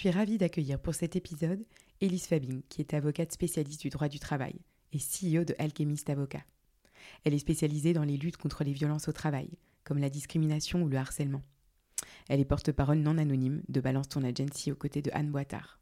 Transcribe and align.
suis 0.00 0.10
ravie 0.10 0.38
d'accueillir 0.38 0.80
pour 0.80 0.94
cet 0.94 1.14
épisode 1.14 1.62
Elise 2.00 2.24
Fabing, 2.24 2.62
qui 2.70 2.80
est 2.80 2.94
avocate 2.94 3.32
spécialiste 3.32 3.82
du 3.82 3.90
droit 3.90 4.08
du 4.08 4.18
travail 4.18 4.54
et 4.94 4.96
CEO 4.96 5.44
de 5.44 5.54
Alchemist 5.58 6.08
Avocat. 6.08 6.42
Elle 7.22 7.34
est 7.34 7.38
spécialisée 7.38 7.92
dans 7.92 8.04
les 8.04 8.16
luttes 8.16 8.38
contre 8.38 8.64
les 8.64 8.72
violences 8.72 9.08
au 9.08 9.12
travail, 9.12 9.50
comme 9.84 9.98
la 9.98 10.08
discrimination 10.08 10.80
ou 10.80 10.88
le 10.88 10.96
harcèlement. 10.96 11.42
Elle 12.30 12.40
est 12.40 12.46
porte-parole 12.46 13.00
non 13.00 13.18
anonyme 13.18 13.60
de 13.68 13.78
Balance 13.82 14.08
ton 14.08 14.22
Agency 14.22 14.72
aux 14.72 14.74
côtés 14.74 15.02
de 15.02 15.10
Anne 15.12 15.30
Boitard. 15.30 15.78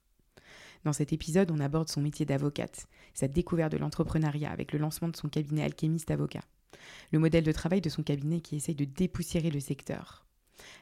Dans 0.82 0.92
cet 0.92 1.12
épisode, 1.12 1.52
on 1.52 1.60
aborde 1.60 1.88
son 1.88 2.00
métier 2.00 2.26
d'avocate, 2.26 2.88
sa 3.14 3.28
découverte 3.28 3.70
de 3.70 3.78
l'entrepreneuriat 3.78 4.50
avec 4.50 4.72
le 4.72 4.80
lancement 4.80 5.10
de 5.10 5.16
son 5.16 5.28
cabinet 5.28 5.62
Alchemist 5.62 6.10
Avocat, 6.10 6.42
le 7.12 7.20
modèle 7.20 7.44
de 7.44 7.52
travail 7.52 7.82
de 7.82 7.88
son 7.88 8.02
cabinet 8.02 8.40
qui 8.40 8.56
essaye 8.56 8.74
de 8.74 8.84
dépoussiérer 8.84 9.52
le 9.52 9.60
secteur, 9.60 10.26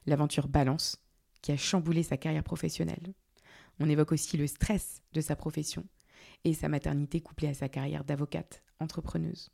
l'aventure 0.06 0.48
Balance, 0.48 1.02
qui 1.42 1.52
a 1.52 1.58
chamboulé 1.58 2.02
sa 2.02 2.16
carrière 2.16 2.42
professionnelle. 2.42 3.12
On 3.78 3.88
évoque 3.88 4.12
aussi 4.12 4.36
le 4.36 4.46
stress 4.46 5.02
de 5.12 5.20
sa 5.20 5.36
profession 5.36 5.84
et 6.44 6.54
sa 6.54 6.68
maternité 6.68 7.20
couplée 7.20 7.48
à 7.48 7.54
sa 7.54 7.68
carrière 7.68 8.04
d'avocate, 8.04 8.62
entrepreneuse. 8.80 9.50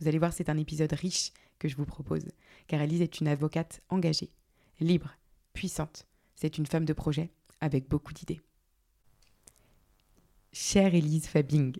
Vous 0.00 0.08
allez 0.08 0.18
voir, 0.18 0.32
c'est 0.32 0.48
un 0.48 0.58
épisode 0.58 0.92
riche 0.92 1.32
que 1.58 1.68
je 1.68 1.76
vous 1.76 1.84
propose, 1.84 2.26
car 2.66 2.80
Elise 2.80 3.02
est 3.02 3.20
une 3.20 3.28
avocate 3.28 3.82
engagée, 3.90 4.30
libre, 4.80 5.14
puissante. 5.52 6.06
C'est 6.34 6.58
une 6.58 6.66
femme 6.66 6.84
de 6.84 6.92
projet 6.92 7.30
avec 7.60 7.88
beaucoup 7.88 8.12
d'idées. 8.12 8.40
Chère 10.52 10.94
Elise 10.94 11.26
Fabing, 11.26 11.76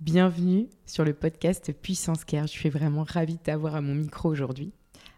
bienvenue 0.00 0.68
sur 0.86 1.04
le 1.04 1.12
podcast 1.12 1.72
Puissance 1.72 2.24
Care. 2.24 2.46
Je 2.46 2.52
suis 2.52 2.70
vraiment 2.70 3.04
ravie 3.04 3.36
de 3.36 3.42
t'avoir 3.42 3.74
à 3.74 3.82
mon 3.82 3.94
micro 3.94 4.30
aujourd'hui. 4.30 4.72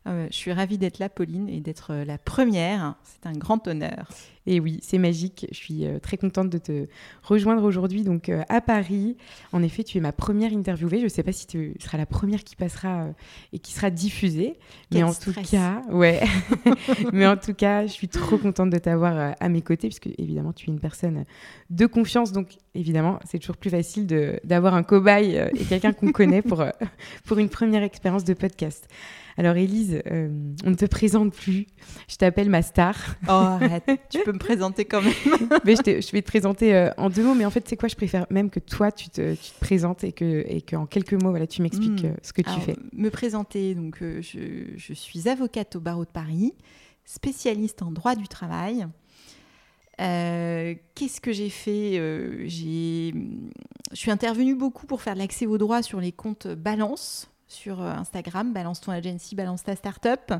Euh, 0.06 0.27
je 0.30 0.36
suis 0.36 0.53
ravie 0.53 0.78
d'être 0.78 0.98
là, 0.98 1.08
Pauline, 1.08 1.48
et 1.48 1.60
d'être 1.60 1.92
euh, 1.92 2.05
la 2.05 2.19
première. 2.19 2.97
C'est 3.05 3.27
un 3.27 3.34
grand 3.34 3.69
honneur. 3.69 4.08
Et 4.50 4.60
oui, 4.60 4.78
c'est 4.80 4.96
magique. 4.96 5.46
Je 5.52 5.56
suis 5.56 5.84
euh, 5.84 5.98
très 5.98 6.16
contente 6.16 6.48
de 6.48 6.56
te 6.56 6.86
rejoindre 7.22 7.62
aujourd'hui 7.64 8.02
donc 8.02 8.30
à 8.48 8.62
Paris. 8.62 9.18
En 9.52 9.62
effet, 9.62 9.84
tu 9.84 9.98
es 9.98 10.00
ma 10.00 10.12
première 10.12 10.54
interviewée. 10.54 11.00
Je 11.00 11.04
ne 11.04 11.08
sais 11.10 11.22
pas 11.22 11.32
si 11.32 11.46
tu 11.46 11.74
seras 11.78 11.98
la 11.98 12.06
première 12.06 12.42
qui 12.42 12.56
passera 12.56 13.08
et 13.52 13.58
qui 13.58 13.72
sera 13.72 13.91
diffusée, 13.91 14.58
mais 14.91 15.02
en 15.02 15.12
tout 15.12 15.34
cas, 15.34 15.82
ouais. 15.91 16.22
mais 17.12 17.26
en 17.26 17.36
tout 17.36 17.52
cas, 17.52 17.86
je 17.86 17.92
suis 17.92 18.08
trop 18.08 18.38
contente 18.38 18.70
de 18.70 18.78
t'avoir 18.78 19.34
à 19.38 19.48
mes 19.50 19.60
côtés 19.60 19.88
puisque 19.88 20.08
évidemment 20.16 20.54
tu 20.54 20.70
es 20.70 20.72
une 20.72 20.80
personne 20.80 21.26
de 21.69 21.84
confiance. 21.84 22.32
Donc 22.32 22.56
évidemment, 22.74 23.19
c'est 23.26 23.38
toujours 23.38 23.58
plus 23.58 23.70
facile 23.70 24.06
d'avoir 24.44 24.74
un 24.74 24.82
cobaye 24.82 25.36
et 25.54 25.64
quelqu'un 25.64 25.92
qu'on 25.92 26.10
connaît 26.10 26.41
pour 26.41 26.64
pour 27.26 27.38
une 27.38 27.50
première 27.50 27.82
expérience 27.82 28.24
de 28.24 28.32
podcast. 28.32 28.88
Alors 29.38 29.56
Élise, 29.56 30.02
euh, 30.10 30.28
on 30.64 30.70
ne 30.70 30.74
te 30.74 30.84
présente 30.84 31.32
plus. 31.32 31.66
Je 32.08 32.16
t'appelle 32.16 32.50
ma 32.50 32.60
star. 32.60 32.96
Oh 33.28 33.30
arrête, 33.30 33.88
tu 34.10 34.19
peux 34.24 34.32
me 34.39 34.44
présenter 34.44 34.84
quand 34.84 35.03
même. 35.03 35.12
mais 35.64 35.77
je, 35.77 36.12
vais 36.12 36.22
te 36.22 36.27
présenter 36.27 36.75
euh, 36.75 36.91
en 36.97 37.11
deux 37.11 37.22
mots, 37.22 37.34
mais 37.34 37.44
en 37.44 37.50
fait 37.50 37.69
c'est 37.69 37.77
quoi? 37.77 37.89
Je 37.89 37.97
préfère 37.97 38.27
même 38.31 38.50
que 38.50 38.61
toi 38.61 38.92
tu 38.92 39.08
te, 39.08 39.34
présentes 39.61 40.05
et 40.05 40.12
que 40.12 40.44
et 40.48 40.62
qu'en 40.62 40.86
quelques 40.86 41.14
mots 41.14 41.31
voilà 41.31 41.47
tu 41.47 41.62
m'expliques 41.62 42.04
hmm. 42.04 42.06
euh, 42.06 42.16
ce 42.22 42.32
que 42.32 42.43
tu 42.43 42.60
fais. 42.60 42.76
Me 42.93 43.10
présenter, 43.10 43.75
donc 43.75 43.99
je, 44.00 44.93
suis 44.94 45.28
avocate 45.28 45.76
au 45.76 45.81
barreau 45.81 46.04
de 46.04 46.10
Paris, 46.10 46.54
spécialiste 47.04 47.82
en 47.82 47.91
droit 47.91 48.15
du 48.15 48.28
travail. 48.28 48.87
Qu'est-ce 49.99 51.20
que 51.20 51.32
j'ai 51.32 51.50
fait 51.50 51.97
Je 51.97 53.12
suis 53.93 54.10
intervenue 54.10 54.55
beaucoup 54.55 54.87
pour 54.87 55.03
faire 55.03 55.15
de 55.15 55.19
l'accès 55.19 55.47
au 55.47 55.59
droit 55.59 55.82
sur 55.82 56.00
les 56.00 56.12
comptes 56.12 56.47
Balance, 56.47 57.28
sur 57.49 57.82
euh, 57.82 57.91
Instagram, 57.91 58.53
balance 58.53 58.81
ton 58.81 58.93
agency, 58.93 59.34
balance 59.34 59.65
ta 59.65 59.75
startup. 59.75 60.34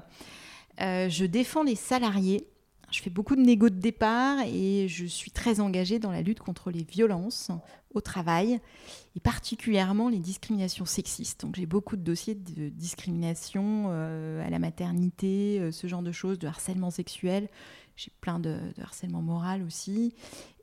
Euh, 0.81 1.09
je 1.09 1.25
défends 1.25 1.65
les 1.65 1.75
salariés. 1.75 2.47
Je 2.91 3.03
fais 3.03 3.11
beaucoup 3.11 3.37
de 3.37 3.43
négo 3.43 3.69
de 3.69 3.79
départ 3.79 4.39
et 4.47 4.89
je 4.89 5.05
suis 5.05 5.31
très 5.31 5.61
engagée 5.61 5.99
dans 5.99 6.11
la 6.11 6.23
lutte 6.23 6.41
contre 6.41 6.71
les 6.71 6.85
violences 6.85 7.51
au 7.95 8.01
travail 8.01 8.61
et 9.15 9.21
particulièrement 9.21 10.09
les 10.09 10.19
discriminations 10.19 10.87
sexistes. 10.87 11.43
Donc 11.43 11.57
j'ai 11.57 11.67
beaucoup 11.67 11.97
de 11.97 12.03
dossiers 12.03 12.35
de 12.35 12.71
discrimination 12.71 13.89
euh, 13.89 14.47
à 14.47 14.51
la 14.51 14.59
maternité, 14.59 15.71
ce 15.71 15.87
genre 15.87 16.03
de 16.03 16.13
choses, 16.13 16.39
de 16.39 16.47
harcèlement 16.47 16.91
sexuel. 16.91 17.49
J'ai 17.97 18.13
plein 18.21 18.39
de, 18.39 18.59
harcèlement 18.81 19.23
moral 19.23 19.63
aussi 19.63 20.15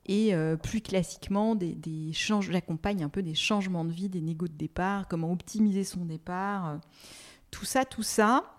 et 0.06 0.34
euh, 0.34 0.56
plus 0.56 0.80
classiquement 0.80 1.54
des, 1.54 1.76
j'accompagne 2.12 3.02
un 3.02 3.08
peu 3.08 3.22
des 3.22 3.34
changements 3.34 3.84
de 3.84 3.92
vie, 3.92 4.08
des 4.08 4.20
négos 4.20 4.48
de 4.48 4.54
départ, 4.54 5.08
comment 5.08 5.32
optimiser 5.32 5.84
son 5.84 6.04
départ, 6.04 6.68
euh, 6.68 6.76
tout 7.50 7.64
ça, 7.64 7.84
tout 7.84 8.02
ça. 8.02 8.55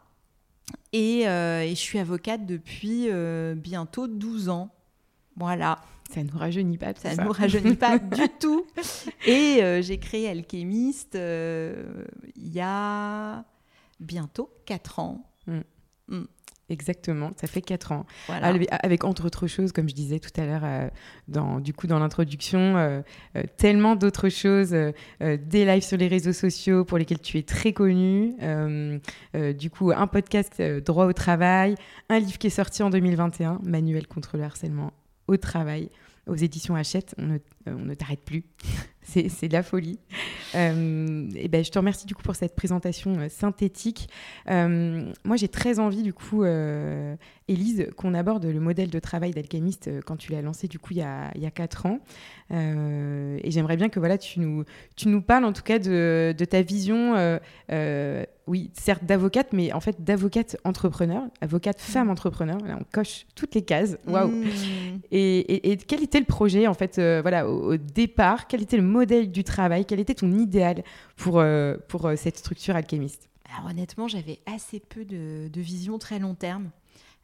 Et, 0.93 1.27
euh, 1.27 1.61
et 1.61 1.69
je 1.69 1.75
suis 1.75 1.99
avocate 1.99 2.45
depuis 2.45 3.09
bientôt 3.55 4.07
12 4.07 4.49
ans. 4.49 4.73
Voilà. 5.35 5.79
Ça 6.13 6.23
ne 6.23 6.29
nous 6.29 6.37
rajeunit 6.37 6.77
pas. 6.77 6.93
ça 6.95 7.15
ne 7.15 7.23
nous 7.23 7.31
rajeunit 7.31 7.75
pas 7.75 7.97
du 7.99 8.29
tout. 8.39 8.65
Et 9.25 9.81
j'ai 9.81 9.97
créé 9.99 10.29
Alchemist 10.29 11.15
il 11.15 12.53
y 12.53 12.61
a 12.61 13.43
bientôt 13.99 14.49
4 14.65 14.99
ans. 14.99 15.29
Mm. 15.47 15.59
Mm. 16.07 16.23
Exactement, 16.69 17.31
ça 17.39 17.47
fait 17.47 17.61
4 17.61 17.93
ans. 17.93 18.05
Avec, 18.27 19.05
entre 19.05 19.25
autres 19.25 19.47
choses, 19.47 19.71
comme 19.71 19.87
je 19.87 19.95
disais 19.95 20.19
tout 20.19 20.29
à 20.35 20.45
l'heure, 20.45 20.63
euh, 20.65 20.89
dans, 21.29 21.61
du 21.61 21.73
coup 21.73 21.87
dans 21.87 21.97
l'introduction, 21.97 22.75
euh, 22.75 23.01
euh, 23.37 23.43
tellement 23.55 23.95
d'autres 23.95 24.27
choses, 24.27 24.75
des 25.21 25.65
lives 25.65 25.83
sur 25.83 25.97
les 25.97 26.09
réseaux 26.09 26.33
sociaux 26.33 26.83
pour 26.83 26.97
lesquels 26.97 27.21
tu 27.21 27.37
es 27.37 27.43
très 27.43 27.71
connu, 27.71 28.35
du 29.33 29.69
coup 29.69 29.91
un 29.91 30.07
podcast 30.07 30.61
droit 30.61 31.05
au 31.05 31.13
travail, 31.13 31.75
un 32.09 32.19
livre 32.19 32.37
qui 32.37 32.47
est 32.47 32.51
sorti 32.51 32.83
en 32.83 32.89
2021, 32.89 33.59
Manuel 33.63 34.05
contre 34.07 34.35
le 34.35 34.43
harcèlement 34.43 34.91
au 35.27 35.37
travail, 35.37 35.89
aux 36.27 36.35
éditions 36.35 36.75
Hachette, 36.75 37.15
on 37.17 37.27
ne, 37.27 37.37
on 37.65 37.85
ne 37.85 37.93
t'arrête 37.93 38.21
plus. 38.21 38.43
C'est 39.07 39.47
de 39.47 39.53
la 39.53 39.63
folie. 39.63 39.99
Euh, 40.55 41.29
et 41.35 41.47
ben, 41.47 41.63
je 41.63 41.71
te 41.71 41.79
remercie 41.79 42.05
du 42.05 42.15
coup 42.15 42.23
pour 42.23 42.35
cette 42.35 42.55
présentation 42.55 43.15
euh, 43.17 43.29
synthétique. 43.29 44.09
Euh, 44.49 45.11
moi, 45.23 45.35
j'ai 45.35 45.47
très 45.47 45.79
envie 45.79 46.03
du 46.03 46.13
coup, 46.13 46.43
Élise, 47.47 47.89
qu'on 47.95 48.13
aborde 48.13 48.45
le 48.45 48.59
modèle 48.59 48.89
de 48.89 48.99
travail 48.99 49.31
d'alchimiste 49.31 49.89
quand 50.05 50.17
tu 50.17 50.31
l'as 50.31 50.41
lancé 50.41 50.67
du 50.67 50.79
coup 50.79 50.91
il 50.91 50.97
y 50.97 51.01
a, 51.01 51.31
il 51.35 51.41
y 51.41 51.45
a 51.45 51.51
4 51.51 51.85
ans. 51.85 51.99
et 52.51 53.51
j'aimerais 53.51 53.77
bien 53.77 53.89
que 53.89 53.99
voilà, 53.99 54.17
tu 54.17 54.39
nous, 54.39 54.63
tu 54.95 55.07
nous 55.07 55.21
parles 55.21 55.45
en 55.45 55.53
tout 55.53 55.63
cas 55.63 55.79
de, 55.79 56.35
de 56.37 56.45
ta 56.45 56.61
vision 56.61 57.15
oui, 58.47 58.71
certes 58.73 59.03
d'avocate, 59.03 59.51
mais 59.51 59.73
en 59.73 59.81
fait 59.81 60.01
d'avocate 60.05 60.55
entrepreneur, 60.63 61.23
avocate 61.41 61.81
femme 61.81 62.09
entrepreneur. 62.09 62.57
on 62.63 62.85
coche 62.93 63.25
toutes 63.35 63.53
les 63.55 63.61
cases. 63.61 63.97
Waouh. 64.07 64.29
Mmh. 64.29 64.45
Et, 65.11 65.71
et, 65.71 65.75
quel 65.75 66.01
était 66.01 66.19
le 66.19 66.25
projet 66.25 66.65
en 66.65 66.73
fait, 66.73 66.95
voilà, 66.95 67.49
au, 67.49 67.73
au, 67.73 67.77
départ? 67.77 68.47
Quel 68.47 68.61
était 68.61 68.77
le 68.77 68.83
modèle 68.97 69.31
du 69.31 69.43
travail 69.43 69.85
Quel 69.85 69.99
était 69.99 70.15
ton 70.15 70.31
idéal 70.37 70.83
pour, 71.15 71.39
euh, 71.39 71.77
pour 71.87 72.05
euh, 72.05 72.15
cette 72.15 72.37
structure 72.37 72.75
alchimiste? 72.75 73.29
Alors 73.49 73.71
honnêtement, 73.71 74.07
j'avais 74.07 74.39
assez 74.45 74.79
peu 74.79 75.05
de, 75.05 75.49
vision 75.55 75.97
très 75.97 76.19
long 76.19 76.35
terme. 76.35 76.69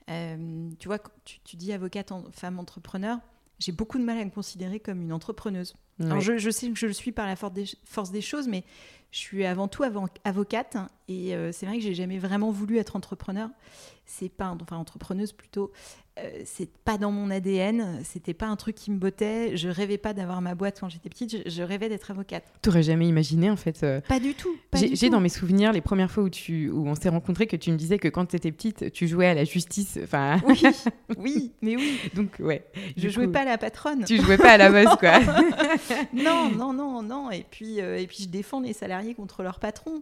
Euh, 0.10 0.70
tu 0.80 0.88
vois, 0.88 1.00
tu, 1.26 1.40
tu 1.44 1.56
dis 1.56 1.74
avocate 1.74 2.12
en, 2.12 2.24
femme 2.32 2.60
entrepreneur, 2.60 3.20
j'ai 3.60 3.72
beaucoup 3.72 3.98
de 3.98 4.04
mal 4.04 4.18
à 4.18 4.26
me 4.26 4.30
considérer 4.30 4.80
comme 4.80 5.02
une 5.02 5.14
entrepreneuse. 5.14 5.76
Alors 6.00 6.22
je, 6.22 6.38
je, 6.38 6.50
sais 6.50 6.70
que 6.70 6.76
je 6.76 6.88
le 6.88 6.94
suis 6.94 7.12
par 7.12 7.28
la 7.28 7.36
force 7.36 7.54
des, 7.54 7.66
force 7.86 8.12
des 8.12 8.22
choses, 8.22 8.48
mais 8.48 8.64
je 9.14 9.20
suis 9.20 9.46
avant 9.46 9.68
tout 9.68 9.84
avocate 10.24 10.76
et 11.08 11.36
c'est 11.52 11.68
vrai 11.68 11.78
que 11.78 11.84
j'ai 11.84 11.94
jamais 11.94 12.18
vraiment 12.18 12.50
voulu 12.50 12.80
être 12.80 12.96
entrepreneur. 12.96 13.48
C'est 14.06 14.28
pas 14.28 14.50
enfin 14.60 14.76
entrepreneuse 14.76 15.32
plutôt. 15.32 15.72
Euh, 16.20 16.30
c'est 16.46 16.70
pas 16.70 17.00
dans 17.00 17.12
mon 17.12 17.32
ADN, 17.32 18.02
c'était 18.04 18.36
pas 18.36 18.46
un 18.46 18.56
truc 18.56 18.76
qui 18.76 18.92
me 18.92 18.98
bottait. 18.98 19.58
Je 19.58 19.68
rêvais 19.68 19.98
pas 19.98 20.14
d'avoir 20.14 20.42
ma 20.42 20.54
boîte 20.54 20.80
quand 20.80 20.88
j'étais 20.88 21.10
petite, 21.10 21.50
je, 21.50 21.64
rêvais 21.64 21.90
d'être 21.90 22.12
avocate. 22.12 22.44
T'aurais 22.62 22.84
jamais 22.84 23.08
imaginé 23.08 23.50
en 23.50 23.56
fait 23.56 23.82
euh, 23.82 24.00
Pas 24.02 24.20
du 24.20 24.36
tout. 24.36 24.56
J'ai 24.74 25.10
dans 25.10 25.20
mes 25.20 25.30
souvenirs 25.30 25.72
les 25.72 25.82
premières 25.82 26.12
fois 26.12 26.24
où, 26.24 26.30
tu, 26.30 26.70
où 26.70 26.88
on 26.88 26.94
s'est 26.94 27.10
rencontrés 27.10 27.48
que 27.48 27.56
tu 27.56 27.72
me 27.72 27.78
disais 27.78 27.98
que 27.98 28.10
quand 28.10 28.28
tu 28.28 28.36
étais 28.36 28.52
petite, 28.52 28.92
tu 28.92 29.08
jouais 29.08 29.26
à 29.26 29.34
la 29.34 29.44
justice. 29.44 29.98
Enfin. 30.04 30.40
Oui, 30.46 30.62
oui, 31.18 31.52
mais 31.64 31.76
oui. 31.78 32.00
Donc 32.14 32.36
ouais. 32.40 32.64
Je 32.96 33.10
jouais 33.10 33.28
pas 33.28 33.42
à 33.42 33.46
la 33.46 33.58
patronne. 33.58 34.06
Tu 34.06 34.22
jouais 34.22 34.38
pas 34.38 34.52
à 34.52 34.58
la 34.58 34.70
bosse 34.70 34.96
quoi. 34.98 35.20
non, 36.14 36.52
non, 36.56 36.74
non, 36.74 37.02
non. 37.02 37.32
Et 37.32 37.44
puis, 37.50 37.82
euh, 37.82 37.98
et 37.98 38.06
puis 38.06 38.18
je 38.24 38.30
défends 38.30 38.60
les 38.60 38.74
salariés 38.74 39.03
salariés 39.04 39.16
contre 39.16 39.44
leur 39.44 39.60
patron. 39.60 40.02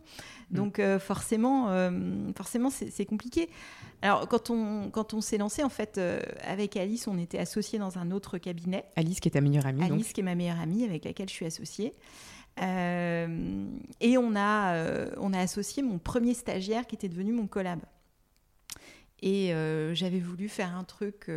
Mm. 0.51 0.56
Donc 0.56 0.81
forcément, 1.00 1.68
forcément 2.36 2.69
c'est 2.69 3.06
compliqué. 3.06 3.50
Alors 4.01 4.27
quand 4.27 4.50
on, 4.50 4.89
quand 4.89 5.13
on 5.13 5.21
s'est 5.21 5.38
lancé, 5.38 5.63
en 5.63 5.69
fait, 5.69 6.00
avec 6.44 6.77
Alice, 6.77 7.07
on 7.07 7.18
était 7.18 7.39
associés 7.39 7.80
dans 7.80 7.98
un 7.98 8.12
autre 8.12 8.38
cabinet. 8.38 8.86
Alice 8.95 9.19
qui 9.19 9.27
est 9.27 9.31
ta 9.31 9.42
meilleure 9.42 9.65
amie. 9.65 9.83
Alice 9.83 10.13
qui 10.13 10.21
est 10.21 10.24
ma 10.24 10.36
meilleure 10.36 10.59
amie 10.59 10.83
avec 10.83 11.06
laquelle 11.06 11.30
je 11.30 11.33
suis 11.33 11.45
associée. 11.45 11.94
et 12.57 14.18
on 14.18 14.36
a, 14.36 14.75
on 15.18 15.33
a 15.33 15.39
associé 15.39 15.83
mon 15.83 16.00
premier 16.00 16.33
stagiaire 16.33 16.88
qui 16.88 16.95
était 16.95 17.09
devenu 17.09 17.31
mon 17.31 17.48
collab. 17.48 17.80
Et 19.21 19.53
j'avais 19.94 20.19
voulu 20.19 20.50
faire 20.50 20.75
un 20.75 20.83
truc 20.83 21.30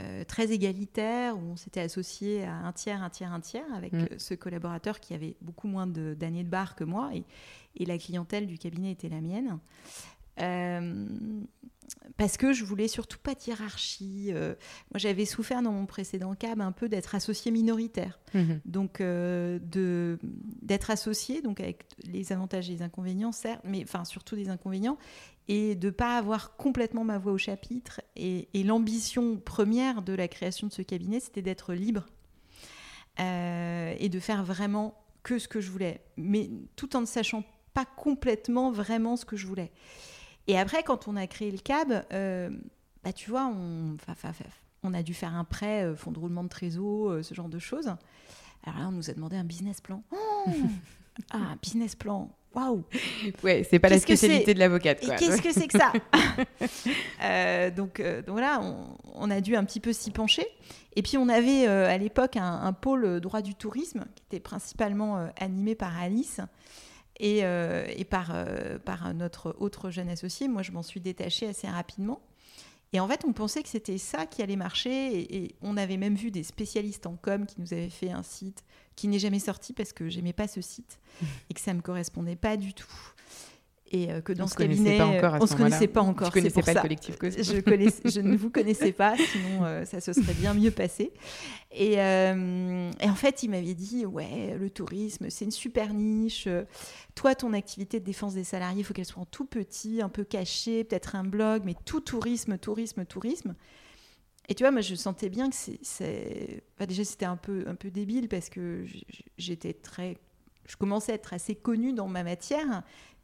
euh, 0.00 0.24
très 0.24 0.50
égalitaire, 0.50 1.36
où 1.36 1.52
on 1.52 1.56
s'était 1.56 1.80
associé 1.80 2.42
à 2.42 2.52
un 2.52 2.72
tiers, 2.72 3.00
un 3.00 3.10
tiers, 3.10 3.32
un 3.32 3.38
tiers, 3.38 3.72
avec 3.72 3.92
mm. 3.92 3.98
euh, 3.98 4.06
ce 4.18 4.34
collaborateur 4.34 4.98
qui 4.98 5.14
avait 5.14 5.36
beaucoup 5.40 5.68
moins 5.68 5.86
d'années 5.86 6.42
de, 6.42 6.48
bar 6.48 6.74
que 6.74 6.82
moi, 6.82 7.10
et, 7.14 7.22
et, 7.76 7.86
la 7.86 7.96
clientèle 7.96 8.48
du 8.48 8.58
cabinet 8.58 8.90
était 8.90 9.08
la 9.08 9.20
mienne. 9.20 9.60
Euh, 10.40 11.06
parce 12.16 12.36
que 12.36 12.52
je 12.52 12.64
voulais 12.64 12.88
surtout 12.88 13.18
pas 13.22 13.34
de 13.34 13.40
hiérarchie. 13.46 14.32
moi, 14.32 14.96
j'avais 14.96 15.26
souffert 15.26 15.62
dans 15.62 15.70
mon 15.70 15.86
précédent 15.86 16.34
cab 16.34 16.60
un 16.60 16.72
peu 16.72 16.88
d'être 16.88 17.14
associé 17.14 17.52
minoritaire. 17.52 18.18
Mm-hmm. 18.34 18.60
Donc, 18.64 18.98
de 19.00 20.18
d'être 20.62 20.90
associé, 20.90 21.40
donc 21.40 21.60
avec 21.60 21.84
les 22.02 22.32
avantages 22.32 22.68
et 22.68 22.72
les 22.72 22.82
inconvénients, 22.82 23.32
certes, 23.32 23.60
mais 23.64 23.82
enfin 23.84 24.04
surtout 24.04 24.34
des 24.34 24.48
inconvénients, 24.48 24.98
et 25.48 25.74
de 25.74 25.86
ne 25.88 25.90
pas 25.90 26.16
avoir 26.16 26.56
complètement 26.56 27.04
ma 27.04 27.18
voix 27.18 27.32
au 27.32 27.38
chapitre. 27.38 28.00
Et, 28.16 28.48
l'ambition 28.54 29.36
première 29.36 30.02
de 30.02 30.12
la 30.12 30.28
création 30.28 30.66
de 30.66 30.72
ce 30.72 30.82
cabinet, 30.82 31.20
c'était 31.20 31.42
d'être 31.42 31.74
libre 31.74 32.06
euh, 33.20 33.94
et 33.98 34.08
de 34.08 34.20
faire 34.20 34.44
vraiment 34.44 34.94
que 35.22 35.38
ce 35.38 35.48
que 35.48 35.60
je 35.60 35.70
voulais, 35.70 36.02
mais 36.16 36.50
tout 36.76 36.96
en 36.96 37.00
ne 37.00 37.06
sachant 37.06 37.44
pas 37.72 37.84
complètement 37.84 38.70
vraiment 38.70 39.16
ce 39.16 39.24
que 39.24 39.36
je 39.36 39.46
voulais. 39.46 39.72
Et 40.46 40.58
après, 40.58 40.82
quand 40.82 41.08
on 41.08 41.16
a 41.16 41.26
créé 41.26 41.50
le 41.50 41.58
CAB, 41.58 42.04
euh, 42.12 42.50
bah, 43.02 43.12
tu 43.12 43.30
vois, 43.30 43.46
on, 43.46 43.96
on, 44.82 44.94
a 44.94 45.02
dû 45.02 45.14
faire 45.14 45.34
un 45.34 45.44
prêt, 45.44 45.84
euh, 45.84 45.96
fonds 45.96 46.12
de 46.12 46.18
roulement 46.18 46.44
de 46.44 46.48
trésor, 46.48 47.24
ce 47.24 47.34
genre 47.34 47.48
de 47.48 47.58
choses. 47.58 47.94
Alors 48.64 48.78
là, 48.78 48.88
on 48.88 48.92
nous 48.92 49.10
a 49.10 49.14
demandé 49.14 49.36
un 49.36 49.44
business 49.44 49.80
plan. 49.80 50.02
ah, 51.30 51.36
un 51.36 51.58
business 51.62 51.94
plan 51.94 52.30
waouh 52.54 52.84
Ouais, 53.42 53.66
c'est 53.68 53.78
pas 53.78 53.88
la 53.88 53.98
spécialité 53.98 54.54
de 54.54 54.58
l'avocate. 54.58 55.00
Qu'est-ce 55.00 55.42
que 55.42 55.52
c'est 55.52 55.68
que 55.68 55.78
ça 55.78 55.92
euh, 57.22 57.70
donc, 57.70 58.00
euh, 58.00 58.22
donc, 58.22 58.32
voilà, 58.32 58.60
on, 59.14 59.30
a 59.30 59.40
dû 59.40 59.56
un 59.56 59.64
petit 59.64 59.80
peu 59.80 59.92
s'y 59.92 60.10
pencher. 60.10 60.46
Et 60.96 61.02
puis 61.02 61.18
on 61.18 61.28
avait 61.28 61.66
euh, 61.66 61.88
à 61.88 61.98
l'époque 61.98 62.36
un, 62.36 62.72
pôle 62.72 63.20
droit 63.20 63.42
du 63.42 63.54
tourisme 63.54 64.04
qui 64.14 64.22
était 64.28 64.40
principalement 64.40 65.28
animé 65.40 65.74
par 65.74 65.96
Alice 66.00 66.40
et, 67.18 67.38
et 67.40 68.04
par, 68.04 68.34
par 68.84 69.12
notre 69.14 69.56
autre 69.58 69.90
jeune 69.90 70.08
associé. 70.08 70.48
Moi, 70.48 70.62
je 70.62 70.72
m'en 70.72 70.82
suis 70.82 71.00
détachée 71.00 71.48
assez 71.48 71.68
rapidement. 71.68 72.20
Et 72.94 73.00
en 73.00 73.08
fait, 73.08 73.24
on 73.26 73.32
pensait 73.32 73.64
que 73.64 73.68
c'était 73.68 73.98
ça 73.98 74.24
qui 74.24 74.40
allait 74.40 74.54
marcher. 74.54 75.34
Et, 75.34 75.56
on 75.60 75.76
avait 75.76 75.96
même 75.96 76.14
vu 76.14 76.30
des 76.30 76.44
spécialistes 76.44 77.06
en 77.06 77.16
com 77.16 77.44
qui 77.44 77.60
nous 77.60 77.72
avaient 77.72 77.90
fait 77.90 78.12
un 78.12 78.22
site 78.22 78.64
qui 78.94 79.08
n'est 79.08 79.18
jamais 79.18 79.40
sorti 79.40 79.72
parce 79.72 79.92
que 79.92 80.08
j'aimais 80.08 80.32
pas 80.32 80.46
ce 80.46 80.60
site 80.60 81.00
et 81.50 81.54
que 81.54 81.60
ça 81.60 81.74
me 81.74 81.80
correspondait 81.80 82.36
pas 82.36 82.56
du 82.56 82.72
tout 82.72 82.86
et 83.94 84.10
euh, 84.10 84.20
que 84.20 84.32
dans 84.32 84.48
ce 84.48 84.56
cabinet, 84.56 85.00
on 85.00 85.46
se 85.46 85.54
connaissait 85.54 85.86
pas 85.86 86.02
encore. 86.02 86.28
Je 86.28 86.32
connaissais 86.32 86.62
pas 86.62 86.74
le 86.74 86.80
collectif. 86.80 87.16
Je, 87.22 88.10
je, 88.10 88.20
ne 88.20 88.36
vous 88.36 88.50
connaissais 88.50 88.92
pas, 88.92 89.14
sinon 89.16 89.64
euh, 89.64 89.84
ça 89.84 90.00
se 90.00 90.12
serait 90.12 90.34
bien 90.34 90.52
mieux 90.52 90.72
passé. 90.72 91.12
Et, 91.70 92.00
euh, 92.00 92.90
et 93.00 93.08
en 93.08 93.14
fait, 93.14 93.44
il 93.44 93.50
m'avait 93.50 93.74
dit 93.74 94.04
ouais, 94.04 94.56
le 94.58 94.68
tourisme, 94.68 95.30
c'est 95.30 95.44
une 95.44 95.52
super 95.52 95.94
niche. 95.94 96.48
Toi, 97.14 97.36
ton 97.36 97.52
activité 97.52 98.00
de 98.00 98.04
défense 98.04 98.34
des 98.34 98.44
salariés, 98.44 98.80
il 98.80 98.84
faut 98.84 98.94
qu'elle 98.94 99.04
soit 99.04 99.22
en 99.22 99.26
tout 99.26 99.44
petit, 99.46 100.02
un 100.02 100.08
peu 100.08 100.24
cachée, 100.24 100.82
peut-être 100.82 101.14
un 101.14 101.24
blog, 101.24 101.62
mais 101.64 101.76
tout 101.84 102.00
tourisme, 102.00 102.58
tourisme, 102.58 103.04
tourisme. 103.04 103.54
Et 104.48 104.54
tu 104.54 104.64
vois, 104.64 104.72
moi, 104.72 104.80
je 104.80 104.96
sentais 104.96 105.28
bien 105.28 105.48
que 105.48 105.56
c'est. 105.56 106.64
déjà, 106.80 107.04
c'était 107.04 107.26
un 107.26 107.36
peu, 107.36 107.64
un 107.68 107.76
peu 107.76 107.90
débile 107.90 108.28
parce 108.28 108.48
que 108.50 108.84
j'étais 109.38 109.72
très. 109.72 110.18
Je 110.66 110.76
commençais 110.76 111.12
à 111.12 111.14
être 111.16 111.34
assez 111.34 111.54
connue 111.54 111.92
dans 111.92 112.08
ma 112.08 112.24
matière 112.24 112.82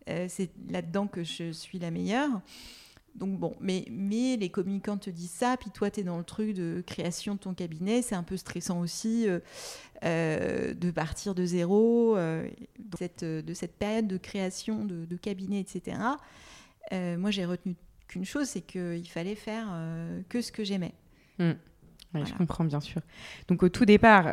euh, 0.08 0.26
c'est 0.29 0.50
là-dedans 0.69 1.06
que 1.06 1.23
je 1.23 1.52
suis 1.52 1.79
la 1.79 1.91
meilleure. 1.91 2.41
Donc 3.17 3.38
bon, 3.38 3.56
mais, 3.61 3.87
mais 3.91 4.37
les 4.37 4.50
communicants 4.50 4.97
te 4.97 5.11
disent 5.11 5.32
ça, 5.32 5.56
puis 5.56 5.70
toi, 5.70 5.91
tu 5.91 6.00
es 6.00 6.02
dans 6.05 6.19
le 6.19 6.25
truc 6.25 6.55
de 6.55 6.82
création 6.87 7.35
de 7.35 7.41
ton 7.41 7.55
cabinet, 7.55 8.02
c'est 8.02 8.14
un 8.14 8.23
peu 8.23 8.37
stressant 8.37 8.81
aussi 8.81 9.29
euh, 9.29 9.41
euh, 10.05 10.75
de 10.75 10.91
partir 10.93 11.35
de 11.35 11.44
zéro, 11.44 12.17
de, 12.17 12.50
cette, 12.97 13.25
de 13.25 13.55
cette 13.55 13.76
période 13.76 14.06
de 14.06 14.17
création 14.17 14.85
de, 14.85 15.17
cabinet, 15.17 15.61
etc. 15.61 15.99
moi, 16.93 17.31
j'ai 17.31 17.44
retenu 17.44 17.75
qu'une 18.06 18.25
chose, 18.25 18.46
c'est 18.46 18.62
qu'il 18.62 19.08
fallait 19.08 19.35
faire 19.35 19.69
que 20.29 20.41
ce 20.41 20.53
que 20.53 20.62
j'aimais. 20.62 20.94
Je 22.14 22.34
comprends 22.34 22.64
bien 22.64 22.80
sûr. 22.80 23.00
Donc 23.48 23.62
au 23.62 23.68
tout 23.68 23.84
départ, 23.84 24.26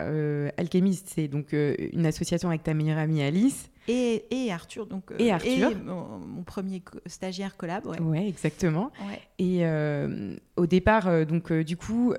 Alchemist, 0.57 1.11
c'est 1.13 1.27
donc 1.27 1.53
une 1.53 2.05
association 2.05 2.49
avec 2.49 2.63
ta 2.63 2.73
meilleure 2.73 2.97
amie 2.97 3.21
Alice. 3.21 3.69
Et, 3.87 4.51
Arthur, 4.51 4.85
donc, 4.85 5.11
et, 5.17 5.31
euh, 5.31 5.35
Arthur. 5.35 5.71
mon, 5.85 6.43
premier 6.43 6.83
stagiaire 7.05 7.55
collab. 7.55 7.85
Ouais, 7.85 7.99
ouais 7.99 8.27
exactement. 8.27 8.91
Et 9.39 9.65
euh, 9.65 10.35
au 10.57 10.65
départ, 10.65 11.07
euh, 11.07 11.25
donc 11.25 11.51
du 11.53 11.77
coup, 11.77 12.13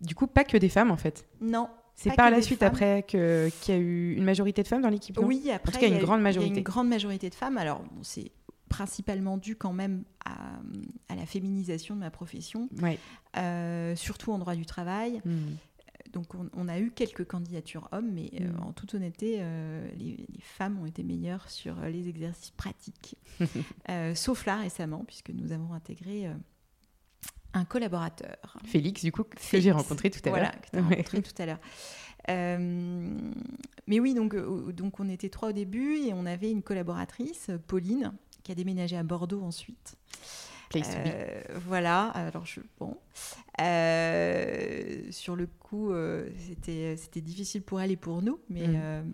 du 0.00 0.14
coup, 0.14 0.26
pas 0.26 0.44
que 0.44 0.56
des 0.56 0.68
femmes 0.68 0.90
en 0.90 0.96
fait. 0.96 1.26
Non. 1.40 1.68
C'est 1.94 2.16
par 2.16 2.30
la 2.30 2.42
suite 2.42 2.62
après 2.62 3.04
qu'il 3.06 3.20
y 3.20 3.72
a 3.72 3.76
eu 3.76 4.14
une 4.14 4.24
majorité 4.24 4.62
de 4.62 4.68
femmes 4.68 4.82
dans 4.82 4.88
l'équipe. 4.88 5.18
Oui, 5.22 5.50
après. 5.52 5.70
En 5.70 5.80
tout 5.80 5.86
cas, 5.86 5.88
une 5.88 6.02
grande 6.02 6.22
majorité. 6.22 6.50
Il 6.50 6.54
y 6.54 6.56
a 6.56 6.58
une 6.58 6.64
grande 6.64 6.88
majorité 6.88 7.30
de 7.30 7.34
femmes. 7.34 7.58
Alors, 7.58 7.84
c'est 8.02 8.32
principalement 8.72 9.36
dû 9.36 9.54
quand 9.54 9.72
même 9.72 10.04
à, 10.24 10.58
à, 11.08 11.14
la 11.14 11.26
féminisation 11.26 11.94
de 11.94 12.00
ma 12.00 12.10
profession, 12.10 12.68
ouais. 12.80 12.98
surtout 13.96 14.32
en 14.32 14.38
droit 14.38 14.54
du 14.54 14.66
travail. 14.66 15.20
Hmm 15.24 15.54
donc 16.12 16.34
on, 16.54 16.68
a 16.68 16.78
eu 16.78 16.90
quelques 16.90 17.26
candidatures 17.26 17.88
hommes, 17.92 18.10
mais 18.12 18.30
euh, 18.40 18.48
mm. 18.48 18.62
en 18.62 18.72
toute 18.72 18.94
honnêteté, 18.94 19.38
euh, 19.40 19.88
les, 19.96 20.26
femmes 20.40 20.78
ont 20.78 20.86
été 20.86 21.02
meilleures 21.02 21.48
sur 21.50 21.78
euh, 21.78 21.88
les 21.88 22.08
exercices 22.08 22.50
pratiques, 22.50 23.16
sauf 24.14 24.46
là 24.46 24.56
récemment, 24.56 25.04
puisque 25.06 25.30
nous 25.30 25.52
avons 25.52 25.72
intégré 25.72 26.30
un 27.54 27.64
collaborateur. 27.64 28.58
Félix, 28.64 29.02
du 29.02 29.12
coup, 29.12 29.24
que 29.24 29.60
j'ai 29.60 29.72
rencontré 29.72 30.10
tout 30.10 30.20
à 30.24 30.30
l'heure. 30.30 30.38
Voilà, 30.38 30.52
que 30.52 30.70
tu 30.70 30.76
as 30.76 30.82
rencontré 30.82 31.22
tout 31.22 31.42
à 31.42 31.46
l'heure. 31.46 31.60
mais 33.86 34.00
oui, 34.00 34.14
donc, 34.14 34.36
donc 34.72 35.00
on 35.00 35.08
était 35.08 35.30
trois 35.30 35.50
au 35.50 35.52
début 35.52 35.96
et 35.96 36.12
on 36.12 36.26
avait 36.26 36.50
une 36.50 36.62
collaboratrice, 36.62 37.50
Pauline, 37.66 38.12
qui 38.42 38.52
a 38.52 38.54
déménagé 38.54 38.96
à 38.96 39.02
Bordeaux 39.02 39.42
ensuite. 39.42 39.96
Euh, 40.76 41.42
voilà, 41.66 42.06
alors 42.08 42.46
je, 42.46 42.60
bon. 42.78 42.96
Euh, 43.60 45.02
sur 45.10 45.36
le 45.36 45.46
coup, 45.46 45.92
euh, 45.92 46.28
c'était, 46.38 46.96
c'était 46.96 47.20
difficile 47.20 47.62
pour 47.62 47.80
elle 47.80 47.90
et 47.90 47.96
pour 47.96 48.22
nous, 48.22 48.40
mais, 48.48 48.68
mm. 48.68 49.12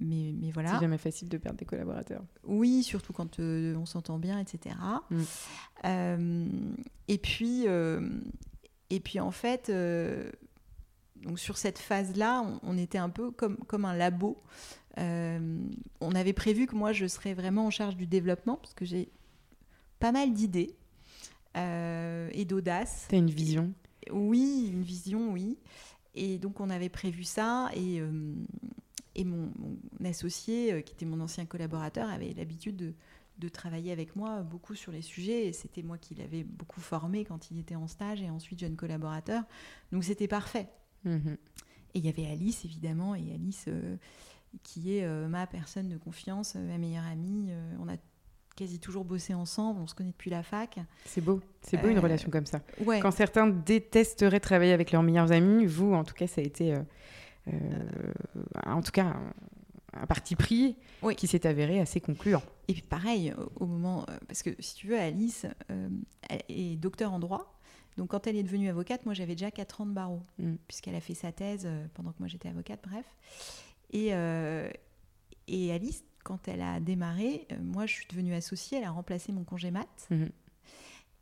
mais, 0.00 0.32
mais, 0.40 0.50
voilà. 0.52 0.74
C'est 0.74 0.80
jamais 0.80 0.98
facile 0.98 1.28
de 1.28 1.38
perdre 1.38 1.58
des 1.58 1.64
collaborateurs. 1.64 2.22
Oui, 2.44 2.82
surtout 2.82 3.12
quand 3.12 3.38
on 3.38 3.86
s'entend 3.86 4.18
bien, 4.18 4.38
etc. 4.38 4.74
Mm. 5.10 6.46
et, 7.08 7.18
puis, 7.18 7.66
et 8.90 9.00
puis, 9.00 9.20
en 9.20 9.30
fait, 9.30 9.70
donc 11.16 11.38
sur 11.38 11.56
cette 11.56 11.78
phase-là, 11.78 12.42
on, 12.42 12.60
on, 12.74 12.78
était 12.78 12.98
un 12.98 13.10
peu 13.10 13.30
comme, 13.30 13.56
comme 13.56 13.84
un 13.84 13.94
labo. 13.94 14.36
On 14.98 16.14
avait 16.14 16.32
prévu 16.32 16.66
que 16.66 16.74
moi, 16.74 16.92
je 16.92 17.06
serais 17.06 17.34
vraiment 17.34 17.66
en 17.66 17.70
charge 17.70 17.96
du 17.96 18.06
développement, 18.06 18.56
parce 18.56 18.74
que 18.74 18.84
j'ai 18.84 19.08
pas 20.00 20.12
mal 20.12 20.32
d'idées. 20.32 20.76
Euh, 21.56 22.28
et 22.32 22.44
d'audace. 22.44 23.06
T'as 23.08 23.16
une 23.16 23.30
vision 23.30 23.72
Oui, 24.12 24.70
une 24.72 24.82
vision, 24.82 25.32
oui. 25.32 25.58
Et 26.14 26.38
donc 26.38 26.60
on 26.60 26.70
avait 26.70 26.88
prévu 26.88 27.24
ça 27.24 27.70
et, 27.74 28.00
euh, 28.00 28.34
et 29.14 29.24
mon, 29.24 29.50
associé, 30.04 30.72
euh, 30.72 30.80
qui 30.80 30.92
était 30.92 31.06
mon 31.06 31.20
ancien 31.20 31.46
collaborateur, 31.46 32.08
avait 32.08 32.32
l'habitude 32.34 32.76
de, 32.76 32.94
de, 33.38 33.48
travailler 33.48 33.92
avec 33.92 34.14
moi 34.14 34.42
beaucoup 34.42 34.74
sur 34.74 34.92
les 34.92 35.02
sujets. 35.02 35.46
Et 35.46 35.52
c'était 35.52 35.82
moi 35.82 35.98
qui 35.98 36.14
l'avais 36.14 36.44
beaucoup 36.44 36.80
formé 36.80 37.24
quand 37.24 37.50
il 37.50 37.58
était 37.58 37.76
en 37.76 37.88
stage 37.88 38.22
et 38.22 38.30
ensuite 38.30 38.58
jeune 38.60 38.76
collaborateur. 38.76 39.42
Donc 39.90 40.04
c'était 40.04 40.28
parfait. 40.28 40.68
Mhm. 41.04 41.38
Et 41.94 41.98
il 41.98 42.04
y 42.04 42.08
avait 42.08 42.26
Alice, 42.26 42.64
évidemment, 42.64 43.14
et 43.14 43.32
Alice, 43.32 43.66
qui 44.62 44.96
est 44.96 45.06
ma 45.28 45.46
personne 45.46 45.88
de 45.88 45.96
confiance, 45.96 46.54
ma 46.54 46.78
meilleure 46.78 47.06
amie. 47.06 47.50
on 47.80 47.88
a 47.88 47.96
quasi 48.58 48.80
toujours 48.80 49.04
bossé 49.04 49.34
ensemble, 49.34 49.80
on 49.80 49.86
se 49.86 49.94
connaît 49.94 50.10
depuis 50.10 50.30
la 50.30 50.42
fac. 50.42 50.80
C'est 51.04 51.20
beau, 51.20 51.40
c'est 51.62 51.80
beau 51.80 51.88
une 51.88 51.98
euh, 51.98 52.00
relation 52.00 52.28
comme 52.28 52.46
ça. 52.46 52.60
Ouais. 52.84 52.98
Quand 52.98 53.12
certains 53.12 53.46
détesteraient 53.46 54.40
travailler 54.40 54.72
avec 54.72 54.90
leurs 54.90 55.04
meilleurs 55.04 55.30
amis, 55.30 55.64
vous, 55.64 55.94
en 55.94 56.02
tout 56.02 56.14
cas, 56.14 56.26
ça 56.26 56.40
a 56.40 56.44
été, 56.44 56.74
euh, 56.74 56.80
euh, 57.52 58.12
en 58.66 58.82
tout 58.82 58.90
cas, 58.90 59.14
un, 59.92 60.06
parti 60.06 60.34
pris 60.34 60.76
qui 61.16 61.28
s'est 61.28 61.46
avéré 61.46 61.78
assez 61.80 62.00
concluant. 62.00 62.42
Et 62.66 62.72
puis 62.72 62.82
pareil, 62.82 63.32
au 63.56 63.66
moment, 63.66 64.06
parce 64.26 64.42
que 64.42 64.50
si 64.58 64.74
tu 64.74 64.88
veux, 64.88 64.98
Alice 64.98 65.46
est 66.48 66.76
docteur 66.76 67.12
en 67.12 67.18
droit. 67.18 67.58
Donc 67.96 68.10
quand 68.10 68.26
elle 68.28 68.36
est 68.36 68.44
devenue 68.44 68.68
avocate, 68.68 69.04
moi 69.06 69.14
j'avais 69.14 69.34
déjà 69.34 69.50
4 69.50 69.80
ans 69.80 69.86
de 69.86 69.92
barreau, 69.92 70.22
mm. 70.38 70.54
puisqu'elle 70.68 70.94
a 70.94 71.00
fait 71.00 71.14
sa 71.14 71.32
thèse 71.32 71.68
pendant 71.94 72.10
que 72.10 72.18
moi 72.20 72.28
j'étais 72.28 72.48
avocate, 72.48 72.80
bref. 72.88 73.04
Et, 73.90 74.08
et 75.48 75.72
Alice, 75.72 76.04
quand 76.24 76.48
elle 76.48 76.60
a 76.60 76.80
démarré, 76.80 77.46
moi 77.62 77.86
je 77.86 77.94
suis 77.94 78.06
devenue 78.08 78.34
associée, 78.34 78.78
elle 78.78 78.84
a 78.84 78.90
remplacé 78.90 79.32
mon 79.32 79.44
congé 79.44 79.70
mat. 79.70 80.08
Mhm. 80.10 80.30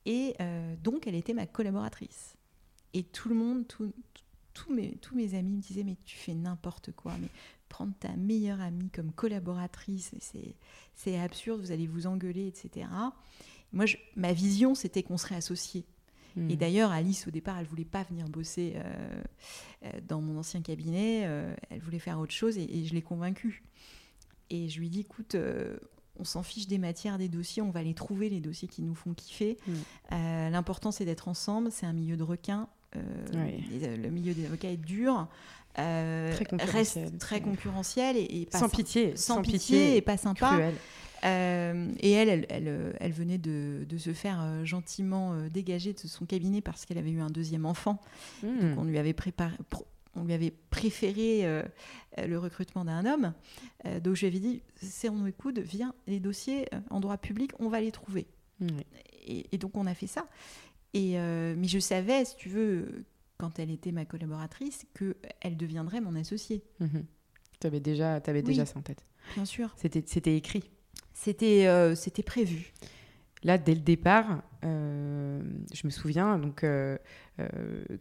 Et 0.04 0.35
donc 0.82 1.06
elle 1.06 1.14
était 1.14 1.35
ma 1.35 1.46
collaboratrice. 1.46 2.37
Et 2.92 3.02
tout 3.02 3.28
le 3.28 3.35
monde, 3.35 3.66
tous 4.56 4.73
mes, 4.73 4.96
tous 4.96 5.14
mes 5.14 5.35
amis 5.35 5.52
me 5.52 5.61
disaient 5.61 5.85
mais 5.85 5.96
tu 6.04 6.16
fais 6.16 6.35
n'importe 6.35 6.92
quoi 6.92 7.12
mais 7.20 7.28
prendre 7.68 7.92
ta 8.00 8.16
meilleure 8.16 8.61
amie 8.61 8.88
comme 8.90 9.12
collaboratrice 9.12 10.14
c'est 10.94 11.18
absurde 11.18 11.61
vous 11.61 11.73
allez 11.73 11.87
vous 11.87 12.06
engueuler 12.06 12.46
etc 12.46 12.88
moi 13.73 13.85
ma 14.14 14.32
vision 14.32 14.75
c'était 14.75 15.02
qu'on 15.02 15.18
serait 15.18 15.35
associés 15.35 15.85
et 16.37 16.40
hmm. 16.40 16.57
d'ailleurs 16.57 16.90
Alice 16.90 17.26
au 17.26 17.31
départ 17.31 17.59
elle 17.59 17.66
voulait 17.66 17.85
pas 17.85 18.02
venir 18.02 18.28
bosser 18.28 18.75
euh, 18.76 19.23
euh, 19.85 19.90
dans 20.07 20.21
mon 20.21 20.38
ancien 20.38 20.61
cabinet 20.61 21.23
euh, 21.25 21.55
elle 21.71 21.81
voulait 21.81 21.99
faire 21.99 22.19
autre 22.19 22.33
chose 22.33 22.59
et, 22.59 22.85
je 22.85 22.95
l'ai 22.95 23.02
convaincue 23.02 23.62
et 24.50 24.69
je 24.69 24.78
lui 24.78 24.90
dis 24.90 25.00
écoute 25.00 25.37
on 26.19 26.25
s'en 26.25 26.43
fiche 26.43 26.66
des 26.66 26.78
matières, 26.78 27.19
des 27.19 27.28
dossiers, 27.28 27.61
on 27.61 27.71
va 27.71 27.83
les 27.83 27.93
trouver, 27.93 28.31
les 28.31 28.40
dossiers 28.40 28.69
qui 28.69 28.81
nous 28.81 28.95
font 28.95 29.12
kiffer. 29.12 29.59
Hmm. 29.66 30.50
L'important, 30.50 30.90
c'est 30.90 31.05
d'être 31.05 31.28
ensemble. 31.28 31.71
C'est 31.71 31.85
un 31.85 31.93
milieu 31.93 32.16
de 32.16 32.23
requins. 32.23 32.71
Le 32.95 34.09
milieu 34.09 34.33
des 34.33 34.47
avocats 34.47 34.71
est 34.71 34.78
dur. 34.78 35.28
Reste 35.76 37.19
très 37.19 37.43
concurrentiel 37.43 38.16
et, 38.16 38.49
sans 38.50 38.71
pitié, 38.71 39.14
sans, 39.14 39.43
pitié, 39.43 39.99
et 39.99 40.00
pas 40.00 40.16
sympa. 40.16 40.71
Euh, 41.25 41.92
et 42.00 42.12
elle, 42.12 42.46
elle, 42.49 42.94
elle, 43.00 43.12
venait 43.12 43.38
de, 43.38 43.87
se 43.99 44.12
faire 44.12 44.64
gentiment 44.64 45.35
dégager 45.49 45.92
de 45.92 45.99
son 45.99 46.26
cabinet 46.26 46.61
parce 46.61 46.85
qu'elle 46.85 46.99
avait 46.99 47.11
eu 47.11 47.20
un 47.20 47.30
deuxième 47.30 47.66
enfant. 47.66 48.00
Hmm. 48.42 48.61
Donc 48.61 48.78
on 48.78 48.85
lui 48.85 48.99
avait 48.99 49.14
préparé, 49.14 49.56
on 50.14 50.25
lui 50.25 50.35
avait 50.35 50.52
préféré 50.70 51.62
le 52.18 52.38
recrutement 52.38 52.85
d'un 52.85 53.06
homme. 53.06 53.32
donc 54.02 54.14
je 54.14 54.20
lui 54.20 54.26
avais 54.26 54.40
dit, 54.40 54.62
c'est 54.76 55.08
on 55.08 55.26
écoute, 55.26 55.58
viens, 55.58 55.94
les 56.06 56.20
dossiers 56.20 56.68
en 56.90 57.00
droit 57.00 57.16
public, 57.16 57.52
on 57.58 57.68
va 57.68 57.80
les 57.80 57.92
trouver. 57.92 58.26
Et, 59.26 59.46
et, 59.52 59.58
donc 59.58 59.76
on 59.76 59.87
a 59.87 59.94
fait 59.94 60.06
ça. 60.06 60.26
Euh, 60.96 61.54
mais 61.56 61.68
je 61.68 61.78
savais, 61.78 62.25
si 62.25 62.37
tu 62.37 62.49
veux, 62.49 63.04
quand 63.38 63.58
elle 63.58 63.70
était 63.70 63.92
ma 63.92 64.04
collaboratrice, 64.04 64.87
qu'elle 64.94 65.56
deviendrait 65.56 66.00
mon 66.00 66.14
associée. 66.16 66.64
Mhm. 66.80 67.04
Tu 67.61 67.66
avais 67.66 67.80
déjà, 67.80 68.14
avais 68.14 68.42
déjà 68.42 68.66
ça 68.66 68.78
en 68.78 68.82
tête. 68.82 69.04
Bien 69.35 69.44
sûr. 69.44 69.75
C'était 69.76 70.37
écrit. 70.37 70.70
C'était 71.16 71.66
euh, 71.66 71.94
c'était 71.94 72.23
prévu. 72.23 72.75
Là, 73.42 73.56
dès 73.56 73.75
le 73.75 73.80
départ, 73.80 74.42
euh, 74.64 75.40
je 75.73 75.87
me 75.87 75.90
souviens 75.90 76.38
donc 76.38 76.56
que, 76.56 76.99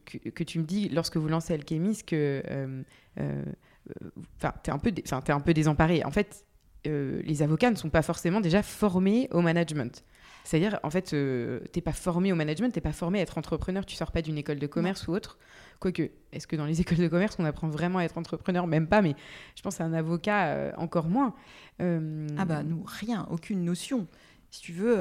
que, 0.05 0.43
tu 0.43 0.60
me 0.60 0.65
dis 0.65 0.89
lorsque 0.89 1.15
vous 1.15 1.29
lancez 1.29 1.53
Alchemis 1.53 2.01
que 2.05 2.43
enfin 4.38 4.53
tu 4.63 4.69
es 4.69 4.74
un 4.74 4.79
peu 4.79 4.89
es 4.89 5.31
un 5.31 5.39
peu 5.39 5.53
désemparé. 5.53 6.03
En 6.03 6.12
fait, 6.12 6.45
les 6.84 7.41
avocats 7.41 7.72
ne 7.72 7.75
sont 7.75 7.89
pas 7.89 8.01
forcément 8.01 8.41
déjà 8.41 8.62
formés 8.62 9.29
au 9.31 9.41
management. 9.41 10.03
C'est-à-dire, 10.46 10.80
en 10.84 10.92
fait, 10.92 11.14
euh, 11.14 11.60
tu 11.74 11.80
n'es 11.80 11.82
pas 11.82 11.92
formé 11.92 12.32
au 12.32 12.36
management, 12.36 12.72
tu 12.72 12.78
n'es 12.78 12.82
pas 12.82 12.94
formé 12.94 13.20
à 13.20 13.24
être 13.24 13.38
entrepreneur, 13.40 13.84
tu 13.84 13.96
sors 13.96 14.12
pas 14.12 14.22
d'une 14.22 14.38
école 14.38 14.60
de 14.60 14.68
commerce 14.68 15.08
ou 15.08 15.12
autre. 15.12 15.40
Quoique, 15.80 16.12
est-ce 16.32 16.46
que 16.46 16.56
dans 16.56 16.66
les 16.66 16.82
écoles 16.82 17.00
de 17.00 17.08
commerce, 17.08 17.36
on 17.40 17.46
apprend 17.46 17.68
vraiment 17.68 17.98
à 17.98 18.04
être 18.04 18.18
entrepreneur? 18.18 18.68
Même 18.68 18.88
pas, 18.88 19.02
mais 19.02 19.16
je 19.56 19.64
pense 19.64 19.82
à 19.82 19.86
un 19.86 19.94
avocat 19.94 20.50
euh, 20.50 20.72
encore 20.78 21.08
moins. 21.08 21.34
Euh, 21.82 22.28
ah 22.38 22.46
bah 22.46 22.62
nous, 22.62 22.84
rien, 22.86 23.28
aucune 23.32 23.64
notion. 23.64 24.08
Si 24.52 24.62
tu 24.62 24.72
veux, 24.72 24.98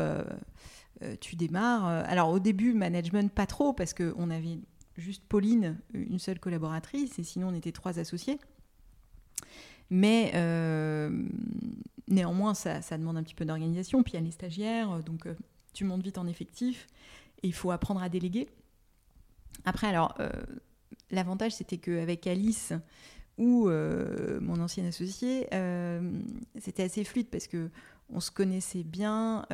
tu 1.20 1.36
démarres. 1.36 1.86
alors 1.86 2.30
au 2.30 2.40
début, 2.40 2.72
management, 2.72 3.30
pas 3.30 3.46
trop, 3.46 3.72
parce 3.72 3.94
qu'on 3.94 4.30
avait 4.30 4.58
juste 4.96 5.22
Pauline, 5.28 5.78
une 5.92 6.18
seule 6.18 6.40
collaboratrice, 6.40 7.18
et 7.20 7.22
sinon 7.22 7.48
on 7.48 7.54
était 7.54 7.70
trois 7.70 8.00
associés. 8.00 8.40
Mais 9.90 10.32
Néanmoins, 12.08 12.52
ça, 12.54 12.80
demande 12.98 13.16
un 13.16 13.22
petit 13.22 13.34
peu 13.34 13.44
d'organisation. 13.44 14.02
Puis 14.02 14.12
il 14.12 14.16
y 14.16 14.18
a 14.18 14.22
les 14.22 14.30
stagiaires, 14.30 14.90
euh, 14.92 15.02
donc 15.02 15.26
euh, 15.26 15.34
tu 15.72 15.84
montes 15.84 16.02
vite 16.02 16.18
en 16.18 16.26
effectif 16.26 16.86
et 17.42 17.48
il 17.48 17.54
faut 17.54 17.70
apprendre 17.70 18.02
à 18.02 18.08
déléguer. 18.08 18.48
Après, 19.64 19.86
alors, 19.86 20.14
euh, 20.20 20.28
l'avantage, 21.10 21.52
c'était 21.52 21.78
qu'avec 21.78 22.26
Alice 22.26 22.72
ou 23.36 23.68
mon 23.68 24.60
ancienne 24.60 24.86
associée, 24.86 25.48
c'était 26.60 26.84
assez 26.84 27.02
fluide 27.02 27.26
parce 27.30 27.48
que 27.48 27.68
on 28.08 28.20
se 28.20 28.30
connaissait 28.30 28.84
bien. 28.84 29.44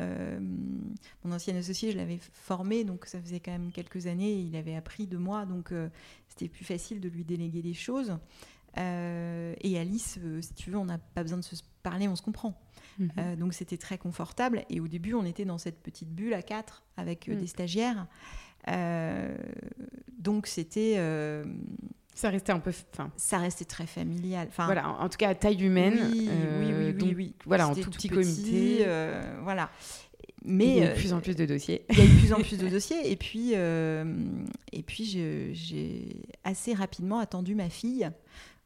mon 1.23 1.31
ancien 1.31 1.55
associé, 1.55 1.91
je 1.91 1.97
l'avais 1.97 2.19
formé, 2.31 2.83
donc 2.83 3.07
ça 3.07 3.19
faisait 3.19 3.39
quand 3.39 3.51
même 3.51 3.71
quelques 3.71 4.05
années. 4.05 4.39
il 4.39 4.55
avait 4.55 4.75
appris 4.75 5.07
de 5.07 5.17
moi, 5.17 5.47
donc 5.47 5.73
c'était 6.27 6.47
plus 6.47 6.63
facile 6.63 7.01
de 7.01 7.09
lui 7.09 7.23
déléguer 7.23 7.63
les 7.63 7.73
choses. 7.73 8.15
Euh, 8.77 9.53
et 9.61 9.77
Alice, 9.77 10.17
euh, 10.23 10.41
si 10.41 10.53
tu 10.53 10.71
veux, 10.71 10.77
on 10.77 10.85
n'a 10.85 10.97
pas 10.97 11.23
besoin 11.23 11.37
de 11.37 11.43
se 11.43 11.55
parler, 11.83 12.07
on 12.07 12.15
se 12.15 12.21
comprend. 12.21 12.59
Mhm. 12.99 13.11
Euh, 13.17 13.35
donc 13.35 13.53
c'était 13.53 13.77
très 13.77 13.97
confortable. 13.97 14.63
Et 14.69 14.79
au 14.79 14.87
début, 14.87 15.13
on 15.13 15.25
était 15.25 15.45
dans 15.45 15.57
cette 15.57 15.81
petite 15.81 16.09
bulle 16.09 16.33
à 16.33 16.41
quatre 16.41 16.83
avec 16.97 17.29
des 17.29 17.35
mhm. 17.35 17.47
stagiaires. 17.47 18.07
donc 20.17 20.47
c'était. 20.47 20.95
ça 22.13 22.29
restait 22.29 22.51
un 22.51 22.59
peu. 22.59 22.71
Ça 23.17 23.37
restait 23.39 23.65
très 23.65 23.87
familial. 23.87 24.47
Enfin, 24.49 24.65
voilà, 24.65 24.89
en, 24.89 25.09
tout 25.09 25.17
cas 25.17 25.29
à 25.29 25.35
taille 25.35 25.63
humaine. 25.63 25.99
Oui, 26.11 26.29
oui, 26.59 26.93
oui, 27.01 27.13
oui, 27.15 27.35
Voilà, 27.45 27.67
en 27.67 27.75
tout 27.75 27.89
petit, 27.89 28.09
comité. 28.09 28.85
voilà. 29.43 29.69
Mais 30.43 30.65
il 30.65 30.77
y 30.77 30.81
a 30.81 30.85
eu 30.85 30.95
de 30.95 30.99
plus 30.99 31.13
en 31.13 31.21
plus 31.21 31.35
de 31.35 31.45
dossiers. 31.45 31.85
Il 31.91 31.99
y 31.99 32.01
a 32.01 32.05
eu 32.05 32.07
de 32.07 32.19
plus 32.19 32.33
en 32.33 32.41
plus 32.41 32.57
de 32.57 32.67
dossiers. 32.69 33.11
Et 33.11 33.15
puis, 33.15 33.53
et 33.53 34.83
puis 34.83 35.05
j'ai 35.53 36.23
assez 36.43 36.73
rapidement 36.73 37.19
attendu 37.19 37.53
ma 37.55 37.69
fille 37.69 38.09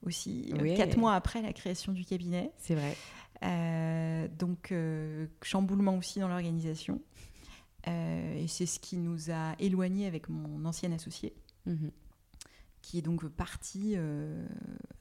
aussi, 0.05 0.53
euh, 0.53 0.75
quatre 0.75 0.97
mois 0.97 1.13
après 1.15 1.41
la 1.41 1.53
création 1.53 1.91
du 1.91 2.05
cabinet. 2.05 2.51
C'est 2.57 2.75
vrai. 2.75 2.95
Euh, 3.43 4.27
donc, 4.27 4.71
euh, 4.71 5.27
chamboulement 5.41 5.97
aussi 5.97 6.19
dans 6.19 6.27
l'organisation. 6.27 7.01
et 7.85 8.45
c'est 8.47 8.65
ce 8.65 8.79
qui 8.79 8.97
nous 8.97 9.31
a 9.31 9.55
éloignés 9.59 10.07
avec 10.07 10.29
mon 10.29 10.65
ancien 10.65 10.91
associé, 10.91 11.33
mhm. 11.65 11.91
qui 12.81 12.97
est 12.97 13.01
donc 13.01 13.27
parti 13.27 13.95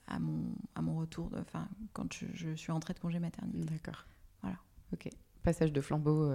à, 0.06 0.18
mon, 0.18 0.54
à 0.74 0.82
mon 0.82 0.98
retour, 0.98 1.30
enfin, 1.38 1.68
quand 1.92 2.12
je, 2.12 2.26
je, 2.34 2.54
suis 2.54 2.72
rentrée 2.72 2.94
de 2.94 2.98
congé 2.98 3.18
maternité. 3.18 3.64
D'accord. 3.64 4.04
Voilà. 4.42 4.58
Ok. 4.92 5.08
Passage 5.42 5.72
de 5.72 5.80
flambeau. 5.80 6.32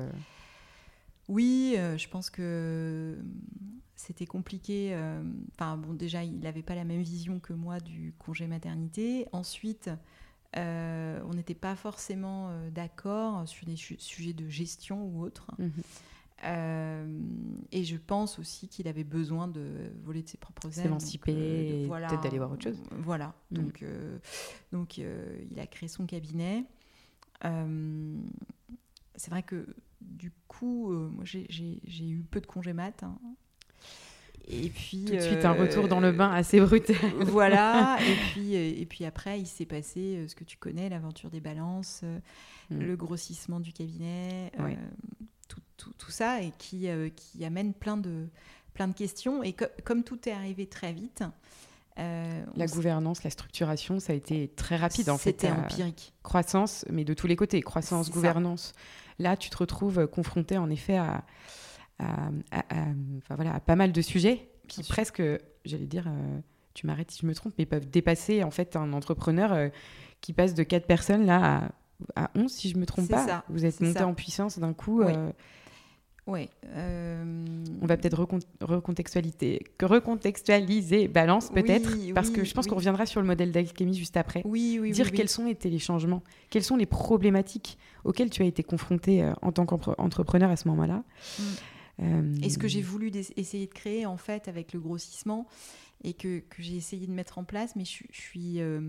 Oui, 1.30 1.76
je 1.76 2.08
pense 2.10 2.30
que 2.30 3.18
c'était 4.00 4.26
compliqué. 4.26 4.92
Euh, 4.94 5.22
enfin, 5.54 5.76
bon, 5.76 5.94
déjà, 5.94 6.24
il 6.24 6.40
n'avait 6.40 6.64
pas 6.64 6.74
la 6.74 6.86
même 6.86 7.02
vision 7.02 7.40
que 7.40 7.52
moi 7.52 7.80
du 7.82 8.14
congé 8.18 8.48
maternité. 8.48 9.28
Ensuite, 9.34 9.90
euh, 10.56 11.20
on 11.26 11.34
n'était 11.34 11.54
pas 11.54 11.76
forcément 11.76 12.48
euh, 12.50 12.70
d'accord 12.70 13.46
sur 13.48 13.66
des 13.66 13.76
sujets 13.76 14.34
de 14.34 14.48
gestion 14.48 15.04
ou 15.04 15.22
autres. 15.22 15.48
Mhm. 15.60 15.72
et 17.74 17.84
je 17.84 17.98
pense 17.98 18.40
aussi 18.40 18.70
qu'il 18.70 18.88
avait 18.88 19.04
besoin 19.04 19.50
de 19.50 19.92
voler 20.02 20.24
de 20.24 20.30
ses 20.30 20.38
propres 20.38 20.68
ailes. 20.68 20.86
S'émanciper, 20.86 21.86
voilà, 21.88 22.08
peut-être 22.08 22.24
d'aller 22.24 22.38
voir 22.38 22.54
autre 22.54 22.64
chose. 22.64 22.82
Voilà. 22.92 23.36
Mhm. 23.52 23.58
Donc, 23.58 23.86
donc 24.72 24.98
il 24.98 25.60
a 25.60 25.68
créé 25.68 25.90
son 25.90 26.06
cabinet. 26.06 26.64
c'est 27.44 29.30
vrai 29.30 29.44
que 29.44 29.68
coup, 30.60 30.92
moi 30.92 31.24
j'ai 31.26 32.08
eu 32.08 32.24
peu 32.30 32.42
de 32.42 32.48
congés 32.48 32.74
mat. 32.74 33.04
Hein. 33.04 33.18
Et 34.52 34.70
puis 34.70 35.06
tout 35.06 35.14
de 35.14 35.20
suite 35.20 35.46
un 35.46 35.52
retour 35.52 35.88
dans 35.88 36.00
le 36.00 36.08
euh, 36.08 36.12
bain 36.12 36.32
assez 36.32 36.60
brutal. 36.60 36.96
voilà. 37.20 37.98
et 38.02 38.16
puis 38.32 38.56
euh, 38.56 38.82
et 38.82 38.86
puis 38.86 39.06
après 39.06 39.40
il 39.40 39.46
s'est 39.46 39.66
passé 39.66 40.18
euh, 40.18 40.28
ce 40.28 40.34
que 40.34 40.44
tu 40.44 40.58
connais, 40.58 40.90
l'aventure 40.90 41.30
des 41.30 41.40
balances, 41.40 42.02
mm. 42.72 42.80
le 42.80 42.96
grossissement 42.96 43.60
du 43.60 43.72
cabinet, 43.72 44.52
tout, 45.48 45.62
tout, 45.78 45.94
tout, 45.98 46.12
ça 46.12 46.42
et 46.42 46.52
qui 46.58 46.90
qui 47.16 47.46
amène 47.46 47.74
plein 47.74 47.98
de 47.98 48.28
plein 48.74 48.88
de 48.88 48.94
questions. 48.94 49.44
Et 49.44 49.56
comme 49.84 50.04
tout 50.04 50.28
est 50.28 50.34
arrivé 50.34 50.66
très 50.66 50.94
vite. 50.94 51.24
La 52.56 52.66
gouvernance, 52.68 53.24
la 53.24 53.30
structuration, 53.30 54.00
ça 54.00 54.14
a 54.14 54.16
été 54.16 54.48
très 54.48 54.76
rapide 54.76 55.10
en 55.10 55.18
fait. 55.18 55.32
C'était 55.32 55.52
empirique. 55.52 56.14
Croissance, 56.24 56.86
mais 56.90 57.04
de 57.04 57.14
tous 57.14 57.28
les 57.28 57.36
côtés. 57.36 57.62
Croissance, 57.62 58.10
gouvernance. 58.10 58.74
Là, 59.20 59.36
tu 59.36 59.50
te 59.50 59.58
retrouves 59.58 60.08
confronté 60.08 60.58
en 60.58 60.70
effet 60.70 60.98
à, 60.98 61.24
à, 62.00 62.30
enfin, 63.18 63.36
voilà, 63.36 63.54
à 63.54 63.60
pas 63.60 63.76
mal 63.76 63.92
de 63.92 64.02
sujets 64.02 64.50
qui 64.68 64.84
presque, 64.84 65.22
j'allais 65.66 65.88
dire, 65.88 66.06
euh, 66.08 66.40
tu 66.74 66.88
m'arrêtes 66.88 67.12
si 67.12 67.20
je 67.22 67.26
me 67.26 67.36
trompe, 67.36 67.54
mais 67.58 67.66
peuvent 67.66 67.90
dépasser 67.90 68.44
en 68.44 68.52
fait 68.52 68.76
un 68.76 68.94
entrepreneur 68.94 69.52
euh, 69.52 69.70
qui 70.22 70.32
passe 70.32 70.54
de 70.54 70.64
4 70.64 70.86
personnes 70.86 71.26
là 71.26 71.70
à, 72.16 72.24
à 72.26 72.32
11 72.36 72.50
si 72.50 72.70
je 72.70 72.78
me 72.78 72.86
trompe 72.86 73.10
pas. 73.10 73.26
Ça, 73.26 73.44
Vous 73.50 73.66
êtes 73.66 73.82
monté 73.82 74.04
en 74.04 74.14
puissance 74.14 74.60
d'un 74.60 74.74
coup. 74.74 75.04
Oui. 75.04 75.14
Euh, 76.36 77.24
On 77.82 77.86
va 77.86 77.98
peut-être 77.98 78.28
recontextualiser, 78.62 79.62
recontextualiser 79.82 81.08
balance 81.08 81.50
peut-être, 81.50 81.92
parce 82.14 82.30
que 82.30 82.44
je 82.44 82.54
pense 82.54 82.68
qu'on 82.68 82.76
reviendra 82.76 83.06
sur 83.06 83.22
le 83.22 83.28
modèle 83.28 83.52
d'alchimie 83.52 83.96
juste 83.96 84.18
après. 84.18 84.42
Oui, 84.46 84.80
oui, 84.82 84.92
Dire 84.92 85.12
quels 85.12 85.30
sont 85.30 85.48
été 85.48 85.70
les 85.70 85.80
changements, 85.80 86.24
quelles 86.50 86.64
sont 86.64 86.76
les 86.78 86.86
problématiques 86.86 87.78
auxquelles 88.04 88.30
tu 88.30 88.44
as 88.44 88.46
été 88.46 88.64
confronté 88.64 89.30
en 89.42 89.52
tant 89.52 89.66
qu'entrepreneur 89.66 90.52
à 90.52 90.56
ce 90.56 90.68
moment-là. 90.68 91.04
Mm. 91.40 91.44
Euh, 92.02 92.36
et 92.42 92.50
ce 92.50 92.58
que 92.58 92.68
j'ai 92.68 92.82
voulu 92.82 93.12
essayer 93.36 93.68
de 93.68 93.74
créer 93.74 94.06
en 94.06 94.18
fait 94.18 94.48
avec 94.48 94.74
le 94.74 94.80
grossissement 94.80 95.48
et 96.04 96.14
que, 96.14 96.40
que 96.40 96.62
j'ai 96.62 96.76
essayé 96.76 97.08
de 97.08 97.12
mettre 97.12 97.38
en 97.38 97.44
place, 97.44 97.76
mais 97.76 97.84
je, 97.84 98.04
suis, 98.12 98.62
euh, 98.62 98.80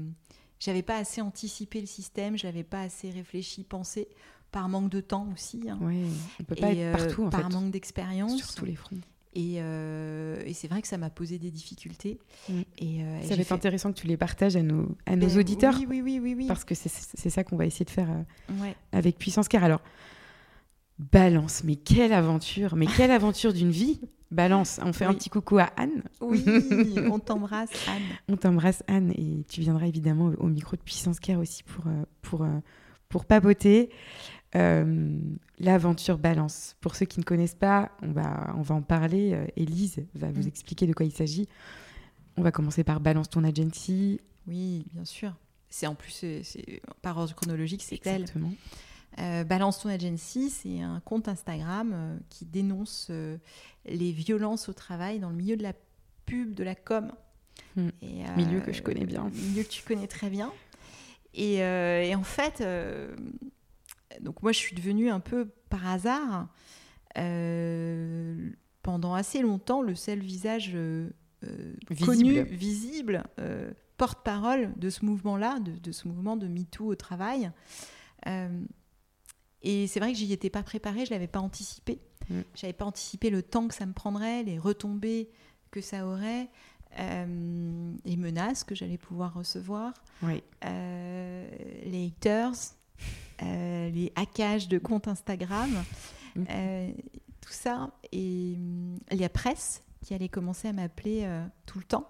j'avais 0.60 0.82
pas 0.82 0.96
assez 0.96 1.20
anticipé 1.20 1.80
le 1.80 1.86
système, 1.86 2.38
j'avais 2.38 2.62
pas 2.62 2.82
assez 2.82 3.10
réfléchi, 3.10 3.64
pensé, 3.64 4.08
par 4.50 4.68
manque 4.68 4.90
de 4.90 5.00
temps 5.00 5.28
aussi. 5.32 5.62
Hein. 5.68 5.78
Oui, 5.80 6.04
on 6.40 6.44
peut 6.44 6.54
pas 6.54 6.72
être 6.72 6.96
partout 6.96 7.24
en 7.24 7.30
par 7.30 7.50
manque 7.50 7.70
d'expérience. 7.70 8.36
Sur 8.36 8.54
tous 8.54 8.64
les 8.64 8.74
fronts. 8.74 8.98
Et, 9.32 9.58
et 9.58 10.54
c'est 10.54 10.66
vrai 10.66 10.82
que 10.82 10.88
ça 10.88 10.98
m'a 10.98 11.08
posé 11.08 11.38
des 11.38 11.52
difficultés. 11.52 12.18
Mm. 12.48 12.60
Et, 12.78 13.04
ça 13.22 13.36
va 13.36 13.42
être 13.42 13.52
intéressant 13.52 13.92
que 13.92 13.98
tu 14.00 14.08
les 14.08 14.16
partages 14.16 14.56
à 14.56 14.62
nos, 14.62 14.88
à 15.06 15.14
nos 15.14 15.28
ben 15.28 15.38
auditeurs. 15.38 15.76
Oui, 15.78 15.86
oui, 15.88 16.00
oui, 16.02 16.18
oui, 16.20 16.34
oui. 16.36 16.46
Parce 16.48 16.64
que 16.64 16.74
c'est 16.74 17.30
ça 17.30 17.44
qu'on 17.44 17.56
va 17.56 17.66
essayer 17.66 17.84
de 17.84 17.90
faire 17.90 18.08
avec 18.92 19.18
Puissance 19.18 19.46
Car. 19.46 19.62
Alors, 19.62 19.82
balance, 21.12 21.62
mais 21.64 21.76
quelle 21.76 22.12
aventure, 22.12 22.76
mais 22.76 22.86
quelle 22.86 23.10
aventure 23.10 23.52
d'une 23.52 23.70
vie 23.70 24.00
Balance, 24.30 24.78
on 24.84 24.92
fait 24.92 25.06
un 25.06 25.14
petit 25.14 25.28
coucou 25.28 25.58
à 25.58 25.70
Anne. 25.76 26.04
Oui, 26.20 26.44
on 27.10 27.18
t'embrasse 27.18 27.70
Anne. 27.88 28.02
On 28.28 28.36
t'embrasse 28.36 28.84
Anne 28.86 29.12
et 29.16 29.44
tu 29.48 29.60
viendras 29.60 29.86
évidemment 29.86 30.30
au 30.38 30.46
micro 30.46 30.76
de 30.76 30.82
Puissance 30.82 31.18
Care 31.18 31.40
aussi 31.40 31.64
pour, 31.64 31.88
euh, 31.88 32.04
pour, 32.22 32.42
euh, 32.42 32.60
pour 33.08 33.24
papoter. 33.24 33.90
Euh, 34.56 35.18
l'aventure 35.58 36.18
Balance. 36.18 36.76
Pour 36.80 36.96
ceux 36.96 37.06
qui 37.06 37.20
ne 37.20 37.24
connaissent 37.24 37.54
pas, 37.54 37.92
on 38.02 38.12
va, 38.12 38.52
on 38.56 38.62
va 38.62 38.74
en 38.74 38.82
parler. 38.82 39.38
Elise 39.56 40.04
va 40.14 40.30
vous 40.30 40.44
mm. 40.44 40.48
expliquer 40.48 40.86
de 40.86 40.92
quoi 40.92 41.06
il 41.06 41.12
s'agit. 41.12 41.48
On 42.36 42.42
va 42.42 42.50
commencer 42.52 42.84
par 42.84 43.00
Balance 43.00 43.30
ton 43.30 43.44
agency. 43.44 44.20
Oui, 44.46 44.86
bien 44.92 45.04
sûr. 45.04 45.34
C'est 45.68 45.86
en 45.86 45.94
plus, 45.94 46.12
c'est, 46.42 46.82
par 47.02 47.16
ordre 47.16 47.34
chronologique, 47.34 47.82
c'est 47.82 47.94
Exactement. 47.94 48.52
Euh, 49.18 49.44
Balance 49.44 49.80
ton 49.80 49.88
agency, 49.88 50.50
c'est 50.50 50.80
un 50.80 51.00
compte 51.00 51.28
Instagram 51.28 51.92
euh, 51.92 52.16
qui 52.28 52.44
dénonce 52.44 53.08
euh, 53.10 53.36
les 53.86 54.12
violences 54.12 54.68
au 54.68 54.72
travail 54.72 55.18
dans 55.18 55.30
le 55.30 55.36
milieu 55.36 55.56
de 55.56 55.62
la 55.62 55.72
pub, 56.26 56.54
de 56.54 56.64
la 56.64 56.74
com. 56.74 57.12
Hmm. 57.76 57.90
milieu 58.36 58.60
que 58.60 58.72
je 58.72 58.82
connais 58.82 59.04
bien. 59.04 59.30
Milieu 59.32 59.62
que 59.62 59.68
tu 59.68 59.82
connais 59.84 60.06
très 60.06 60.30
bien. 60.30 60.52
Et, 61.34 61.56
et 61.56 62.14
en 62.16 62.24
fait, 62.24 62.64
donc 64.20 64.42
moi 64.42 64.52
je 64.52 64.58
suis 64.58 64.74
devenue 64.74 65.10
un 65.10 65.20
peu 65.20 65.46
par 65.68 65.86
hasard, 65.86 66.48
pendant 68.82 69.14
assez 69.14 69.42
longtemps, 69.42 69.82
le 69.82 69.94
seul 69.94 70.20
visage 70.20 70.76
visible. 71.90 72.06
connu, 72.06 72.42
visible, 72.42 73.24
porte-parole 73.96 74.72
de 74.76 74.90
ce 74.90 75.04
mouvement-là, 75.04 75.60
de, 75.60 75.72
de, 75.72 75.92
ce 75.92 76.08
mouvement 76.08 76.36
de 76.36 76.46
MeToo 76.46 76.86
au 76.86 76.94
travail. 76.94 77.50
Et 79.62 79.86
c'est 79.86 80.00
vrai 80.00 80.12
que 80.12 80.18
j'y 80.18 80.32
étais 80.32 80.50
pas 80.50 80.62
préparée, 80.62 81.04
je 81.04 81.10
l'avais 81.10 81.26
pas 81.26 81.40
anticipé. 81.40 82.00
Mm. 82.28 82.40
Je 82.54 82.66
n'avais 82.66 82.72
pas 82.72 82.84
anticipé 82.84 83.30
le 83.30 83.42
temps 83.42 83.68
que 83.68 83.74
ça 83.74 83.86
me 83.86 83.92
prendrait, 83.92 84.42
les 84.42 84.58
retombées 84.58 85.28
que 85.70 85.80
ça 85.80 86.06
aurait, 86.06 86.48
euh, 86.98 87.92
les 88.04 88.16
menaces 88.16 88.64
que 88.64 88.74
j'allais 88.74 88.98
pouvoir 88.98 89.34
recevoir, 89.34 89.94
euh, 90.64 91.48
les 91.84 92.06
haters, 92.06 92.52
euh, 92.52 93.02
les 93.40 94.12
hackages 94.16 94.68
de 94.68 94.78
comptes 94.78 95.08
Instagram, 95.08 95.70
mm. 96.36 96.44
tout 97.40 97.52
ça, 97.52 97.90
et 98.12 98.56
la 99.10 99.28
presse 99.28 99.82
qui 100.04 100.14
allait 100.14 100.28
commencer 100.28 100.68
à 100.68 100.72
m'appeler 100.72 101.28
tout 101.66 101.78
le 101.78 101.84
temps. 101.84 102.08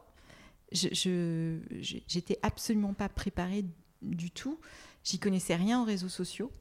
Je 0.72 1.58
j'étais 1.80 2.38
absolument 2.42 2.94
pas 2.94 3.08
préparée 3.08 3.64
du 4.02 4.30
tout. 4.30 4.58
J'y 5.04 5.18
connaissais 5.18 5.56
rien 5.56 5.82
aux 5.82 5.84
réseaux 5.84 6.08
sociaux. 6.08 6.52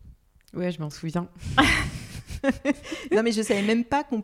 Ouais, 0.53 0.71
je 0.71 0.79
m'en 0.79 0.89
souviens. 0.89 1.29
non 3.12 3.24
mais 3.24 3.31
je 3.31 3.41
savais 3.41 3.62
même 3.62 3.84
pas 3.84 4.03
qu'on 4.03 4.22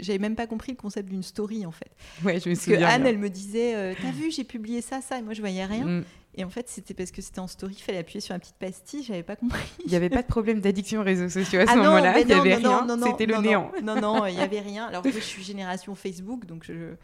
j'avais 0.00 0.18
même 0.18 0.36
pas 0.36 0.46
compris 0.46 0.72
le 0.72 0.76
concept 0.76 1.08
d'une 1.08 1.22
story 1.22 1.66
en 1.66 1.72
fait. 1.72 1.90
Ouais, 2.24 2.40
je 2.40 2.48
me 2.48 2.54
souviens. 2.54 2.80
Parce 2.80 2.92
que 2.92 2.96
Anne, 3.00 3.06
elle 3.06 3.18
me 3.18 3.30
disait, 3.30 3.74
euh, 3.74 3.94
t'as 4.00 4.10
vu, 4.10 4.30
j'ai 4.30 4.44
publié 4.44 4.80
ça, 4.80 5.00
ça, 5.00 5.18
et 5.18 5.22
moi 5.22 5.34
je 5.34 5.40
voyais 5.40 5.64
rien. 5.64 5.84
Mm. 5.84 6.04
Et 6.36 6.44
en 6.44 6.50
fait, 6.50 6.68
c'était 6.68 6.94
parce 6.94 7.12
que 7.12 7.22
c'était 7.22 7.38
en 7.38 7.46
story, 7.46 7.74
il 7.78 7.82
fallait 7.82 7.98
appuyer 7.98 8.20
sur 8.20 8.34
la 8.34 8.40
petite 8.40 8.56
pastille, 8.56 9.04
j'avais 9.04 9.22
pas 9.22 9.36
compris. 9.36 9.62
Il 9.84 9.90
n'y 9.90 9.96
avait 9.96 10.10
pas 10.10 10.22
de 10.22 10.26
problème 10.26 10.60
d'addiction 10.60 11.00
aux 11.00 11.04
réseaux 11.04 11.28
sociaux 11.28 11.60
à 11.60 11.66
ce 11.66 11.70
ah 11.70 11.76
moment-là, 11.76 12.18
il 12.18 12.26
n'y 12.26 12.32
avait 12.32 12.56
rien, 12.56 12.86
c'était 13.04 13.26
le 13.26 13.38
néant. 13.38 13.70
Non, 13.82 14.00
non, 14.00 14.26
il 14.26 14.34
n'y 14.34 14.42
avait 14.42 14.60
rien. 14.60 14.86
Alors 14.88 15.04
je 15.04 15.18
suis 15.20 15.44
génération 15.44 15.94
Facebook, 15.94 16.46
donc 16.46 16.64
je, 16.64 16.94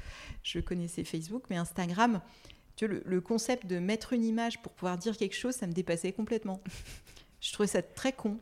je 0.43 0.59
connaissais 0.59 1.05
Facebook, 1.05 1.45
mais 1.49 1.57
Instagram, 1.57 2.21
tu 2.75 2.87
vois, 2.87 2.95
le, 2.97 3.03
le 3.05 3.21
concept 3.21 3.67
de 3.67 3.79
mettre 3.79 4.15
une 4.15 4.25
image 4.25 4.61
pour 4.63 4.73
pouvoir 4.73 4.99
dire 4.99 5.17
quelque 5.17 5.37
chose, 5.37 5.55
ça 5.55 5.69
me 5.69 5.73
dépassait 5.73 6.13
complètement. 6.13 6.61
Je 7.41 7.53
trouvais 7.53 7.69
ça 7.69 7.83
très 7.83 8.13
con. 8.13 8.39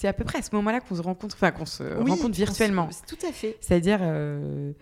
C'est 0.00 0.08
à 0.08 0.14
peu 0.14 0.24
près 0.24 0.38
à 0.38 0.42
ce 0.42 0.54
moment-là 0.54 0.80
qu'on 0.80 0.94
se 0.94 1.02
rencontre, 1.02 1.36
enfin 1.36 1.50
qu'on 1.50 1.66
se 1.66 1.82
rencontre 1.82 2.34
virtuellement. 2.34 2.88
Tout 3.06 3.18
à 3.22 3.32
fait. 3.32 3.58
C'est-à-dire 3.60 3.98
euh, 4.00 4.72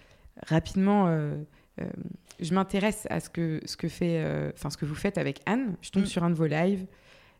rapidement, 0.47 1.09
euh, 1.09 1.35
euh, 1.81 1.91
je 2.39 2.55
m'intéresse 2.55 3.09
à 3.11 3.19
ce 3.19 3.29
que 3.29 3.61
ce 3.65 3.77
que 3.77 3.89
fait, 3.89 4.25
enfin 4.55 4.71
ce 4.71 4.77
que 4.77 4.85
vous 4.85 4.95
faites 4.95 5.19
avec 5.19 5.41
Anne. 5.45 5.75
Je 5.83 5.91
tombe 5.91 6.05
mm. 6.05 6.07
sur 6.07 6.23
un 6.23 6.31
de 6.31 6.37
vos 6.37 6.47
lives, 6.47 6.87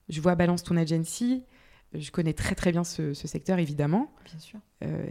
je 0.09 0.21
vois 0.21 0.35
Balance 0.35 0.65
ton 0.65 0.77
agency. 0.77 1.45
Je 1.95 2.11
connais 2.11 2.33
très 2.33 2.57
très 2.57 2.73
bien 2.73 2.83
ce, 2.83 3.15
secteur 3.15 3.61
évidemment. 3.61 4.11
Bien 4.25 4.41
sûr. 4.41 4.59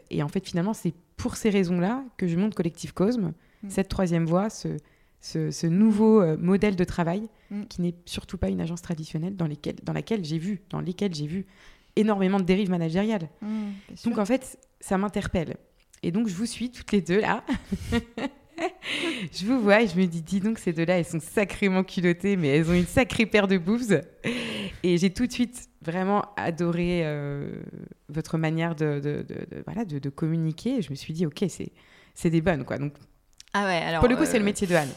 et 0.10 0.22
en 0.22 0.28
fait 0.28 0.46
finalement 0.46 0.74
c'est 0.74 0.94
pour 1.16 1.38
ces 1.38 1.50
raisons-là 1.50 2.04
que 2.18 2.28
je 2.28 2.36
monte 2.36 2.54
Collectif 2.54 2.92
Cosme, 2.92 3.32
mm. 3.64 3.70
cette 3.70 3.88
troisième 3.88 4.26
voie, 4.26 4.50
ce, 4.50 4.76
ce, 5.20 5.68
nouveau 5.68 6.22
euh, 6.22 6.38
modèle 6.38 6.76
de 6.76 6.84
travail 6.84 7.28
mm. 7.52 7.66
qui 7.66 7.82
n'est 7.82 7.96
surtout 8.06 8.38
pas 8.38 8.50
une 8.50 8.62
agence 8.62 8.82
traditionnelle 8.82 9.36
dans, 9.36 9.48
lesquelles, 9.48 9.78
dans 9.84 9.94
laquelle 9.94 10.24
j'ai 10.24 10.38
vu, 10.38 10.62
dans 10.70 10.80
lesquelles 10.80 11.14
j'ai 11.14 11.28
vu 11.28 11.46
énormément 11.98 12.40
de 12.40 12.46
dérives 12.46 12.70
managériales. 12.70 13.30
Mm, 13.42 13.72
donc 14.06 14.18
en 14.18 14.26
fait, 14.26 14.58
ça 14.80 14.98
m'interpelle. 14.98 15.58
Et 16.04 16.12
donc 16.12 16.28
je 16.28 16.36
vous 16.36 16.46
suis 16.46 16.70
toutes 16.70 16.92
les 16.92 17.02
deux 17.02 17.20
là. 17.20 17.44
je 19.32 19.46
vous 19.46 19.60
vois 19.60 19.82
et 19.82 19.88
je 19.88 19.96
me 19.98 20.06
dis, 20.06 20.22
dis 20.22 20.40
donc, 20.40 20.60
ces 20.60 20.74
deux-là, 20.74 21.00
elles 21.00 21.06
sont 21.06 21.20
sacrément 21.20 21.84
culottées, 21.84 22.36
mais 22.36 22.50
elles 22.50 22.70
ont 22.70 22.74
une 22.74 22.86
sacrée 22.86 23.26
paire 23.26 23.48
de 23.48 23.58
boobs. 23.58 24.02
Et 24.84 24.98
j'ai 24.98 25.12
tout 25.12 25.28
de 25.28 25.32
suite 25.32 25.70
vraiment 25.82 26.24
adoré 26.36 27.02
euh, 27.04 27.52
votre 28.10 28.38
manière 28.38 28.76
de, 28.76 29.00
de, 29.00 29.26
voilà, 29.66 29.86
de, 29.86 30.10
communiquer. 30.10 30.78
Et 30.78 30.82
je 30.82 30.90
me 30.90 30.96
suis 30.96 31.14
dit, 31.14 31.26
ok, 31.26 31.46
c'est 32.14 32.30
des 32.30 32.42
bonnes, 32.42 32.66
quoi. 32.66 32.78
Donc, 32.78 32.94
ah 33.54 33.66
ouais, 33.66 33.78
alors, 33.78 34.02
pour 34.02 34.10
le 34.10 34.16
coup, 34.16 34.26
c'est 34.26 34.38
le 34.38 34.44
euh, 34.44 34.46
métier 34.46 34.68
de 34.68 34.76
Anne 34.76 34.90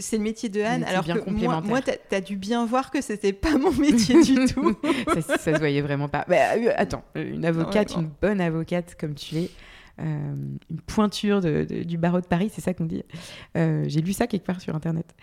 c'est 0.00 0.16
le 0.16 0.22
métier 0.22 0.48
de 0.48 0.60
Anne. 0.60 0.84
Alors 0.84 1.04
que 1.04 1.30
moi, 1.30 1.60
moi 1.60 1.80
tu 1.82 2.14
as, 2.14 2.20
dû 2.20 2.36
bien 2.36 2.64
voir 2.66 2.90
que 2.90 3.00
c'était 3.00 3.32
pas 3.32 3.56
mon 3.56 3.72
métier 3.72 4.22
du 4.22 4.46
tout. 4.52 4.76
ça, 5.14 5.38
ça 5.38 5.54
se 5.54 5.58
voyait 5.58 5.82
vraiment 5.82 6.08
pas. 6.08 6.24
Bah, 6.28 6.54
euh, 6.56 6.72
attends, 6.76 7.04
une 7.14 7.44
avocate, 7.44 7.94
une 7.96 8.10
bonne 8.20 8.40
avocate 8.40 8.96
comme 8.98 9.14
tu 9.14 9.36
es, 9.36 9.50
euh, 10.00 10.34
une 10.70 10.80
pointure 10.86 11.40
du 11.40 11.98
barreau 11.98 12.20
de 12.20 12.26
Paris, 12.26 12.50
c'est 12.52 12.60
ça 12.60 12.74
qu'on 12.74 12.86
dit. 12.86 13.02
Euh, 13.56 13.84
j'ai 13.86 14.00
lu 14.00 14.12
ça 14.12 14.26
quelque 14.26 14.44
part 14.46 14.60
sur 14.60 14.74
Internet. 14.74 15.14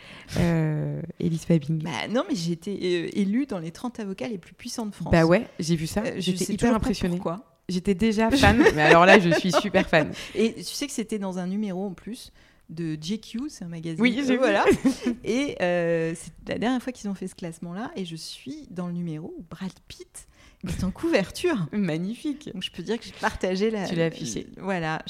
Elise 1.20 1.46
Fabing. 1.46 1.84
Bah, 1.84 1.92
non, 2.10 2.24
mais 2.30 2.36
j'ai 2.36 2.54
été 2.54 3.20
élue 3.20 3.46
dans 3.46 3.60
les 3.60 3.72
30 3.72 4.00
avocats 4.00 4.28
les 4.28 4.38
plus 4.38 4.54
puissants 4.54 4.86
de 4.86 4.96
France. 4.96 5.12
Bah 5.12 5.26
ouais, 5.26 5.48
j'ai 5.60 5.76
vu 5.76 5.88
ça. 5.88 6.04
J'étais 6.18 6.54
hyper 6.54 6.74
impressionnée. 6.74 7.16
Pourquoi 7.16 7.46
J'étais 7.70 7.96
déjà 7.96 8.30
fan, 8.32 8.62
mais 8.76 8.82
alors 8.82 9.06
là, 9.06 9.20
je 9.20 9.30
suis 9.30 9.52
super 9.52 9.88
fan. 9.88 10.12
Et 10.36 10.56
tu 10.56 10.64
sais 10.64 10.88
que 10.88 10.94
c'était 10.94 11.20
dans 11.20 11.40
un 11.40 11.48
numéro 11.48 11.86
en 11.86 11.94
plus 11.94 12.34
de 12.72 12.96
GQ, 12.96 13.50
c'est 13.50 13.66
un 13.66 13.70
magazine. 13.70 14.02
Oui, 14.02 14.24
j'ai 14.26 14.38
voilà. 14.38 14.66
et 15.24 15.62
euh, 15.62 16.14
c'est 16.16 16.32
la 16.48 16.58
dernière 16.58 16.82
fois 16.82 16.94
qu'ils 16.94 17.10
ont 17.10 17.14
fait 17.14 17.28
ce 17.28 17.36
classement-là, 17.36 17.92
et 17.96 18.06
je 18.06 18.16
suis 18.16 18.68
dans 18.70 18.88
le 18.88 18.94
numéro 18.94 19.34
où 19.38 19.46
Brad 19.50 19.74
Pitt 19.88 20.28
est 20.70 20.84
en 20.84 20.92
couverture. 20.92 21.68
Magnifique. 21.72 22.52
Donc 22.54 22.64
je 22.64 22.72
peux 22.72 22.84
dire 22.84 23.00
que 23.00 23.06
j'ai 23.06 23.14
partagé 23.20 23.72
la. 23.72 23.88
Tu 23.88 23.96
l'as 23.96 24.06
affiché. 24.06 24.48
voilà. 24.58 25.04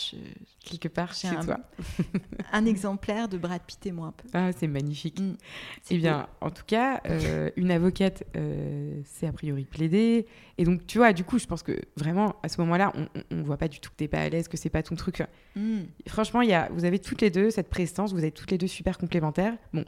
Quelque 0.64 0.88
part 0.88 1.14
chez 1.14 1.28
un, 1.28 1.44
toi. 1.44 1.58
un 2.52 2.66
exemplaire 2.66 3.28
de 3.28 3.38
Brad 3.38 3.62
Pitt 3.66 3.86
et 3.88 3.92
moi 3.92 4.08
un 4.08 4.12
peu. 4.12 4.28
Ah, 4.34 4.52
c'est 4.56 4.68
magnifique. 4.68 5.20
Mm. 5.20 5.36
eh 5.90 5.98
bien, 5.98 6.28
en 6.40 6.52
tout 6.52 6.64
cas, 6.66 7.02
euh, 7.10 7.50
une 7.56 7.72
avocate, 7.72 8.24
euh, 8.36 9.02
c'est 9.06 9.26
a 9.26 9.32
priori 9.32 9.66
plaider. 9.66 10.28
Et 10.60 10.64
donc, 10.64 10.86
tu 10.86 11.00
vois, 11.00 11.14
du 11.14 11.24
coup, 11.24 11.40
je 11.40 11.48
pense 11.48 11.64
que 11.64 11.82
vraiment, 11.96 12.36
à 12.44 12.50
ce 12.50 12.62
moment-là, 12.62 12.94
on 13.32 13.36
ne 13.36 13.42
voit 13.42 13.58
pas 13.58 13.68
du 13.68 13.80
tout 13.80 13.90
que 13.90 13.96
tu 13.98 14.04
n'es 14.04 14.08
pas 14.08 14.20
à 14.20 14.30
l'aise, 14.30 14.48
que 14.48 14.58
c'est 14.58 14.70
pas 14.70 14.84
ton 14.84 14.96
truc. 14.96 15.24
Mm. 15.56 15.82
Franchement, 16.08 16.44
y 16.44 16.54
a, 16.54 16.70
vous 16.72 16.86
avez 16.86 17.00
toutes 17.00 17.22
les 17.22 17.32
deux 17.32 17.50
cette 17.50 17.70
prestance, 17.70 18.14
vous 18.14 18.24
êtes 18.24 18.36
toutes 18.36 18.52
les 18.52 18.60
deux 18.60 18.68
super 18.68 19.00
complémentaires. 19.00 19.56
Bon, 19.74 19.86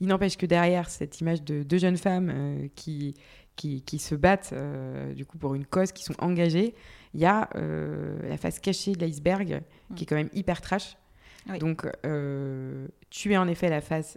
il 0.00 0.08
n'empêche 0.08 0.36
que 0.36 0.46
derrière 0.46 0.90
cette 0.90 1.20
image 1.20 1.42
de 1.42 1.62
deux 1.62 1.78
jeunes 1.78 1.96
femmes 1.96 2.30
euh, 2.32 2.68
qui 3.56 3.82
qui, 3.82 3.98
se 3.98 4.14
battent 4.14 4.50
euh, 4.52 5.12
du 5.14 5.26
coup 5.26 5.38
pour 5.38 5.54
une 5.54 5.66
cause, 5.66 5.92
qui 5.92 6.04
sont 6.04 6.14
engagées, 6.18 6.74
il 7.14 7.20
y 7.20 7.26
a 7.26 7.48
euh, 7.54 8.16
la 8.28 8.36
face 8.36 8.60
cachée 8.60 8.92
de 8.92 9.00
l'iceberg 9.04 9.62
qui 9.94 10.02
mm. 10.02 10.02
est 10.02 10.06
quand 10.06 10.16
même 10.16 10.30
hyper 10.32 10.60
trash. 10.60 10.96
Donc, 11.58 11.88
euh, 12.06 12.86
tu 13.10 13.32
es 13.32 13.36
en 13.36 13.48
effet 13.48 13.68
la 13.68 13.80
face 13.80 14.16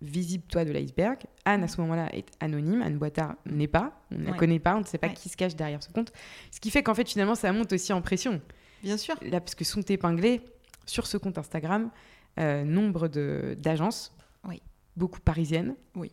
visible, 0.00 0.44
toi, 0.48 0.64
de 0.64 0.72
l'iceberg. 0.72 1.18
Anne, 1.44 1.62
à 1.62 1.68
ce 1.68 1.78
moment-là, 1.82 2.08
est 2.16 2.26
anonyme. 2.40 2.80
Anne 2.80 2.96
Boitard 2.96 3.34
n'est 3.44 3.68
pas. 3.68 4.02
On 4.10 4.18
ne 4.18 4.24
la 4.24 4.32
connaît 4.32 4.58
pas. 4.58 4.76
On 4.76 4.80
ne 4.80 4.86
sait 4.86 4.96
pas 4.96 5.10
qui 5.10 5.28
se 5.28 5.36
cache 5.36 5.54
derrière 5.56 5.82
ce 5.82 5.90
compte. 5.90 6.10
Ce 6.50 6.58
qui 6.58 6.70
fait 6.70 6.82
qu'en 6.82 6.94
fait, 6.94 7.06
finalement, 7.06 7.34
ça 7.34 7.52
monte 7.52 7.74
aussi 7.74 7.92
en 7.92 8.00
pression. 8.00 8.40
Bien 8.82 8.96
sûr. 8.96 9.14
Là, 9.20 9.42
parce 9.42 9.54
que 9.54 9.62
sont 9.62 9.82
épinglés 9.82 10.40
sur 10.86 11.06
ce 11.06 11.18
compte 11.18 11.36
Instagram 11.36 11.90
nombre 12.38 13.08
d'agences, 13.08 14.16
oui. 14.48 14.62
beaucoup 14.96 15.20
parisiennes, 15.20 15.76
oui. 15.96 16.12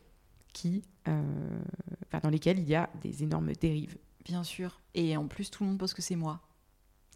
Qui 0.58 0.84
euh, 1.08 1.22
dans 2.24 2.30
lesquels 2.30 2.60
il 2.60 2.67
y 2.67 2.76
a 2.76 2.89
des 3.02 3.24
énormes 3.24 3.54
dérives. 3.54 3.98
Bien 4.26 4.43
sûr. 4.43 4.82
Et 4.93 5.15
en 5.15 5.28
plus, 5.28 5.50
tout 5.50 5.63
le 5.63 5.70
monde 5.70 5.80
pense 5.80 5.93
que 5.93 6.02
c'est 6.02 6.15
moi. 6.15 6.41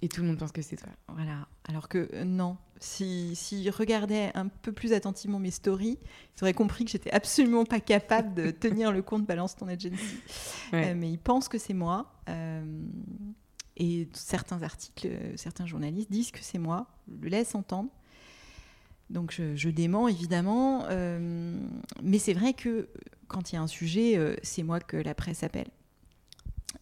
Et 0.02 0.10
tout 0.10 0.22
le 0.22 0.28
monde 0.28 0.38
pense 0.38 0.52
que 0.52 0.62
c'est 0.62 0.78
toi. 0.78 0.90
Voilà. 1.10 1.48
Alors 1.68 1.88
que 1.88 2.10
euh, 2.14 2.24
non. 2.24 2.58
S'ils 2.80 3.36
si, 3.36 3.70
regardaient 3.70 4.32
un 4.34 4.48
peu 4.48 4.72
plus 4.72 4.94
attentivement 4.94 5.38
mes 5.38 5.52
stories, 5.52 6.00
ils 6.36 6.44
auraient 6.44 6.54
compris 6.54 6.86
que 6.86 6.92
j'étais 6.92 7.12
absolument 7.12 7.66
pas 7.66 7.80
capable 7.80 8.34
de 8.34 8.50
tenir 8.60 8.92
le 8.92 9.04
compte 9.04 9.26
Balance 9.26 9.56
ton 9.56 9.68
agency. 9.68 10.18
Euh, 10.74 10.96
mais 10.96 11.12
ils 11.12 11.20
pensent 11.20 11.48
que 11.48 11.60
c'est 11.60 11.76
moi. 11.76 12.12
Euh, 12.30 12.64
et 13.78 14.08
certains 14.14 14.64
articles, 14.64 15.08
certains 15.36 15.66
journalistes 15.68 16.12
disent 16.12 16.32
que 16.32 16.40
c'est 16.42 16.58
moi, 16.58 16.88
le 17.22 17.30
laissent 17.30 17.56
entendre. 17.56 17.90
Donc 19.12 19.32
je, 19.32 19.56
je 19.56 19.70
dément 19.70 20.08
évidemment. 20.08 20.88
mais 22.02 22.18
c'est 22.18 22.34
vrai 22.34 22.54
que 22.54 22.88
quand 23.32 23.52
il 23.52 23.56
y 23.56 23.58
a 23.58 23.62
un 23.62 23.68
sujet, 23.68 24.38
c'est 24.44 24.64
moi 24.64 24.80
que 24.80 24.98
la 24.98 25.16
presse 25.16 25.44
appelle. 25.44 25.70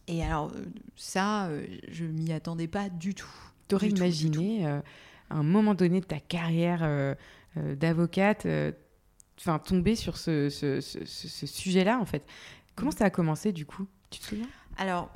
Et 0.06 0.24
alors, 0.24 0.50
euh, 0.54 0.64
ça, 0.96 1.46
euh, 1.46 1.64
je 1.88 2.04
m'y 2.04 2.32
attendais 2.32 2.68
pas 2.68 2.88
du 2.88 3.14
tout. 3.14 3.30
Tu 3.68 3.74
aurais 3.74 3.88
imaginé, 3.88 4.66
euh, 4.66 4.80
à 5.30 5.36
un 5.36 5.42
moment 5.42 5.74
donné 5.74 6.00
de 6.00 6.04
ta 6.04 6.18
carrière 6.18 7.14
d'avocate, 7.56 8.46
enfin 9.38 9.60
tomber 9.60 9.94
sur 9.94 10.16
ce, 10.16 10.48
sujet-là, 11.46 11.98
en 12.00 12.04
fait? 12.04 12.26
Comment 12.74 12.90
ça 12.90 13.04
a 13.04 13.10
commencé, 13.10 13.52
du 13.52 13.66
coup? 13.66 13.86
Tu 14.10 14.18
te 14.18 14.24
souviens? 14.24 14.48
Alors, 14.76 15.08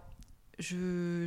je, 0.59 1.27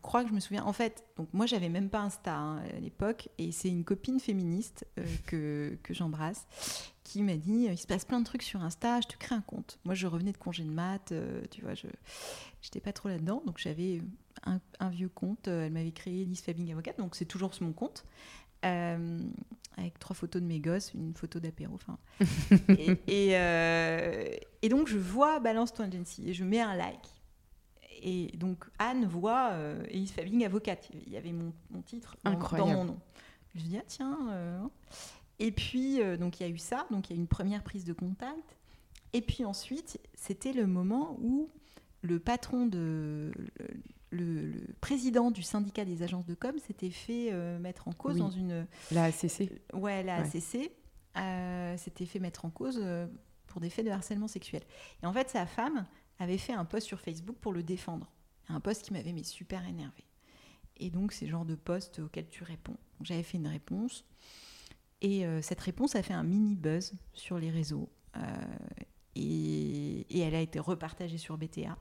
crois 0.00 0.22
que 0.22 0.30
je 0.30 0.34
me 0.34 0.40
souviens. 0.40 0.64
En 0.64 0.72
fait, 0.72 1.04
donc 1.16 1.28
moi, 1.32 1.46
j'avais 1.46 1.68
même 1.68 1.88
pas 1.88 2.00
Insta 2.00 2.36
hein, 2.36 2.62
à 2.76 2.80
l'époque, 2.80 3.28
et 3.38 3.52
c'est 3.52 3.68
une 3.68 3.84
copine 3.84 4.20
féministe 4.20 4.86
que, 5.26 5.78
que 5.82 5.94
j'embrasse 5.94 6.46
qui 7.04 7.22
m'a 7.22 7.36
dit 7.36 7.66
il 7.70 7.76
se 7.76 7.86
passe 7.86 8.06
plein 8.06 8.20
de 8.20 8.24
trucs 8.24 8.44
sur 8.44 8.62
Insta, 8.62 9.00
je 9.02 9.08
te 9.08 9.16
crée 9.18 9.34
un 9.34 9.42
compte. 9.42 9.78
Moi, 9.84 9.94
je 9.94 10.06
revenais 10.06 10.32
de 10.32 10.38
congé 10.38 10.62
de 10.62 10.70
maths, 10.70 11.12
tu 11.50 11.60
vois, 11.60 11.74
je 11.74 11.88
J'étais 12.62 12.80
pas 12.80 12.92
trop 12.92 13.08
là-dedans, 13.08 13.42
donc 13.44 13.58
j'avais 13.58 14.00
un, 14.44 14.88
vieux 14.88 15.08
compte. 15.08 15.48
Euh, 15.48 15.66
elle 15.66 15.72
m'avait 15.72 15.90
créé 15.90 16.24
Lise 16.24 16.40
Fabing 16.40 16.70
Avocate, 16.70 16.96
donc 16.98 17.16
c'est 17.16 17.24
toujours 17.24 17.54
sur 17.54 17.66
mon 17.66 17.72
compte. 17.72 18.04
Euh, 18.64 19.18
avec 19.76 19.98
trois 19.98 20.14
photos 20.14 20.40
de 20.40 20.46
mes 20.46 20.60
gosses, 20.60 20.94
une 20.94 21.12
photo 21.14 21.40
d'apéro. 21.40 21.74
Enfin, 21.74 21.98
et, 22.68 23.36
euh, 23.36 24.24
et, 24.62 24.68
donc 24.68 24.86
je 24.86 24.96
vois 24.96 25.40
Balance 25.40 25.74
ton 25.74 25.82
agency 25.82 26.28
et 26.28 26.34
je 26.34 26.44
mets 26.44 26.60
un 26.60 26.76
like. 26.76 27.11
Et 28.02 28.36
donc 28.36 28.64
Anne 28.78 29.06
voit 29.06 29.50
euh, 29.52 29.84
Elise 29.88 30.12
Fabing 30.12 30.44
avocate. 30.44 30.90
Il 31.06 31.12
y 31.12 31.16
avait 31.16 31.32
mon, 31.32 31.52
mon 31.70 31.82
titre 31.82 32.16
dans, 32.24 32.32
dans, 32.32 32.66
mon 32.66 32.84
nom. 32.84 32.98
Je 33.54 33.62
dis 33.62 33.78
ah 33.78 33.84
tiens. 33.86 34.70
Et 35.38 35.52
puis 35.52 36.00
donc 36.18 36.40
il 36.40 36.42
y 36.44 36.46
a 36.46 36.48
eu 36.48 36.58
ça, 36.58 36.86
donc 36.90 37.08
il 37.08 37.12
y 37.12 37.14
a 37.14 37.16
eu 37.16 37.20
une 37.20 37.28
première 37.28 37.62
prise 37.62 37.84
de 37.84 37.92
contact. 37.92 38.56
Et 39.12 39.20
puis 39.22 39.44
ensuite 39.44 40.00
c'était 40.14 40.52
le 40.52 40.66
moment 40.66 41.16
où 41.20 41.48
le 42.02 42.18
patron 42.18 42.66
de 42.66 43.32
le, 44.10 44.52
président 44.80 45.30
du 45.30 45.42
syndicat 45.42 45.84
des 45.84 46.02
agences 46.02 46.26
de 46.26 46.34
com 46.34 46.58
s'était 46.58 46.90
fait 46.90 47.30
euh, 47.32 47.58
mettre 47.58 47.88
en 47.88 47.92
cause 47.92 48.18
dans 48.18 48.30
une 48.30 48.66
la 48.90 49.04
ACC 49.04 49.40
euh, 49.40 49.78
ouais 49.78 50.02
la 50.02 50.16
ACC 50.16 50.70
euh, 51.16 51.76
s'était 51.76 52.06
fait 52.06 52.18
mettre 52.18 52.44
en 52.44 52.50
cause 52.50 52.84
pour 53.46 53.60
des 53.60 53.70
faits 53.70 53.86
de 53.86 53.90
harcèlement 53.90 54.28
sexuel 54.28 54.62
et 55.02 55.06
en 55.06 55.12
fait 55.12 55.30
sa 55.30 55.46
femme 55.46 55.86
avait 56.18 56.38
fait 56.38 56.52
un 56.52 56.64
post 56.64 56.86
sur 56.86 57.00
Facebook 57.00 57.36
pour 57.40 57.52
le 57.52 57.62
défendre 57.62 58.10
un 58.48 58.60
post 58.60 58.82
qui 58.82 58.92
m'avait 58.92 59.12
mis 59.12 59.24
super 59.24 59.66
énervé 59.66 60.04
et 60.76 60.90
donc 60.90 61.12
c'est 61.12 61.26
le 61.26 61.30
genre 61.30 61.44
de 61.44 61.54
post 61.54 62.00
auquel 62.00 62.28
tu 62.28 62.44
réponds 62.44 62.76
j'avais 63.02 63.22
fait 63.22 63.38
une 63.38 63.48
réponse 63.48 64.04
et 65.00 65.24
cette 65.42 65.60
réponse 65.60 65.96
a 65.96 66.02
fait 66.04 66.14
un 66.14 66.22
mini 66.22 66.54
buzz 66.54 66.92
sur 67.12 67.36
les 67.36 67.50
réseaux 67.50 67.88
et, 69.14 70.06
et, 70.10 70.20
elle 70.20 70.34
a 70.34 70.40
été 70.40 70.58
repartagée 70.58 71.18
sur 71.18 71.36
BTA. 71.36 71.76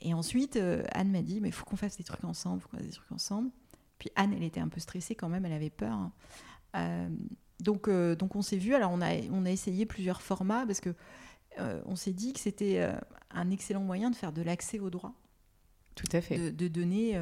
Et 0.00 0.14
ensuite, 0.14 0.56
euh, 0.56 0.82
Anne 0.92 1.10
m'a 1.10 1.22
dit, 1.22 1.40
mais 1.40 1.48
il 1.48 1.52
faut 1.52 1.64
qu'on 1.64 1.76
fasse 1.76 1.96
des 1.96 2.04
trucs 2.04 2.24
ensemble, 2.24 2.60
faut 2.60 2.68
qu'on 2.68 2.78
fasse 2.78 2.86
des 2.86 2.92
trucs 2.92 3.12
ensemble. 3.12 3.50
Puis 3.98 4.10
Anne, 4.14 4.34
elle 4.34 4.42
était 4.42 4.60
un 4.60 4.68
peu 4.68 4.80
stressée 4.80 5.14
quand 5.14 5.28
même, 5.28 5.44
elle 5.46 5.52
avait 5.52 5.70
peur. 5.70 5.94
Hein. 5.94 6.12
Euh, 6.76 7.08
donc, 7.60 7.88
euh, 7.88 8.14
donc 8.14 8.36
on 8.36 8.42
s'est 8.42 8.58
vu, 8.58 8.74
alors 8.74 8.90
on 8.92 9.00
a, 9.00 9.14
on 9.30 9.46
a 9.46 9.50
essayé 9.50 9.86
plusieurs 9.86 10.20
formats 10.20 10.66
parce 10.66 10.80
que 10.80 10.94
on 11.58 11.96
s'est 11.96 12.12
dit 12.12 12.32
que 12.32 12.40
c'était 12.40 12.86
un 13.30 13.50
excellent 13.50 13.82
moyen 13.82 14.10
de 14.10 14.16
faire 14.16 14.32
de 14.32 14.42
l'accès 14.42 14.78
au 14.78 14.90
droit. 14.90 15.14
Tout 15.94 16.08
à 16.12 16.20
fait. 16.20 16.38
De, 16.38 16.50
de 16.50 16.68
donner, 16.68 17.18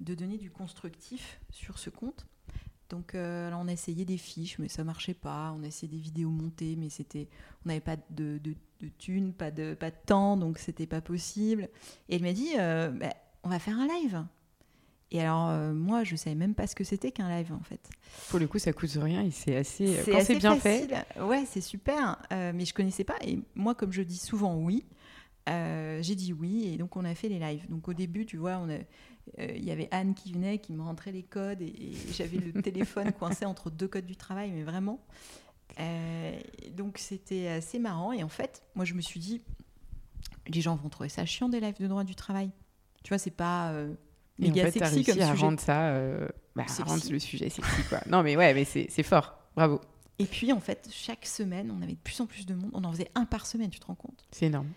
de 0.00 0.14
donner 0.14 0.38
du 0.38 0.50
constructif 0.50 1.40
sur 1.50 1.78
ce 1.78 1.90
compte. 1.90 2.26
Donc 2.88 3.14
là, 3.14 3.56
on 3.60 3.66
a 3.68 3.72
essayé 3.72 4.04
des 4.04 4.18
fiches, 4.18 4.58
mais 4.58 4.68
ça 4.68 4.84
marchait 4.84 5.14
pas. 5.14 5.52
On 5.58 5.62
a 5.64 5.66
essayé 5.66 5.88
des 5.88 5.98
vidéos 5.98 6.30
montées, 6.30 6.76
mais 6.76 6.88
c'était, 6.88 7.28
on 7.64 7.68
n'avait 7.68 7.80
pas 7.80 7.96
de, 8.10 8.38
de, 8.38 8.54
de 8.80 8.88
thunes, 8.98 9.32
pas 9.32 9.50
de, 9.50 9.74
pas 9.74 9.90
de 9.90 9.96
temps, 10.06 10.36
donc 10.36 10.58
c'était 10.58 10.86
pas 10.86 11.00
possible. 11.00 11.68
Et 12.08 12.16
elle 12.16 12.22
m'a 12.22 12.32
dit, 12.32 12.50
euh, 12.58 12.90
bah, 12.90 13.12
on 13.42 13.48
va 13.48 13.58
faire 13.58 13.78
un 13.78 13.88
live. 13.88 14.24
Et 15.12 15.20
alors, 15.20 15.48
euh, 15.50 15.72
moi, 15.72 16.02
je 16.04 16.16
savais 16.16 16.34
même 16.34 16.54
pas 16.54 16.66
ce 16.66 16.74
que 16.74 16.84
c'était 16.84 17.12
qu'un 17.12 17.28
live, 17.28 17.52
en 17.52 17.62
fait. 17.62 17.90
Pour 18.28 18.38
le 18.38 18.48
coup, 18.48 18.58
ça 18.58 18.72
coûte 18.72 18.90
rien 19.00 19.22
et 19.22 19.30
c'est 19.30 19.56
assez. 19.56 20.02
C'est 20.04 20.16
assez 20.16 20.36
bien 20.36 20.56
facile. 20.56 20.88
fait. 20.88 21.20
Ouais, 21.20 21.44
c'est 21.46 21.60
super. 21.60 22.18
Euh, 22.32 22.52
mais 22.54 22.64
je 22.64 22.74
connaissais 22.74 23.04
pas. 23.04 23.16
Et 23.22 23.38
moi, 23.54 23.74
comme 23.74 23.92
je 23.92 24.02
dis 24.02 24.18
souvent 24.18 24.56
oui, 24.56 24.84
j'ai 25.46 26.14
dit 26.14 26.32
oui. 26.32 26.72
Et 26.72 26.76
donc, 26.76 26.96
on 26.96 27.04
a 27.04 27.14
fait 27.14 27.28
les 27.28 27.38
lives. 27.38 27.68
Donc, 27.68 27.88
au 27.88 27.94
début, 27.94 28.26
tu 28.26 28.36
vois, 28.36 28.58
on 28.58 28.68
il 29.38 29.64
y 29.64 29.72
avait 29.72 29.88
Anne 29.90 30.14
qui 30.14 30.32
venait, 30.32 30.58
qui 30.58 30.72
me 30.72 30.82
rentrait 30.82 31.10
les 31.10 31.24
codes 31.24 31.60
et, 31.60 31.66
et 31.66 31.96
j'avais 32.12 32.38
le 32.38 32.62
téléphone 32.62 33.12
coincé 33.18 33.44
entre 33.44 33.70
deux 33.70 33.88
codes 33.88 34.06
du 34.06 34.16
travail, 34.16 34.52
mais 34.52 34.62
vraiment. 34.62 35.00
Euh, 35.78 36.38
donc 36.72 36.98
c'était 36.98 37.48
assez 37.48 37.78
marrant. 37.78 38.12
Et 38.12 38.22
en 38.22 38.28
fait, 38.28 38.62
moi 38.74 38.84
je 38.84 38.94
me 38.94 39.00
suis 39.00 39.20
dit, 39.20 39.42
les 40.48 40.60
gens 40.60 40.76
vont 40.76 40.88
trouver 40.88 41.08
ça 41.08 41.24
chiant 41.26 41.48
des 41.48 41.60
lives 41.60 41.78
de 41.78 41.86
droit 41.86 42.04
du 42.04 42.14
travail. 42.14 42.50
Tu 43.02 43.10
vois, 43.10 43.18
c'est 43.18 43.30
pas 43.30 43.72
euh, 43.72 43.94
méga 44.38 44.62
en 44.62 44.70
fait, 44.70 44.78
sexy 44.78 45.04
comme 45.04 45.14
sujet. 45.14 45.22
à 45.22 45.34
rendre 45.34 45.60
ça, 45.60 45.88
euh, 45.88 46.28
bah, 46.54 46.64
à 46.68 46.84
rendre 46.84 47.02
le 47.10 47.18
sujet 47.18 47.48
sexy 47.48 47.82
quoi. 47.88 48.00
non 48.08 48.22
mais 48.22 48.36
ouais, 48.36 48.54
mais 48.54 48.64
c'est 48.64 49.02
fort. 49.02 49.38
Bravo. 49.54 49.80
Et 50.18 50.24
puis 50.24 50.52
en 50.52 50.60
fait, 50.60 50.88
chaque 50.90 51.26
semaine, 51.26 51.72
on 51.76 51.82
avait 51.82 51.92
de 51.92 51.98
plus 51.98 52.20
en 52.20 52.26
plus 52.26 52.46
de 52.46 52.54
monde. 52.54 52.70
On 52.72 52.84
en 52.84 52.92
faisait 52.92 53.10
un 53.14 53.24
par 53.24 53.46
semaine, 53.46 53.70
tu 53.70 53.80
te 53.80 53.86
rends 53.86 53.94
compte? 53.94 54.26
C'est 54.30 54.46
énorme. 54.46 54.68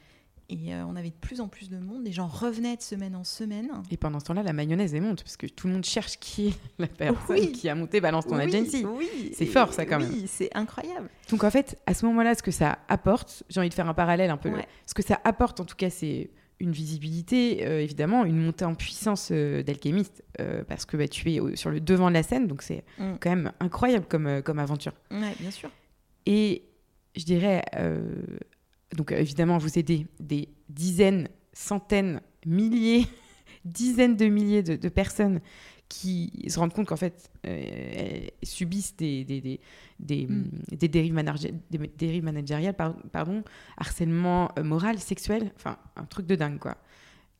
Et 0.51 0.73
euh, 0.73 0.83
on 0.85 0.95
avait 0.95 1.11
de 1.11 1.15
plus 1.15 1.41
en 1.41 1.47
plus 1.47 1.69
de 1.69 1.77
monde. 1.77 2.03
Les 2.03 2.11
gens 2.11 2.27
revenaient 2.27 2.75
de 2.75 2.81
semaine 2.81 3.15
en 3.15 3.23
semaine. 3.23 3.69
Et 3.91 3.97
pendant 3.97 4.19
ce 4.19 4.25
temps-là, 4.25 4.41
la 4.41 4.51
mayonnaise 4.51 4.95
est 4.95 4.99
monte 4.99 5.21
parce 5.21 5.37
que 5.37 5.45
tout 5.45 5.67
le 5.67 5.73
monde 5.73 5.85
cherche 5.85 6.17
qui 6.19 6.47
est 6.47 6.53
la 6.79 6.87
personne 6.87 7.51
qui 7.51 7.69
a 7.69 7.75
monté 7.75 8.01
Balance 8.01 8.25
ton 8.25 8.35
agency. 8.35 8.83
Oui, 8.83 9.31
c'est 9.35 9.45
fort 9.45 9.73
ça 9.73 9.85
quand 9.85 9.99
même. 9.99 10.09
Oui, 10.11 10.25
c'est 10.27 10.49
incroyable. 10.55 11.07
Donc 11.29 11.43
en 11.43 11.51
fait, 11.51 11.77
à 11.85 11.93
ce 11.93 12.05
moment-là, 12.07 12.33
ce 12.33 12.41
que 12.41 12.51
ça 12.51 12.79
apporte, 12.87 13.43
j'ai 13.47 13.59
envie 13.59 13.69
de 13.69 13.73
faire 13.75 13.87
un 13.87 13.93
parallèle 13.93 14.31
un 14.31 14.37
peu. 14.37 14.51
Ce 14.87 14.95
que 14.95 15.03
ça 15.03 15.21
apporte 15.23 15.59
en 15.59 15.65
tout 15.65 15.75
cas, 15.75 15.91
c'est 15.91 16.31
une 16.59 16.71
visibilité, 16.71 17.65
euh, 17.65 17.81
évidemment, 17.81 18.25
une 18.25 18.37
montée 18.37 18.65
en 18.65 18.75
puissance 18.75 19.29
euh, 19.31 19.63
d'alchimiste, 19.63 20.23
parce 20.67 20.85
que 20.85 20.95
bah, 20.97 21.07
tu 21.07 21.33
es 21.33 21.55
sur 21.55 21.69
le 21.69 21.79
devant 21.79 22.09
de 22.09 22.13
la 22.13 22.23
scène, 22.23 22.47
donc 22.47 22.61
c'est 22.61 22.83
mm. 22.97 23.15
quand 23.19 23.29
même 23.29 23.51
incroyable 23.59 24.05
comme, 24.07 24.41
comme 24.41 24.59
aventure. 24.59 24.93
Oui, 25.11 25.19
bien 25.39 25.51
sûr. 25.51 25.69
Et 26.25 26.63
je 27.15 27.25
dirais, 27.25 27.63
donc 28.95 29.11
évidemment, 29.11 29.57
vous 29.57 29.77
aidez 29.77 30.07
des 30.19 30.49
dizaines, 30.69 31.27
centaines, 31.53 32.21
milliers, 32.45 33.05
dizaines 33.65 34.15
de 34.15 34.25
milliers 34.27 34.63
de, 34.63 34.89
personnes 34.89 35.41
qui 35.87 36.45
se 36.47 36.59
rendent 36.59 36.73
compte 36.73 36.87
qu'en 36.87 36.95
fait, 36.95 37.31
euh, 37.47 38.27
subissent 38.43 38.95
des, 38.95 39.25
des, 39.25 39.41
des, 39.41 39.59
des, 39.99 40.27
mm. 40.27 40.49
des 40.71 40.87
dérives, 40.87 41.15
dérives, 41.97 42.23
managériales, 42.23 42.75
pardon, 43.11 43.43
harcèlement 43.77 44.51
euh, 44.57 44.63
moral, 44.63 44.99
sexuel, 44.99 45.51
enfin, 45.55 45.77
un 45.95 46.05
truc 46.05 46.25
de 46.25 46.35
dingue, 46.35 46.59
quoi. 46.59 46.77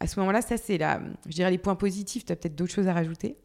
À 0.02 0.08
ce 0.08 0.20
moment-là, 0.22 0.42
ça, 0.42 0.56
c'est 0.56 0.78
la, 0.78 1.02
je 1.26 1.32
dirais 1.32 1.52
les 1.52 1.58
points 1.58 1.76
positifs. 1.76 2.24
Tu 2.24 2.32
as 2.32 2.38
peut-être 2.38 2.56
d'autres 2.56 2.72
choses 2.72 2.88
à 2.88 2.94
rajouter? 2.94 3.36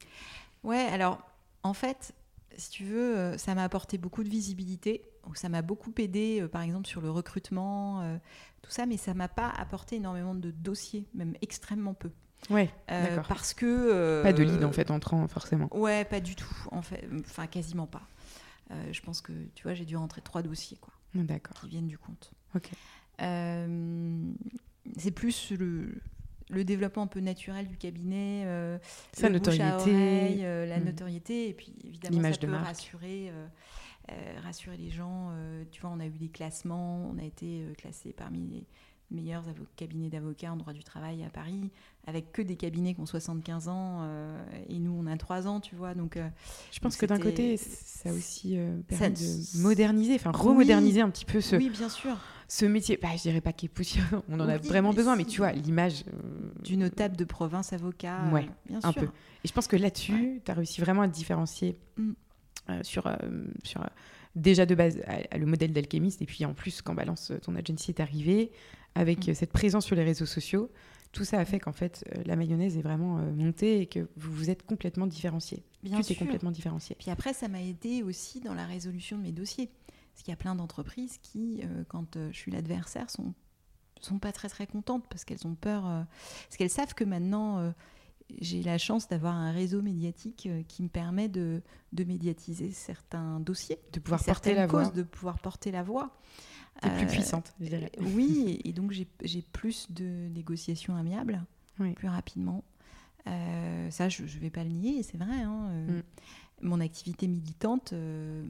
Ouais, 0.63 0.87
alors, 0.93 1.19
en 1.65 1.75
fait, 1.75 2.15
si 2.57 2.71
tu 2.71 2.85
veux, 2.85 3.17
euh, 3.17 3.39
ça 3.39 3.55
m'a 3.55 3.65
apporté 3.65 3.99
beaucoup 3.99 4.23
de 4.23 4.29
visibilité. 4.29 5.03
Ça 5.35 5.49
m'a 5.49 5.63
beaucoup 5.63 5.93
aidé, 5.99 6.41
euh, 6.43 6.49
par 6.49 6.63
exemple, 6.63 6.87
sur 6.87 7.01
le 7.01 7.11
recrutement, 7.11 8.03
euh, 8.03 8.17
tout 8.63 8.71
ça, 8.71 8.87
mais 8.87 8.97
ça 8.97 9.15
m'a 9.15 9.29
pas 9.29 9.49
apporté 9.49 9.97
énormément 9.97 10.35
de 10.35 10.51
dossiers, 10.51 11.07
même 11.15 11.35
extrêmement 11.43 11.95
peu. 11.95 12.11
Ouais. 12.51 12.71
Parce 12.87 13.55
que. 13.55 14.23
pas 14.23 14.33
de 14.33 14.43
lead, 14.43 14.65
en 14.65 14.73
fait, 14.73 14.91
entrant, 14.91 15.27
forcément. 15.29 15.69
Ouais, 15.77 16.05
pas 16.05 16.21
du 16.21 16.37
tout, 16.37 16.55
en 16.71 16.83
fait. 16.83 17.09
Enfin, 17.21 17.47
quasiment 17.47 17.87
pas. 17.87 18.03
Je 18.71 19.01
pense 19.03 19.21
que, 19.21 19.33
tu 19.55 19.63
vois, 19.65 19.75
j'ai 19.75 19.85
dû 19.85 19.97
rentrer 19.97 20.21
trois 20.21 20.43
dossiers, 20.43 20.79
quoi. 20.81 20.95
D'accord. 21.15 21.61
Qui 21.61 21.69
viennent 21.69 21.89
du 21.89 21.99
compte. 21.99 22.33
Ok. 22.55 22.71
c'est 23.19 25.11
plus 25.11 25.53
le, 25.53 26.01
le 26.51 26.65
développement 26.65 27.03
un 27.03 27.09
peu 27.09 27.21
naturel 27.21 27.67
du 27.67 27.77
cabinet, 27.77 28.45
euh, 28.47 28.79
sa 29.13 29.29
notoriété, 29.29 30.45
euh, 30.45 30.67
la 30.67 30.79
mm. 30.79 30.85
notoriété, 30.85 31.49
et 31.49 31.55
puis 31.55 31.75
évidemment 31.85 32.23
ça 32.33 32.39
peut 32.39 32.53
rassurer, 32.53 33.31
euh, 33.31 34.41
rassurer 34.43 34.77
les 34.77 34.91
gens. 34.91 35.33
tu 35.71 35.81
vois, 35.81 35.91
on 35.91 36.01
a 36.01 36.07
eu 36.07 36.19
des 36.19 36.29
classements, 36.29 37.09
on 37.11 37.19
a 37.19 37.25
été 37.25 37.67
classé 37.79 38.13
parmi 38.13 38.47
les 38.49 38.67
meilleurs 39.11 39.45
cabinets 39.77 40.11
d'avocats 40.11 40.53
en 40.53 40.57
droit 40.57 40.73
du 40.73 40.85
travail 40.85 41.23
à 41.25 41.31
Paris, 41.31 41.71
avec 42.07 42.33
que 42.33 42.43
des 42.43 42.57
cabinets 42.57 42.95
qui 42.95 43.01
ont 43.01 43.07
75 43.07 43.69
ans, 43.69 44.07
et 44.69 44.79
nous 44.79 44.93
on 44.93 45.07
a 45.07 45.17
3 45.17 45.47
ans, 45.49 45.61
tu 45.61 45.75
vois. 45.75 45.95
Donc, 45.95 46.19
je 46.71 46.79
pense 46.81 46.97
que 46.97 47.07
d'un 47.07 47.19
côté, 47.19 47.57
ça 47.57 48.11
a 48.11 48.13
aussi 48.13 48.59
permis 48.89 49.15
de 49.15 49.59
moderniser, 49.63 50.15
enfin 50.15 50.31
remoderniser 50.33 51.01
un 51.01 51.11
petit 51.11 51.25
peu 51.25 51.41
ce. 51.41 51.57
Oui, 51.57 51.71
bien 51.71 51.89
sûr 51.89 52.17
ce 52.49 52.67
métier, 52.67 52.99
bah, 53.01 53.09
je 53.17 53.23
dirais 53.23 53.41
pas 53.41 53.53
qu'il 53.53 53.67
est 53.67 53.73
poussiéreux, 53.73 54.23
on 54.29 54.39
en 54.41 54.49
a 54.49 54.59
vraiment 54.59 54.93
besoin, 54.93 55.17
mais 55.17 55.25
tu 55.25 55.39
vois, 55.39 55.53
l'image. 55.53 56.05
Du 56.63 56.77
notable 56.77 57.17
de 57.17 57.25
province 57.25 57.73
avocat, 57.73 58.21
ouais, 58.33 58.49
bien 58.67 58.81
sûr. 58.81 58.91
Un 58.91 58.93
peu. 58.93 59.07
Et 59.07 59.49
je 59.49 59.53
pense 59.53 59.67
que 59.67 59.77
là-dessus, 59.77 60.41
tu 60.45 60.51
as 60.51 60.55
réussi 60.55 60.81
vraiment 60.81 61.03
à 61.03 61.09
te 61.09 61.15
différencier 61.15 61.77
mm. 61.97 62.13
sur, 62.83 63.11
sur 63.63 63.85
déjà 64.37 64.67
de 64.67 64.75
base 64.75 65.01
le 65.37 65.47
modèle 65.47 65.73
d'alchimiste, 65.73 66.23
et 66.23 66.27
puis 66.27 66.45
en 66.45 66.55
plus, 66.55 66.83
quand 66.83 66.95
Balance, 66.95 67.33
ton 67.43 67.55
agency 67.57 67.91
est 67.91 68.01
arrivé, 68.01 68.53
avec 68.95 69.29
mm. 69.29 69.35
cette 69.35 69.53
présence 69.53 69.85
sur 69.85 69.97
les 69.97 70.05
réseaux 70.05 70.27
sociaux, 70.27 70.71
tout 71.15 71.25
ça 71.25 71.39
a 71.39 71.45
fait 71.45 71.61
qu'en 71.61 71.73
fait, 71.73 72.05
euh, 72.15 72.23
la 72.27 72.37
mayonnaise 72.37 72.77
est 72.77 72.83
vraiment 72.83 73.19
euh, 73.19 73.33
montée 73.33 73.81
et 73.81 73.87
que 73.87 74.01
vous 74.17 74.33
vous 74.33 74.51
êtes 74.51 74.67
complètement 74.67 75.07
différencié. 75.07 75.63
Bien 75.83 76.01
tu 76.01 76.15
complètement 76.17 76.51
différencié. 76.51 76.97
Puis 76.99 77.11
après, 77.11 77.33
ça 77.33 77.49
m'a 77.49 77.63
aidé 77.63 78.03
aussi 78.03 78.41
dans 78.41 78.55
la 78.55 78.67
résolution 78.67 79.17
de 79.17 79.23
mes 79.23 79.33
dossiers. 79.33 79.71
Parce 80.13 80.23
qu'il 80.23 80.33
y 80.33 80.35
a 80.35 80.37
plein 80.37 80.55
d'entreprises 80.55 81.19
qui, 81.23 81.63
euh, 81.63 81.85
quand 81.89 82.19
je 82.31 82.37
suis 82.37 82.53
l'adversaire, 82.53 83.09
sont 83.11 83.33
sont 84.01 84.19
pas 84.19 84.33
très 84.33 84.51
très 84.51 84.67
contentes 84.67 85.07
parce 85.09 85.25
qu'elles 85.25 85.47
ont 85.47 85.55
peur, 85.55 85.85
parce 85.85 86.57
qu'elles 86.59 86.69
savent 86.69 86.93
que 86.93 87.05
maintenant 87.05 87.73
j'ai 88.39 88.63
la 88.63 88.77
chance 88.77 89.09
d'avoir 89.09 89.35
un 89.35 89.51
réseau 89.51 89.81
médiatique 89.81 90.47
qui 90.69 90.83
me 90.83 90.89
permet 90.89 91.31
de, 91.31 91.63
de 91.95 92.05
médiatiser 92.05 92.71
certains 92.71 93.41
dossiers, 93.41 93.79
de 93.95 94.01
pouvoir 94.01 94.23
porter 94.23 94.53
la 94.53 94.67
voix, 94.67 94.91
de 94.91 95.05
pouvoir 95.05 95.39
porter 95.39 95.71
la 95.71 95.83
voix 95.83 96.15
plus 96.81 96.91
euh, 96.91 97.07
puissante, 97.07 97.55
je 97.61 97.67
dirais. 97.67 97.93
Oui, 98.01 98.61
et, 98.65 98.73
donc 98.73 98.93
j'ai 98.93 99.43
plus 99.53 99.91
de 99.91 100.29
négociations 100.29 100.97
amiables, 100.97 101.43
plus 101.97 102.09
rapidement. 102.09 102.65
Euh, 103.27 103.91
ça, 103.91 104.09
je 104.09 104.23
ne 104.23 104.29
vais 104.29 104.51
pas 104.51 104.65
le 104.65 104.71
nier, 104.71 105.03
c'est 105.03 105.17
vrai. 105.17 105.43
Hein, 105.43 105.69
euh, 105.71 105.99
mm. 105.99 106.03
Mon 106.63 106.81
activité 106.81 107.27
militante 107.27 107.93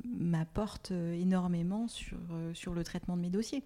m'apporte 0.04 0.90
énormément 0.90 1.88
sur, 1.88 2.18
sur 2.52 2.74
le 2.74 2.84
traitement 2.84 3.16
de 3.16 3.22
mes 3.22 3.30
dossiers. 3.30 3.64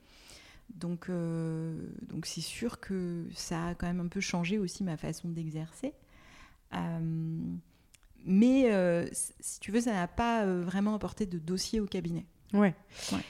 Donc, 0.74 1.10
donc 1.10 2.24
c'est 2.24 2.40
sûr 2.40 2.78
que 2.78 3.26
ça 3.34 3.68
a 3.68 3.74
quand 3.74 3.86
même 3.86 4.00
un 4.00 4.06
peu 4.06 4.20
changé 4.20 4.58
aussi 4.58 4.84
ma 4.84 4.96
façon 4.96 5.28
d'exercer. 5.28 5.92
mais 8.24 9.10
si 9.40 9.60
tu 9.60 9.72
veux, 9.72 9.80
ça 9.80 9.92
n'a 9.92 10.08
pas 10.08 10.46
vraiment 10.46 10.94
apporté 10.94 11.26
de 11.26 11.38
dossier 11.38 11.80
au 11.80 11.86
cabinet. 11.86 12.24
Ouais. 12.54 12.74
ouais. 13.12 13.24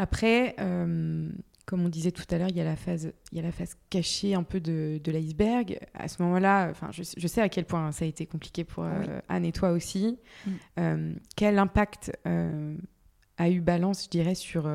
Après, 0.00 0.54
euh, 0.58 1.28
comme 1.66 1.84
on 1.84 1.90
disait 1.90 2.10
tout 2.10 2.24
à 2.30 2.38
l'heure, 2.38 2.48
il 2.48 2.56
y 2.56 2.60
a 2.62 2.64
la 2.64 2.74
phase, 2.74 3.12
il 3.32 3.36
y 3.36 3.38
a 3.38 3.42
la 3.42 3.52
phase 3.52 3.76
cachée 3.90 4.32
un 4.32 4.44
peu 4.44 4.58
de, 4.58 4.98
l'iceberg. 5.04 5.78
À 5.92 6.08
ce 6.08 6.22
moment-là, 6.22 6.68
enfin, 6.70 6.88
je, 6.90 7.02
sais 7.02 7.42
à 7.42 7.50
quel 7.50 7.66
point 7.66 7.92
ça 7.92 8.06
a 8.06 8.08
été 8.08 8.24
compliqué 8.24 8.64
pour 8.64 8.84
euh, 8.84 9.20
Anne 9.28 9.44
et 9.44 9.52
toi 9.52 9.72
aussi. 9.72 10.18
Mm. 10.46 10.50
Euh, 10.78 11.14
quel 11.36 11.58
impact 11.58 12.18
a 12.24 13.50
eu 13.50 13.60
Balance, 13.60 14.04
je 14.04 14.08
dirais, 14.08 14.34
sur 14.34 14.70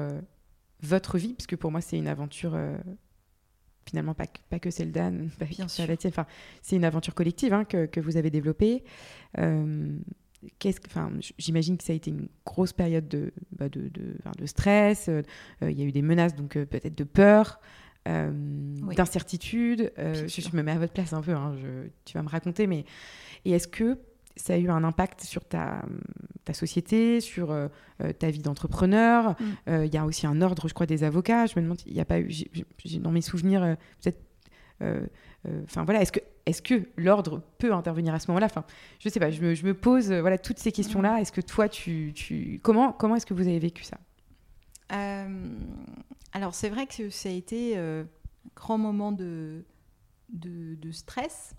votre 0.83 1.17
vie? 1.17 1.33
Parce 1.33 1.47
que 1.47 1.55
pour 1.55 1.71
moi, 1.71 1.81
c'est 1.81 1.97
une 1.97 2.07
aventure 2.07 2.55
finalement 3.89 4.13
pas, 4.13 4.25
pas 4.51 4.59
que 4.59 4.69
celle 4.69 4.91
d'Anne, 4.91 5.31
pas 5.39 5.45
Bien 5.45 5.67
sûr. 5.67 5.87
la 5.87 5.97
tienne. 5.97 6.13
Enfin, 6.13 6.27
c'est 6.61 6.75
une 6.75 6.85
aventure 6.85 7.15
collective 7.15 7.51
hein, 7.51 7.65
que, 7.65 7.87
que, 7.87 7.99
vous 7.99 8.15
avez 8.15 8.29
développée 8.29 8.83
enfin, 10.87 11.11
j'imagine 11.37 11.77
que 11.77 11.83
ça 11.83 11.93
a 11.93 11.95
été 11.95 12.09
une 12.09 12.27
grosse 12.45 12.73
période 12.73 13.07
de, 13.07 13.33
bah, 13.51 13.69
de, 13.69 13.89
de, 13.89 14.45
stress. 14.45 15.09
Euh, 15.09 15.21
euh, 15.61 15.71
il 15.71 15.79
y 15.79 15.83
a 15.83 15.85
eu 15.85 15.91
des 15.91 16.01
menaces, 16.01 16.35
donc 16.35 16.55
euh, 16.55 16.65
peut-être 16.65 16.95
de 16.95 17.03
peur, 17.03 17.59
d'incertitude. 18.05 19.91
Je, 19.97 20.55
me 20.55 20.61
mets 20.61 20.71
à 20.71 20.77
votre 20.77 20.93
place 20.93 21.13
un 21.13 21.21
peu. 21.21 21.33
Hein, 21.33 21.55
tu 22.05 22.13
vas 22.13 22.23
me 22.23 22.29
raconter, 22.29 22.67
mais 22.67 22.85
et 23.45 23.51
est-ce 23.51 23.67
que 23.67 23.97
ça 24.35 24.53
a 24.53 24.57
eu 24.57 24.69
un 24.69 24.83
impact 24.83 25.21
sur 25.21 25.43
ta, 25.43 25.83
ta 26.43 26.53
société, 26.53 27.19
sur 27.19 27.51
ta 28.19 28.29
vie 28.29 28.43
d'entrepreneur? 28.43 29.35
Mm. 29.67 29.85
Il 29.85 29.93
y 29.93 29.97
a 29.97 30.05
aussi 30.05 30.27
un 30.27 30.39
ordre, 30.43 30.67
je 30.67 30.75
crois, 30.75 30.85
des 30.85 31.03
avocats. 31.03 31.47
Je 31.47 31.55
me 31.55 31.63
demande, 31.63 31.79
il 31.87 31.93
n'y 31.93 31.99
a 31.99 32.05
pas 32.05 32.19
eu, 32.19 32.29
dans 32.99 33.11
mes 33.11 33.21
souvenirs, 33.21 33.75
peut-être 34.03 34.21
enfin 35.63 35.83
voilà, 35.83 36.03
est-ce 36.03 36.11
que, 36.11 36.19
est 36.45 36.61
que 36.61 36.87
l'ordre 36.97 37.41
peut 37.57 37.73
intervenir 37.73 38.13
à 38.13 38.19
ce 38.19 38.27
moment-là 38.27 38.45
Enfin, 38.45 38.65
je 38.99 39.09
sais 39.09 39.19
pas, 39.19 39.31
je 39.31 39.41
me, 39.41 39.73
pose 39.73 40.11
euh, 40.11 40.21
voilà 40.21 40.37
toutes 40.37 40.59
ces 40.59 40.71
questions-là. 40.71 41.19
Est-ce 41.19 41.31
que 41.31 41.41
toi, 41.41 41.67
tu, 41.69 42.13
tu... 42.15 42.59
comment 42.63 42.91
comment 42.91 43.15
est-ce 43.15 43.25
que 43.25 43.33
vous 43.33 43.47
avez 43.47 43.59
vécu 43.59 43.83
ça? 43.83 43.97
Euh, 44.91 45.57
Alors 46.33 46.53
c'est 46.53 46.69
vrai 46.69 46.85
que 46.85 47.09
ça 47.09 47.29
a 47.29 47.31
été 47.31 47.77
un 47.77 48.05
grand 48.55 48.77
moment 48.77 49.11
de, 49.11 49.65
de, 50.29 50.91
stress, 50.91 51.55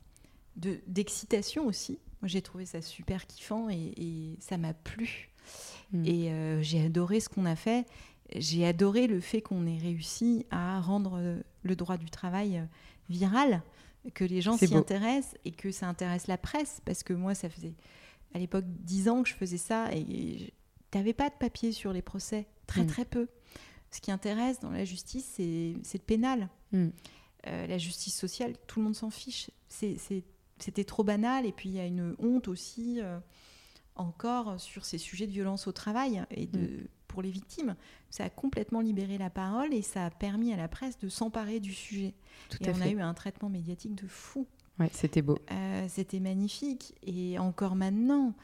de, 0.56 0.78
d'excitation 0.86 1.66
aussi. 1.66 1.98
J'ai 2.22 2.42
trouvé 2.42 2.66
ça 2.66 2.80
super 2.80 3.26
kiffant 3.26 3.68
et, 3.68 4.36
ça 4.40 4.56
m'a 4.56 4.72
plu. 4.74 5.30
Hmm. 5.92 6.04
Et 6.04 6.32
j'ai 6.62 6.84
adoré 6.84 7.20
ce 7.20 7.28
qu'on 7.28 7.46
a 7.46 7.56
fait. 7.56 7.86
J'ai 8.34 8.66
adoré 8.66 9.06
le 9.06 9.20
fait 9.20 9.40
qu'on 9.40 9.66
ait 9.66 9.78
réussi 9.78 10.46
à 10.50 10.80
rendre 10.80 11.20
le 11.62 11.76
droit 11.76 11.96
du 11.96 12.10
travail 12.10 12.62
viral 13.08 13.62
que 14.14 14.24
les 14.24 14.40
gens 14.40 14.56
s'y 14.56 14.74
intéressent 14.74 15.34
et 15.44 15.52
que 15.52 15.70
ça 15.70 15.88
intéresse 15.88 16.26
la 16.26 16.38
presse. 16.38 16.80
Parce 16.84 17.02
que 17.02 17.12
moi, 17.12 17.34
ça 17.34 17.48
faisait 17.48 17.74
à 18.34 18.38
l'époque 18.38 18.64
dix 18.66 19.08
ans 19.08 19.22
que 19.22 19.28
je 19.28 19.34
faisais 19.34 19.58
ça 19.58 19.92
et 19.92 20.52
tu 20.90 20.98
n'avais 20.98 21.12
pas 21.12 21.28
de 21.28 21.34
papier 21.34 21.72
sur 21.72 21.92
les 21.92 22.02
procès, 22.02 22.46
très 22.66 22.84
mm. 22.84 22.86
très 22.86 23.04
peu. 23.04 23.28
Ce 23.90 24.00
qui 24.00 24.10
intéresse 24.10 24.60
dans 24.60 24.70
la 24.70 24.84
justice, 24.84 25.26
c'est 25.34 25.74
le 25.94 26.04
pénal. 26.04 26.48
Mm. 26.72 26.88
Euh, 27.46 27.66
la 27.66 27.78
justice 27.78 28.16
sociale, 28.16 28.54
tout 28.66 28.80
le 28.80 28.84
monde 28.84 28.96
s'en 28.96 29.10
fiche. 29.10 29.50
C'était 29.68 30.84
trop 30.84 31.04
banal. 31.04 31.46
Et 31.46 31.52
puis 31.52 31.68
il 31.68 31.74
y 31.74 31.80
a 31.80 31.86
une 31.86 32.14
honte 32.18 32.48
aussi 32.48 33.00
euh, 33.00 33.18
encore 33.94 34.60
sur 34.60 34.84
ces 34.84 34.98
sujets 34.98 35.26
de 35.26 35.32
violence 35.32 35.66
au 35.66 35.72
travail 35.72 36.24
et 36.30 36.46
de, 36.46 36.58
mm. 36.58 36.86
Pour 37.16 37.22
les 37.22 37.30
victimes. 37.30 37.76
Ça 38.10 38.24
a 38.24 38.28
complètement 38.28 38.82
libéré 38.82 39.16
la 39.16 39.30
parole 39.30 39.72
et 39.72 39.80
ça 39.80 40.04
a 40.04 40.10
permis 40.10 40.52
à 40.52 40.56
la 40.58 40.68
presse 40.68 40.98
de 40.98 41.08
s'emparer 41.08 41.60
du 41.60 41.72
sujet. 41.72 42.12
Tout 42.50 42.62
et 42.62 42.68
on 42.68 42.80
a 42.82 42.88
eu 42.90 43.00
un 43.00 43.14
traitement 43.14 43.48
médiatique 43.48 43.94
de 43.94 44.06
fou. 44.06 44.46
Ouais, 44.78 44.90
c'était 44.92 45.22
beau. 45.22 45.38
Euh, 45.50 45.86
c'était 45.88 46.20
magnifique. 46.20 46.94
Et 47.02 47.38
encore 47.38 47.74
maintenant. 47.74 48.34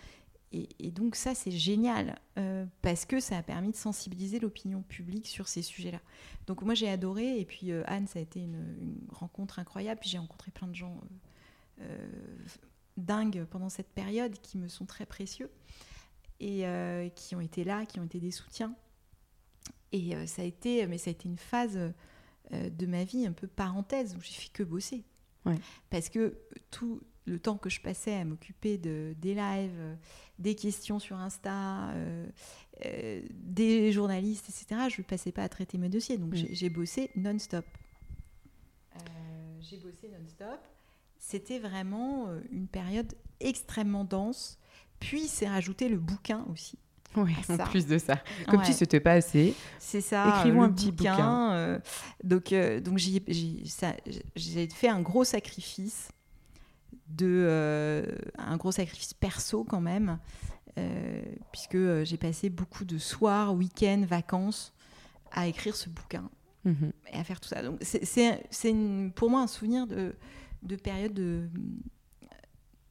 Et, 0.53 0.91
donc 0.91 1.17
ça, 1.17 1.35
c'est 1.35 1.51
génial, 1.51 2.19
euh, 2.39 2.65
parce 2.81 3.05
que 3.05 3.21
ça 3.21 3.37
a 3.37 3.43
permis 3.43 3.73
de 3.73 3.77
sensibiliser 3.77 4.39
l'opinion 4.39 4.81
publique 4.81 5.27
sur 5.27 5.49
ces 5.49 5.61
sujets-là. 5.61 6.01
Donc 6.47 6.63
moi, 6.63 6.73
j'ai 6.73 6.89
adoré. 6.89 7.39
Et 7.39 7.45
puis 7.45 7.73
euh, 7.73 7.83
Anne, 7.87 8.07
ça 8.07 8.21
a 8.21 8.23
été 8.23 8.41
une, 8.41 8.97
rencontre 9.11 9.59
incroyable. 9.59 10.01
Puis 10.01 10.09
j'ai 10.09 10.19
rencontré 10.19 10.51
plein 10.51 10.69
de 10.69 10.75
gens 10.75 10.99
dingues 12.97 13.45
pendant 13.51 13.69
cette 13.69 13.91
période 13.91 14.33
qui 14.41 14.57
me 14.57 14.69
sont 14.69 14.87
très 14.87 15.05
précieux 15.05 15.51
et 16.43 17.13
qui 17.15 17.35
ont 17.37 17.41
été 17.41 17.65
là, 17.65 17.87
qui 17.87 18.01
ont 18.01 18.05
été 18.05 18.19
des 18.19 18.31
soutiens. 18.33 18.75
Et 19.93 20.15
ça 20.27 20.43
a 20.43 20.45
été, 20.45 20.87
mais 20.87 20.99
ça 20.99 21.11
a 21.11 21.13
été 21.13 21.29
une 21.29 21.39
phase 21.39 21.93
euh, 22.53 22.69
de 22.69 22.87
ma 22.87 23.05
vie 23.05 23.25
un 23.27 23.33
peu 23.33 23.47
parenthèse 23.47 24.15
où 24.17 24.21
j'ai 24.21 24.33
fait 24.33 24.51
que 24.53 24.63
bosser. 24.63 25.05
Parce 25.91 26.09
que 26.09 26.39
tout 26.71 27.01
le 27.25 27.39
temps 27.39 27.57
que 27.57 27.71
je 27.71 27.81
passais 27.81 28.15
à 28.15 28.25
m'occuper 28.25 28.79
de, 28.79 29.15
des 29.19 29.35
lives, 29.35 29.79
euh, 29.79 29.95
des 30.39 30.55
questions 30.55 30.99
sur 30.99 31.17
Insta, 31.17 31.91
euh, 31.91 32.27
des 33.33 33.91
journalistes, 33.91 34.49
etc., 34.49 34.89
je 34.89 35.01
ne 35.01 35.07
passais 35.07 35.33
pas 35.33 35.43
à 35.43 35.49
traiter 35.49 35.79
mes 35.79 35.89
dossiers. 35.89 36.19
Donc 36.19 36.35
j'ai 36.35 36.69
bossé 36.69 37.11
non-stop. 37.17 37.65
j'ai 39.61 39.79
bossé 39.79 40.09
non-stop. 40.09 40.61
C'était 41.19 41.59
vraiment 41.59 42.29
une 42.51 42.69
période 42.69 43.15
extrêmement 43.41 44.05
dense. 44.05 44.59
Puis 45.03 45.29
c'est 45.29 45.49
rajouté 45.49 45.89
le 45.89 45.99
bouquin 45.99 46.45
aussi. 46.51 46.79
Oui, 47.17 47.35
en 47.49 47.59
plus 47.59 47.87
de 47.87 47.99
ça. 47.99 48.23
Comme 48.49 48.65
si 48.65 48.73
c'était 48.73 49.01
pas 49.01 49.13
assez. 49.13 49.55
C'est 49.79 50.01
ça. 50.01 50.39
Écrivons 50.39 50.63
un 50.63 50.73
petit 50.73 50.93
bouquin. 50.93 51.53
Euh, 51.53 51.79
donc, 52.25 52.53
euh, 52.53 52.81
donc 52.81 52.99
j'ai 52.99 54.69
fait 54.71 54.89
un 54.89 55.01
gros 55.01 55.25
sacrifice 55.25 56.11
de 57.09 57.27
euh, 57.27 58.07
un 58.39 58.57
gros 58.57 58.73
sacrifice 58.73 59.13
perso 59.13 59.65
quand 59.65 59.81
même, 59.81 60.19
puisque 61.53 62.05
j'ai 62.05 62.17
passé 62.17 62.49
beaucoup 62.49 62.85
de 62.85 62.97
soirs, 62.99 63.55
week-ends, 63.55 64.05
vacances 64.09 64.73
à 65.33 65.47
écrire 65.47 65.77
ce 65.77 65.89
bouquin 65.89 66.31
mhm. 66.65 66.93
et 67.13 67.17
à 67.17 67.25
faire 67.25 67.41
tout 67.41 67.49
ça. 67.49 67.63
Donc 67.63 67.79
c'est 67.83 68.35
pour 69.15 69.29
moi 69.29 69.43
un 69.43 69.47
souvenir 69.47 69.87
de, 69.87 70.15
de 70.63 70.77
période 70.77 71.51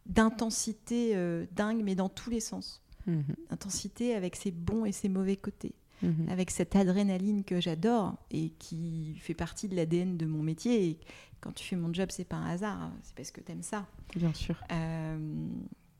d'intensité 0.06 1.16
dingue, 1.52 1.82
mais 1.84 1.96
dans 1.96 2.10
tous 2.10 2.30
les 2.30 2.40
sens. 2.40 2.82
Mhm. 3.08 3.36
Intensité 3.50 4.16
avec 4.16 4.36
ses 4.36 4.52
bons 4.52 4.86
et 4.86 4.92
ses 4.92 5.10
mauvais 5.10 5.38
côtés. 5.38 5.74
Mhm. 6.02 6.30
Avec 6.30 6.50
cette 6.50 6.76
adrénaline 6.76 7.44
que 7.44 7.62
j'adore 7.62 8.16
et 8.32 8.50
qui 8.58 9.16
fait 9.20 9.34
partie 9.34 9.68
de 9.68 9.76
l'ADN 9.76 10.18
de 10.18 10.26
mon 10.26 10.42
métier. 10.42 10.90
Et 10.90 11.00
quand 11.42 11.52
tu 11.52 11.64
fais 11.64 11.76
mon 11.76 11.94
job, 11.94 12.10
c'est 12.12 12.26
pas 12.26 12.38
un 12.38 12.50
hasard, 12.50 12.82
hein. 12.82 12.94
c'est 13.04 13.16
parce 13.16 13.32
que 13.32 13.42
tu 13.42 13.52
aimes 13.52 13.64
ça. 13.64 13.88
Bien 14.16 14.34
sûr. 14.34 14.56
Euh, 14.72 15.48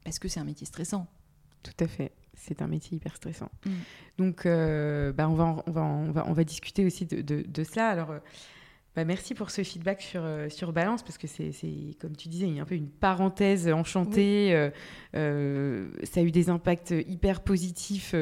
parce 0.04 0.20
que 0.20 0.28
c'est 0.28 0.40
un 0.40 0.46
métier 0.46 0.66
stressant. 0.66 1.08
Tout 1.62 1.84
à 1.84 1.88
fait. 1.88 2.12
C'est 2.34 2.64
un 2.64 2.68
métier 2.68 2.98
hyper 2.98 3.16
stressant. 3.16 3.52
Mm. 3.66 3.72
Donc, 4.18 4.46
euh, 4.46 5.12
bah 5.14 5.30
on, 5.30 5.36
va, 5.36 5.64
on, 5.68 5.72
va, 5.72 5.84
on, 5.84 6.12
va, 6.12 6.26
on 6.28 6.34
va 6.34 6.44
discuter 6.44 6.86
aussi 6.86 7.06
de, 7.06 7.22
de, 7.22 7.64
cela. 7.64 7.90
Alors, 7.90 8.16
Bah, 8.94 9.06
merci 9.06 9.34
pour 9.36 9.52
ce 9.52 9.64
feedback 9.64 10.02
sur, 10.02 10.22
euh, 10.26 10.50
sur 10.50 10.74
Balance, 10.74 11.02
parce 11.02 11.18
que 11.18 11.26
c'est, 11.26 11.52
comme 12.00 12.16
tu 12.18 12.28
disais, 12.28 12.60
un 12.60 12.66
peu 12.66 12.76
une 12.76 12.90
parenthèse 12.90 13.70
enchantée. 13.70 14.54
Euh, 14.54 14.70
euh, 15.16 15.92
ça 16.04 16.20
a 16.20 16.24
eu 16.24 16.32
des 16.32 16.50
impacts 16.50 16.94
hyper 17.08 17.42
positifs 17.42 18.14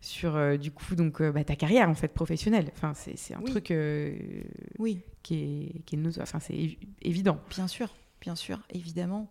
sur, 0.00 0.58
du 0.58 0.70
coup, 0.70 0.94
donc, 0.94 1.20
bah, 1.20 1.42
ta 1.42 1.56
carrière, 1.56 1.88
en 1.88 1.94
fait, 1.94 2.08
professionnelle. 2.08 2.70
Enfin, 2.74 2.92
c'est, 2.94 3.34
un 3.34 3.42
truc 3.42 3.72
oui. 4.78 5.00
qui 5.24 5.34
est, 5.34 5.84
qui 5.84 5.96
est 5.96 6.20
enfin, 6.20 6.38
c'est 6.38 6.76
évident. 7.02 7.40
Bien 7.50 7.66
sûr, 7.66 7.92
bien 8.20 8.36
sûr, 8.36 8.60
évidemment. 8.70 9.30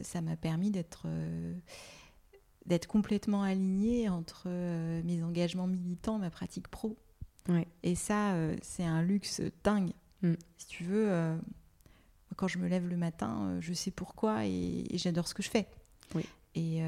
ça 0.00 0.22
m'a 0.22 0.36
permis 0.36 0.70
d'être 0.70 1.06
d'être 2.64 2.86
complètement 2.86 3.44
alignée 3.44 4.10
entre 4.10 4.46
mes 5.02 5.22
engagements 5.22 5.66
militants, 5.66 6.18
ma 6.18 6.28
pratique 6.28 6.68
pro. 6.68 6.98
Et 7.82 7.94
ça, 7.94 8.32
euh, 8.34 8.56
c'est 8.62 8.84
un 8.84 9.02
luxe 9.02 9.40
dingue. 9.64 9.92
Mm. 10.22 10.34
Si 10.58 10.66
tu 10.66 10.84
veux, 10.84 11.10
euh, 11.10 11.36
quand 12.36 12.48
je 12.48 12.58
me 12.58 12.68
lève 12.68 12.86
le 12.86 12.96
matin, 12.96 13.48
euh, 13.48 13.60
je 13.60 13.72
sais 13.72 13.90
pourquoi 13.90 14.46
et, 14.46 14.84
j'adore 14.94 15.28
ce 15.28 15.34
que 15.34 15.42
je 15.42 15.50
fais. 15.50 15.66
Et, 16.54 16.82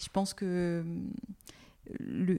je 0.00 0.08
pense 0.10 0.34
que 0.34 0.84
le, 1.98 2.38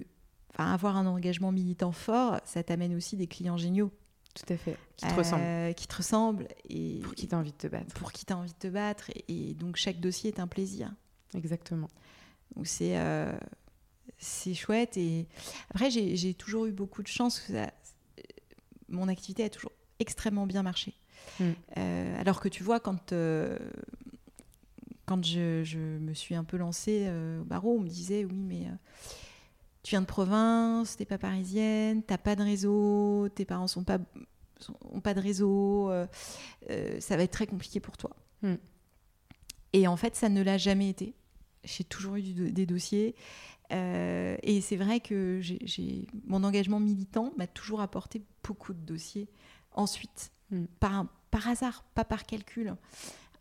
avoir 0.57 0.97
un 0.97 1.05
engagement 1.05 1.51
militant 1.51 1.91
fort, 1.91 2.39
ça 2.45 2.63
t'amène 2.63 2.95
aussi 2.95 3.15
des 3.15 3.27
clients 3.27 3.57
géniaux. 3.57 3.91
Tout 4.33 4.53
à 4.53 4.57
fait. 4.57 4.77
Qui 4.97 5.07
te 5.07 5.13
ressemblent. 5.13 5.75
Qui 5.75 5.87
te 5.87 5.95
ressemblent. 5.95 6.47
Et, 6.69 6.99
pour 7.03 7.15
qui 7.15 7.27
t'as 7.27 7.37
envie 7.37 7.51
de 7.51 7.57
te 7.57 7.67
battre. 7.67 7.93
Pour 7.95 8.11
qui 8.11 8.25
t'as 8.25 8.35
envie 8.35 8.53
de 8.53 8.57
te 8.57 8.67
battre. 8.67 9.09
Et, 9.27 9.53
donc 9.55 9.75
chaque 9.77 9.99
dossier 9.99 10.31
est 10.31 10.39
un 10.39 10.47
plaisir. 10.47 10.93
Exactement. 11.35 11.89
Donc 12.55 12.67
c'est 12.67 12.95
c'est 14.17 14.53
chouette. 14.53 14.97
Et 14.97 15.27
après, 15.69 15.89
j'ai 15.89 16.33
toujours 16.33 16.65
eu 16.65 16.71
beaucoup 16.71 17.03
de 17.03 17.07
chance. 17.07 17.39
Que 17.39 17.53
mon 18.89 19.07
activité 19.07 19.43
a 19.43 19.49
toujours 19.49 19.71
extrêmement 19.99 20.45
bien 20.45 20.63
marché. 20.63 20.93
Mm. 21.39 21.43
Euh, 21.77 22.19
alors 22.19 22.39
que 22.39 22.49
tu 22.49 22.63
vois, 22.63 22.79
quand, 22.79 23.13
euh, 23.13 23.57
quand 25.05 25.23
je, 25.23 25.77
me 25.99 26.13
suis 26.13 26.35
un 26.35 26.43
peu 26.43 26.57
lancée 26.57 27.05
euh, 27.07 27.41
au 27.41 27.45
barreau, 27.45 27.77
on 27.77 27.81
me 27.81 27.89
disait 27.89 28.25
oui, 28.25 28.43
mais 28.43 28.67
tu 29.83 29.91
viens 29.91 30.01
de 30.01 30.07
province, 30.07 30.97
t'es 30.97 31.05
pas 31.05 31.17
parisienne, 31.17 32.03
t'as 32.03 32.17
pas 32.17 32.35
de 32.35 32.43
réseau, 32.43 33.29
tes 33.29 33.45
parents 33.45 33.67
sont 33.67 33.83
pas, 33.83 33.99
ont 34.91 35.01
pas 35.01 35.13
de 35.13 35.21
réseau, 35.21 35.91
ça 36.99 37.17
va 37.17 37.23
être 37.23 37.31
très 37.31 37.47
compliqué 37.47 37.79
pour 37.79 37.97
toi. 37.97 38.15
Mm. 38.41 38.55
Et 39.73 39.87
en 39.87 39.97
fait, 39.97 40.15
ça 40.15 40.29
ne 40.29 40.41
l'a 40.41 40.57
jamais 40.57 40.89
été. 40.89 41.13
J'ai 41.63 41.83
toujours 41.83 42.15
eu 42.15 42.21
des 42.21 42.65
dossiers. 42.65 43.15
Euh, 43.73 44.37
et 44.43 44.61
c'est 44.61 44.77
vrai 44.77 44.99
que 44.99 45.41
mon 46.25 46.43
engagement 46.43 46.79
militant 46.79 47.33
m'a 47.37 47.47
toujours 47.47 47.81
apporté 47.81 48.21
beaucoup 48.43 48.73
de 48.73 48.79
dossiers. 48.79 49.29
Ensuite, 49.71 50.31
hmm. 50.51 50.65
par, 50.79 51.05
par 51.31 51.47
hasard, 51.47 51.83
pas 51.93 52.05
par 52.05 52.25
calcul. 52.25 52.75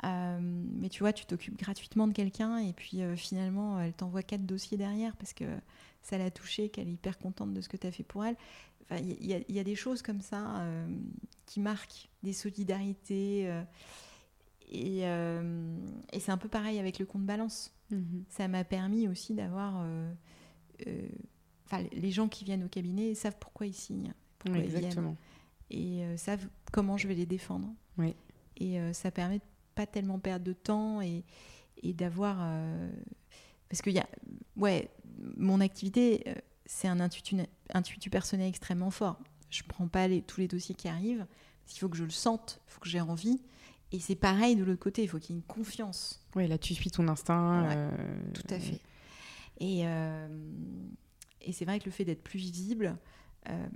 Euh, 0.04 0.38
mais 0.40 0.88
tu 0.88 1.00
vois, 1.00 1.12
tu 1.12 1.24
t'occupes 1.24 1.58
gratuitement 1.58 2.06
de 2.06 2.12
quelqu'un 2.12 2.58
et 2.58 2.74
puis 2.74 3.00
euh, 3.00 3.16
finalement, 3.16 3.80
elle 3.80 3.94
t'envoie 3.94 4.22
quatre 4.22 4.44
dossiers 4.44 4.76
derrière 4.76 5.16
parce 5.16 5.32
que 5.32 5.44
ça 6.02 6.18
l'a 6.18 6.30
touchée, 6.30 6.68
qu'elle 6.68 6.88
est 6.88 6.92
hyper 6.92 7.18
contente 7.18 7.54
de 7.54 7.60
ce 7.60 7.68
que 7.68 7.76
tu 7.76 7.86
as 7.86 7.92
fait 7.92 8.04
pour 8.04 8.24
elle. 8.24 8.36
Il 8.92 9.26
y, 9.26 9.58
a 9.58 9.64
des 9.64 9.74
choses 9.74 10.00
comme 10.00 10.20
ça 10.20 10.64
qui 11.44 11.58
marquent 11.58 12.08
des 12.22 12.32
solidarités. 12.32 13.52
et, 14.70 15.00
et 15.00 16.20
c'est 16.20 16.30
un 16.30 16.36
peu 16.36 16.48
pareil 16.48 16.78
avec 16.78 17.00
le 17.00 17.04
compte 17.04 17.26
balance. 17.26 17.75
Mhm. 17.90 18.24
Ça 18.28 18.48
m'a 18.48 18.64
permis 18.64 19.08
aussi 19.08 19.34
d'avoir. 19.34 19.82
Euh, 19.82 20.12
euh, 20.86 21.08
les 21.92 22.10
gens 22.10 22.28
qui 22.28 22.44
viennent 22.44 22.64
au 22.64 22.68
cabinet 22.68 23.14
savent 23.14 23.36
pourquoi 23.40 23.66
ils 23.66 23.74
signent, 23.74 24.12
pourquoi 24.38 24.60
ils 24.60 24.70
viennent, 24.70 25.16
et 25.70 26.04
euh, 26.04 26.16
savent 26.16 26.46
comment 26.72 26.96
je 26.96 27.08
vais 27.08 27.14
les 27.14 27.26
défendre. 27.26 27.68
Oui. 27.98 28.14
Et 28.58 28.78
ça 28.94 29.10
permet 29.10 29.38
de 29.38 29.44
pas 29.74 29.86
tellement 29.86 30.18
perdre 30.18 30.44
de 30.44 30.54
temps 30.54 31.02
et, 31.02 31.24
et 31.82 31.92
d'avoir. 31.92 32.36
parce 33.68 33.82
qu'il 33.82 33.92
y 33.92 33.98
a. 33.98 34.08
Ouais, 34.56 34.88
mon 35.36 35.60
activité, 35.60 36.24
c'est 36.64 36.88
un 36.88 37.00
intuitu, 37.00 37.36
intuitu 37.74 38.08
personnel 38.08 38.48
extrêmement 38.48 38.90
fort. 38.90 39.18
Je 39.50 39.62
prends 39.62 39.88
pas 39.88 40.08
les, 40.08 40.22
tous 40.22 40.40
les 40.40 40.48
dossiers 40.48 40.74
qui 40.74 40.88
arrivent. 40.88 41.26
Il 41.70 41.78
faut 41.78 41.88
que 41.88 41.98
je 41.98 42.04
le 42.04 42.10
sente, 42.10 42.60
il 42.66 42.72
faut 42.72 42.80
que 42.80 42.88
j'ai 42.88 43.00
envie. 43.00 43.42
Et 43.92 44.00
c'est 44.00 44.16
pareil 44.16 44.56
de 44.56 44.64
l'autre 44.64 44.80
côté, 44.80 45.02
il 45.02 45.08
faut 45.08 45.18
qu'il 45.18 45.34
y 45.34 45.38
ait 45.38 45.40
une 45.40 45.46
confiance. 45.46 46.24
Oui, 46.34 46.48
là 46.48 46.58
tu 46.58 46.74
suis 46.74 46.90
ton 46.90 47.06
instinct. 47.08 47.70
Euh, 47.70 47.90
tout 48.34 48.54
à 48.54 48.58
fait. 48.58 48.80
Et, 49.58 49.86
euh, 49.86 50.28
et 51.40 51.52
c'est 51.52 51.64
vrai 51.64 51.78
que 51.78 51.84
le 51.84 51.90
fait 51.90 52.04
d'être 52.04 52.22
plus 52.22 52.38
visible 52.38 52.96
euh, 53.48 53.66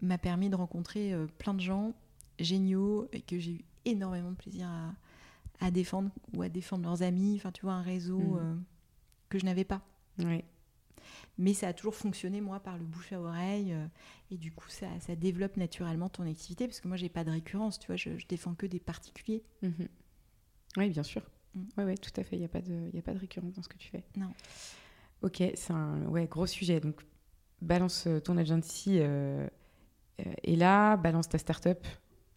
m'a 0.00 0.18
permis 0.18 0.48
de 0.48 0.56
rencontrer 0.56 1.14
plein 1.38 1.54
de 1.54 1.60
gens 1.60 1.92
géniaux 2.38 3.08
et 3.12 3.20
que 3.20 3.38
j'ai 3.38 3.52
eu 3.52 3.64
énormément 3.84 4.30
de 4.30 4.36
plaisir 4.36 4.66
à, 4.68 5.66
à, 5.66 5.70
défendre 5.70 6.10
ou 6.34 6.42
à 6.42 6.48
défendre 6.48 6.84
leurs 6.84 7.02
amis. 7.02 7.34
Enfin, 7.36 7.52
tu 7.52 7.62
vois, 7.62 7.74
un 7.74 7.82
réseau 7.82 8.18
mm. 8.18 8.64
que 9.28 9.38
je 9.38 9.44
n'avais 9.44 9.64
pas. 9.64 9.82
Oui. 10.18 10.42
Mais 11.38 11.54
ça 11.54 11.68
a 11.68 11.72
toujours 11.72 11.94
fonctionné, 11.94 12.40
moi, 12.40 12.60
par 12.60 12.76
le 12.76 12.84
bouche 12.84 13.12
à 13.12 13.20
oreille. 13.20 13.72
Euh, 13.72 13.86
et 14.30 14.36
du 14.36 14.52
coup, 14.52 14.68
ça, 14.68 14.86
ça, 15.00 15.16
développe 15.16 15.56
naturellement 15.56 16.08
ton 16.08 16.28
activité. 16.28 16.66
Parce 16.66 16.80
que 16.80 16.88
moi, 16.88 16.96
j'ai 16.96 17.08
pas 17.08 17.24
de 17.24 17.30
récurrence, 17.30 17.78
tu 17.78 17.86
vois, 17.86 17.96
je, 17.96 18.10
défends 18.28 18.54
que 18.54 18.66
des 18.66 18.80
particuliers. 18.80 19.42
Mhm. 19.62 19.88
Oui, 20.76 20.90
bien 20.90 21.02
sûr. 21.02 21.22
Mm. 21.54 21.60
Oui, 21.78 21.84
ouais, 21.84 21.96
tout 21.96 22.12
à 22.20 22.24
fait. 22.24 22.36
Il 22.36 22.40
n'y 22.40 22.44
a, 22.44 22.48
pas 22.48 22.60
de, 22.60 22.90
a 22.96 23.02
pas 23.02 23.14
de 23.14 23.18
récurrence 23.18 23.54
dans 23.54 23.62
ce 23.62 23.68
que 23.68 23.78
tu 23.78 23.88
fais. 23.88 24.04
Non. 24.16 24.32
Ok, 25.22 25.42
c'est 25.54 25.72
un 25.72 26.04
ouais, 26.06 26.26
gros 26.26 26.46
sujet. 26.46 26.80
Donc, 26.80 27.00
balance 27.60 28.06
euh, 28.06 28.20
ton 28.20 28.36
agency. 28.36 28.98
Euh, 29.00 29.48
et 30.42 30.56
là, 30.56 30.96
balance 30.96 31.28
ta 31.28 31.38
start-up 31.38 31.86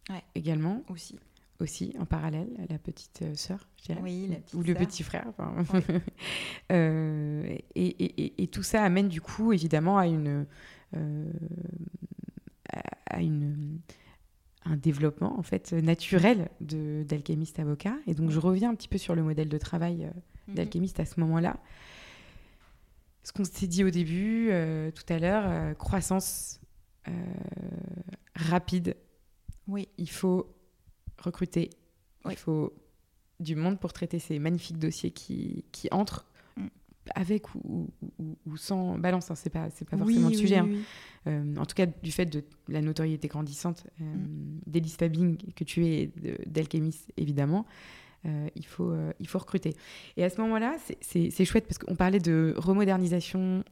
ouais. 0.08 0.22
également. 0.34 0.82
Aussi 0.88 1.18
aussi 1.60 1.94
en 1.98 2.04
parallèle, 2.04 2.48
la 2.68 2.78
petite 2.78 3.20
euh, 3.22 3.34
sœur, 3.34 3.68
je 3.78 3.84
dirais, 3.84 4.00
oui, 4.02 4.28
la 4.28 4.58
ou 4.58 4.62
le 4.62 4.74
petit 4.74 5.02
frère. 5.02 5.26
euh, 6.72 7.56
et, 7.74 7.86
et, 7.86 8.42
et, 8.42 8.46
tout 8.48 8.62
ça 8.62 8.82
amène 8.82 9.08
du 9.08 9.20
coup 9.20 9.52
évidemment 9.52 9.98
à 9.98 10.06
une, 10.06 10.46
euh, 10.94 11.32
à 13.06 13.20
une 13.20 13.80
un 14.64 14.76
développement 14.76 15.38
en 15.38 15.42
fait 15.42 15.72
naturel 15.72 16.48
de 16.60 17.04
d'alchimiste 17.06 17.60
avocat. 17.60 17.94
Et 18.06 18.14
donc 18.14 18.30
je 18.30 18.40
reviens 18.40 18.70
un 18.70 18.74
petit 18.74 18.88
peu 18.88 18.98
sur 18.98 19.14
le 19.14 19.22
modèle 19.22 19.48
de 19.48 19.58
travail 19.58 20.10
mhm. 20.48 20.54
d'alchimiste 20.54 20.98
à 20.98 21.04
ce 21.04 21.20
moment-là. 21.20 21.56
Ce 23.22 23.32
qu'on 23.32 23.44
s'est 23.44 23.68
dit 23.68 23.84
au 23.84 23.90
début, 23.90 24.50
tout 24.94 25.12
à 25.12 25.18
l'heure, 25.18 25.76
croissance 25.78 26.60
rapide. 28.34 28.96
Oui. 29.68 29.88
Il 29.98 30.10
faut 30.10 30.55
recruter. 31.26 31.70
Il 32.28 32.36
faut 32.36 32.72
du 33.38 33.54
monde 33.54 33.78
pour 33.78 33.92
traiter 33.92 34.18
ces 34.18 34.38
magnifiques 34.38 34.78
dossiers 34.78 35.10
qui, 35.10 35.64
qui 35.72 35.88
entrent 35.90 36.26
mm. 36.56 36.66
avec 37.14 37.54
ou, 37.54 37.90
ou, 38.18 38.56
sans 38.56 38.98
balance. 38.98 39.30
Hein, 39.30 39.34
c'est 39.34 39.50
pas, 39.50 39.68
c'est 39.70 39.88
pas 39.88 39.96
forcément 39.96 40.28
le 40.28 40.34
sujet. 40.34 40.58
Hein. 40.58 40.68
Euh, 41.26 41.56
en 41.56 41.66
tout 41.66 41.74
cas, 41.74 41.86
du 41.86 42.10
fait 42.10 42.26
de 42.26 42.44
la 42.68 42.80
notoriété 42.80 43.28
grandissante 43.28 43.86
euh, 44.00 44.04
mm. 44.04 44.60
d'Elise 44.66 44.96
que 44.96 45.64
tu 45.64 45.86
es 45.86 46.10
d'Alchemist, 46.46 47.12
évidemment. 47.16 47.66
Euh, 48.26 48.48
il, 48.56 48.66
faut, 48.66 48.90
euh, 48.90 49.12
il 49.20 49.28
faut 49.28 49.38
recruter. 49.38 49.74
Et 50.16 50.24
à 50.24 50.30
ce 50.30 50.40
moment-là, 50.40 50.76
c'est 51.00 51.44
chouette 51.44 51.66
parce 51.66 51.78
qu'on 51.78 51.94
parlait 51.94 52.18
de 52.18 52.54
remodernisation, 52.56 53.62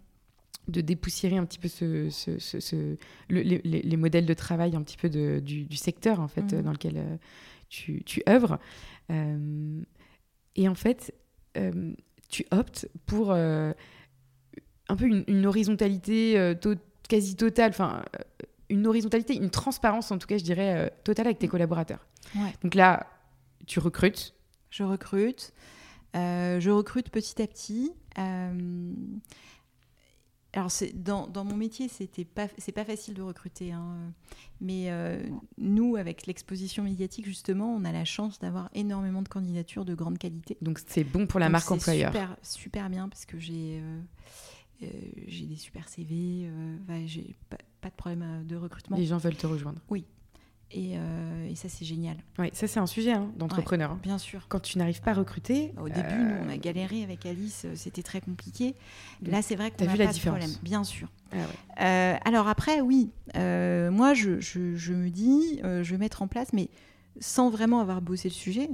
de 0.69 0.81
dépoussiérer 0.81 1.37
un 1.37 1.45
petit 1.45 1.59
peu 1.59 1.69
ce, 1.69 2.09
ce, 2.11 2.39
ce, 2.39 2.97
les, 3.29 3.61
les, 3.63 3.97
modèles 3.97 4.27
de 4.27 4.35
travail 4.35 4.75
un 4.77 4.83
petit 4.83 4.97
peu 4.97 5.11
de, 5.11 5.41
du, 5.41 5.65
du, 5.65 5.77
secteur 5.77 6.21
en 6.21 6.29
fait, 6.29 6.53
mm. 6.53 6.63
dans 6.63 6.73
lequel 6.73 7.19
tu, 7.69 8.03
tu 8.05 8.23
œuvres. 8.29 8.59
Euh, 9.11 9.83
et 10.57 10.69
en 10.69 10.75
fait, 10.75 11.15
euh, 11.57 11.93
tu 12.29 12.47
optes 12.51 12.89
pour 13.07 13.33
euh, 13.33 13.73
un 14.89 14.97
peu 14.97 15.07
une, 15.07 15.47
horizontalité 15.47 16.55
quasi 17.09 17.37
totale, 17.37 17.71
enfin, 17.71 18.05
une 18.69 18.87
horizontalité, 18.87 19.35
une 19.35 19.51
transparence 19.51 20.11
en 20.11 20.19
tout 20.19 20.27
cas, 20.27 20.39
je 20.39 20.45
dirais, 20.45 20.93
totale 21.05 21.27
avec 21.27 21.39
tes 21.39 21.49
collaborateurs. 21.49 22.07
Donc 22.63 22.75
là, 22.75 23.07
tu 23.67 23.79
recrutes. 23.79 24.35
Je 24.71 24.83
recrute. 24.83 25.53
je 26.15 26.71
recrute 26.71 27.11
petit 27.11 27.41
à 27.43 27.47
petit. 27.47 27.93
Alors, 30.55 30.71
dans, 30.95 31.27
dans, 31.27 31.45
mon 31.45 31.57
métier, 31.57 31.89
c'était 31.89 32.25
pas, 32.25 32.47
c'est 32.59 32.73
pas 32.73 32.85
facile 32.85 33.15
de 33.15 33.23
recruter. 33.23 33.73
Hein. 33.73 34.13
Mais 34.61 34.85
euh, 34.89 35.21
nous, 35.59 35.97
avec 35.97 36.27
l'exposition 36.27 36.85
médiatique, 36.85 37.27
justement, 37.27 37.75
on 37.75 37.85
a 37.85 37.91
la 37.91 38.05
chance 38.05 38.39
d'avoir 38.39 38.71
énormément 38.73 39.23
de 39.23 39.29
candidatures 39.29 39.85
de 39.85 39.95
grande 39.95 40.17
qualité. 40.17 40.57
Donc, 40.63 40.81
c'est 40.87 41.03
bon 41.03 41.27
pour 41.27 41.41
la 41.41 41.49
marque 41.49 41.71
employeur. 41.71 42.13
Super, 42.13 42.37
super 42.43 42.89
bien 42.89 43.09
parce 43.09 43.27
que 43.27 43.37
j'ai, 43.37 43.81
euh, 43.81 44.01
euh, 44.85 44.87
j'ai 45.27 45.47
des 45.47 45.57
super 45.57 45.89
CV, 45.89 46.49
j'ai 47.07 47.35
pas, 47.51 47.59
pas, 47.81 47.91
de 47.91 47.95
problème 47.97 48.45
de 48.47 48.55
recrutement. 48.55 48.97
Les 48.97 49.07
gens 49.07 49.19
veulent 49.19 49.37
te 49.37 49.49
rejoindre. 49.49 49.81
Oui. 49.91 50.07
Et, 50.75 50.97
ça, 51.55 51.69
c'est 51.69 51.85
génial. 51.85 52.17
Oui, 52.39 52.51
ça, 52.53 52.67
c'est 52.67 52.81
un 52.81 52.87
sujet 52.87 53.13
hein, 53.13 53.31
d'entrepreneur. 53.37 53.95
Bien 53.97 54.19
sûr. 54.19 54.47
Quand 54.49 54.59
tu 54.59 54.77
n'arrives 54.77 55.01
pas 55.01 55.13
à 55.13 55.15
recruter. 55.15 55.73
Bah, 55.77 55.83
au 55.83 55.89
début, 55.89 56.17
nous, 56.17 56.47
on 56.47 56.49
a 56.49 56.57
galéré 56.57 57.05
avec 57.05 57.25
Alice, 57.27 57.67
c'était 57.77 58.03
très 58.03 58.21
compliqué. 58.21 58.75
Là, 59.23 59.41
c'est 59.41 59.55
vrai 59.55 59.71
qu'on 59.71 59.85
a 59.85 59.87
vu 59.87 59.99
pas 59.99 60.05
la 60.05 60.11
différence. 60.11 60.41
de 60.41 60.45
problème. 60.45 60.65
Bien 60.65 60.83
sûr. 60.83 61.09
Ah 61.77 62.19
alors 62.25 62.49
après, 62.49 62.81
oui, 62.81 63.11
moi, 63.35 64.15
je, 64.15 64.41
je, 64.41 64.75
je, 64.75 64.93
me 64.93 65.11
dis, 65.11 65.61
je 65.63 65.91
vais 65.91 65.99
mettre 65.99 66.23
en 66.23 66.29
place, 66.29 66.53
mais 66.53 66.69
sans 67.21 67.51
vraiment 67.51 67.81
avoir 67.81 68.03
bossé 68.03 68.29
le 68.29 68.35
sujet, 68.35 68.69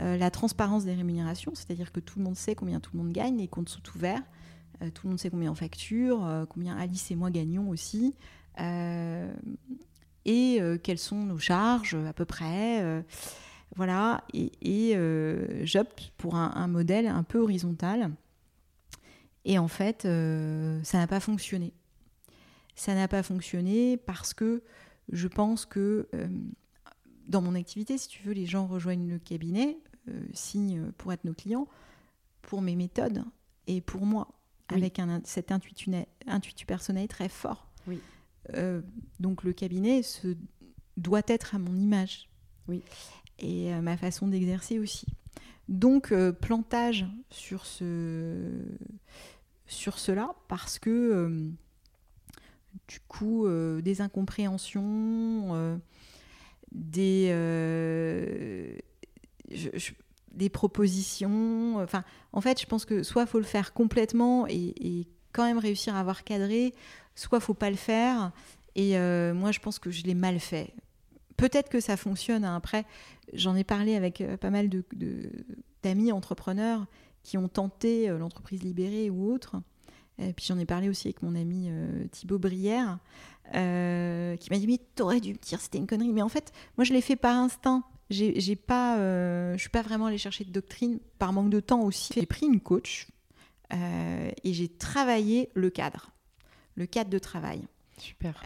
euh, 0.00 0.16
la 0.16 0.30
transparence 0.30 0.84
des 0.84 0.94
rémunérations, 0.94 1.52
c'est-à-dire 1.54 1.92
que 1.92 2.00
tout 2.00 2.18
le 2.18 2.24
monde 2.24 2.36
sait 2.36 2.54
combien 2.54 2.80
tout 2.80 2.90
le 2.94 3.02
monde 3.02 3.12
gagne, 3.12 3.38
les 3.38 3.48
comptes 3.48 3.68
sont 3.70 3.80
ouverts, 3.94 4.22
euh, 4.82 4.90
tout 4.90 5.06
le 5.06 5.10
monde 5.10 5.18
sait 5.18 5.30
combien 5.30 5.50
on 5.50 5.54
facture, 5.54 6.24
euh, 6.26 6.44
combien 6.46 6.76
Alice 6.76 7.10
et 7.10 7.16
moi 7.16 7.30
gagnons 7.30 7.70
aussi, 7.70 8.14
et 10.26 10.60
quelles 10.82 10.98
sont 10.98 11.22
nos 11.22 11.38
charges 11.38 11.96
à 12.06 12.12
peu 12.12 12.24
près. 12.24 13.04
voilà, 13.76 14.24
et, 14.34 14.98
j'opte 15.62 16.12
pour 16.18 16.34
un, 16.34 16.66
modèle 16.66 17.06
un 17.06 17.22
peu 17.22 17.38
horizontal. 17.38 18.10
Et 19.44 19.58
en 19.58 19.68
fait, 19.68 20.02
ça 20.02 20.98
n'a 20.98 21.06
pas 21.06 21.20
fonctionné. 21.20 21.72
Ça 22.74 22.94
n'a 22.94 23.08
pas 23.08 23.22
fonctionné 23.22 23.96
parce 23.96 24.34
que 24.34 24.62
je 25.10 25.28
pense 25.28 25.64
que 25.64 26.08
dans 27.28 27.42
mon 27.42 27.54
activité, 27.54 27.98
si 27.98 28.08
tu 28.08 28.22
veux, 28.22 28.32
les 28.32 28.46
gens 28.46 28.66
rejoignent 28.66 29.08
le 29.08 29.18
cabinet, 29.18 29.78
euh, 30.08 30.20
signent 30.32 30.92
pour 30.98 31.12
être 31.12 31.24
nos 31.24 31.34
clients, 31.34 31.66
pour 32.42 32.62
mes 32.62 32.76
méthodes 32.76 33.24
et 33.66 33.80
pour 33.80 34.06
moi, 34.06 34.28
avec 34.68 34.98
un, 34.98 35.20
cet 35.24 35.50
intuitu, 35.50 35.90
intuitu 36.26 36.66
personnel 36.66 37.08
très 37.08 37.28
fort. 37.28 37.68
Oui. 37.86 38.00
Euh, 38.54 38.80
donc 39.20 39.44
le 39.44 39.52
cabinet 39.52 40.02
se, 40.02 40.36
doit 40.96 41.22
être 41.26 41.54
à 41.54 41.58
mon 41.58 41.76
image. 41.76 42.28
Oui. 42.68 42.82
Et 43.38 43.72
à 43.72 43.80
ma 43.80 43.96
façon 43.96 44.28
d'exercer 44.28 44.78
aussi. 44.78 45.06
Donc 45.68 46.12
euh, 46.12 46.32
plantage 46.32 47.06
sur 47.30 47.66
ce 47.66 48.50
sur 49.66 49.98
cela 49.98 50.30
parce 50.46 50.78
que 50.78 51.50
du 52.86 53.00
coup 53.00 53.48
des 53.82 54.00
incompréhensions 54.00 55.80
des, 56.72 57.28
euh, 57.30 58.76
des 60.32 60.48
propositions. 60.48 61.78
Enfin, 61.78 62.04
en 62.32 62.40
fait, 62.40 62.60
je 62.60 62.66
pense 62.66 62.84
que 62.84 63.02
soit 63.02 63.22
il 63.22 63.28
faut 63.28 63.38
le 63.38 63.44
faire 63.44 63.72
complètement 63.72 64.46
et, 64.48 65.06
quand 65.32 65.44
même 65.44 65.58
réussir 65.58 65.94
à 65.94 66.00
avoir 66.00 66.24
cadré, 66.24 66.72
soit 67.16 67.40
faut 67.40 67.54
pas 67.54 67.70
le 67.70 67.76
faire. 67.76 68.30
Et 68.76 68.96
euh, 68.96 69.34
moi, 69.34 69.52
je 69.52 69.58
pense 69.58 69.78
que 69.78 69.90
je 69.90 70.04
l'ai 70.04 70.14
mal 70.14 70.38
fait. 70.38 70.72
Peut-être 71.36 71.68
que 71.68 71.80
ça 71.80 71.96
fonctionne. 71.96 72.44
Hein. 72.44 72.56
Après, 72.56 72.84
j'en 73.32 73.56
ai 73.56 73.64
parlé 73.64 73.96
avec 73.96 74.20
euh, 74.20 74.36
pas 74.36 74.50
mal 74.50 74.70
d'amis 75.82 76.12
entrepreneurs 76.12 76.86
qui 77.22 77.36
ont 77.36 77.48
tenté 77.48 78.06
l'entreprise 78.08 78.62
libérée 78.62 79.10
ou 79.10 79.32
autre. 79.32 79.56
Et 80.18 80.32
puis 80.32 80.46
j'en 80.46 80.58
ai 80.58 80.64
parlé 80.64 80.88
aussi 80.88 81.08
avec 81.08 81.22
mon 81.22 81.34
ami 81.34 81.68
Thibaut 82.12 82.38
Brière. 82.38 83.00
Euh, 83.54 84.36
qui 84.36 84.50
m'a 84.50 84.58
dit 84.58 84.66
mais 84.66 84.80
t'aurais 84.96 85.20
dû 85.20 85.32
me 85.32 85.38
dire 85.38 85.60
c'était 85.60 85.78
une 85.78 85.86
connerie 85.86 86.12
mais 86.12 86.22
en 86.22 86.28
fait 86.28 86.52
moi 86.76 86.84
je 86.84 86.92
l'ai 86.92 87.00
fait 87.00 87.14
par 87.14 87.36
instinct 87.36 87.84
j'ai 88.10 88.56
pas 88.56 88.98
euh, 88.98 89.52
je 89.52 89.60
suis 89.60 89.70
pas 89.70 89.82
vraiment 89.82 90.06
allée 90.06 90.18
chercher 90.18 90.42
de 90.42 90.50
doctrine 90.50 90.98
par 91.20 91.32
manque 91.32 91.50
de 91.50 91.60
temps 91.60 91.82
aussi 91.82 92.12
j'ai 92.12 92.26
pris 92.26 92.46
une 92.46 92.58
coach 92.58 93.06
euh, 93.72 94.30
et 94.42 94.52
j'ai 94.52 94.66
travaillé 94.66 95.50
le 95.54 95.70
cadre 95.70 96.10
le 96.76 96.86
cadre 96.86 97.10
de 97.10 97.18
travail 97.18 97.62
super 97.98 98.42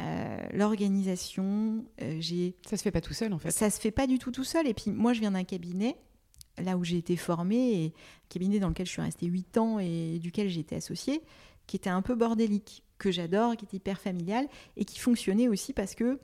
l'organisation 0.53 1.85
j'ai 2.21 2.55
ça 2.69 2.77
se 2.77 2.83
fait 2.83 2.93
pas 2.93 3.01
tout 3.01 3.15
seul 3.15 3.33
en 3.33 3.39
fait 3.39 3.51
ça 3.51 3.69
se 3.69 3.81
fait 3.81 3.91
pas 3.91 4.07
du 4.07 4.19
tout 4.19 4.31
tout 4.31 4.45
seul 4.45 4.67
et 4.69 4.75
puis 4.75 4.93
moi 4.93 5.13
je 5.13 5.21
viens 5.21 5.33
d'un 5.33 5.45
cabinet 5.45 5.97
là 6.59 6.77
où 6.77 6.85
j'ai 6.85 6.99
été 6.99 7.17
formée 7.17 7.85
et 7.85 7.93
cabinet 8.29 8.61
dans 8.61 8.69
lequel 8.69 8.87
je 8.87 8.93
suis 8.93 9.03
restée 9.03 9.27
8 9.27 9.59
ans 9.59 9.79
et 9.81 10.19
duquel 10.21 10.49
j'ai 10.49 10.61
été 10.61 10.77
associée 10.77 11.21
qui 11.67 11.77
était 11.77 11.91
un 11.91 12.03
peu 12.03 12.17
bordélique 12.17 12.83
que 12.99 13.11
j'adore, 13.11 13.57
qui 13.57 13.65
était 13.65 13.79
hyper 13.79 14.01
familial 14.01 14.47
et 14.77 14.85
qui 14.85 14.99
fonctionnait 14.99 15.49
aussi 15.49 15.73
parce 15.73 15.95
que 15.95 16.19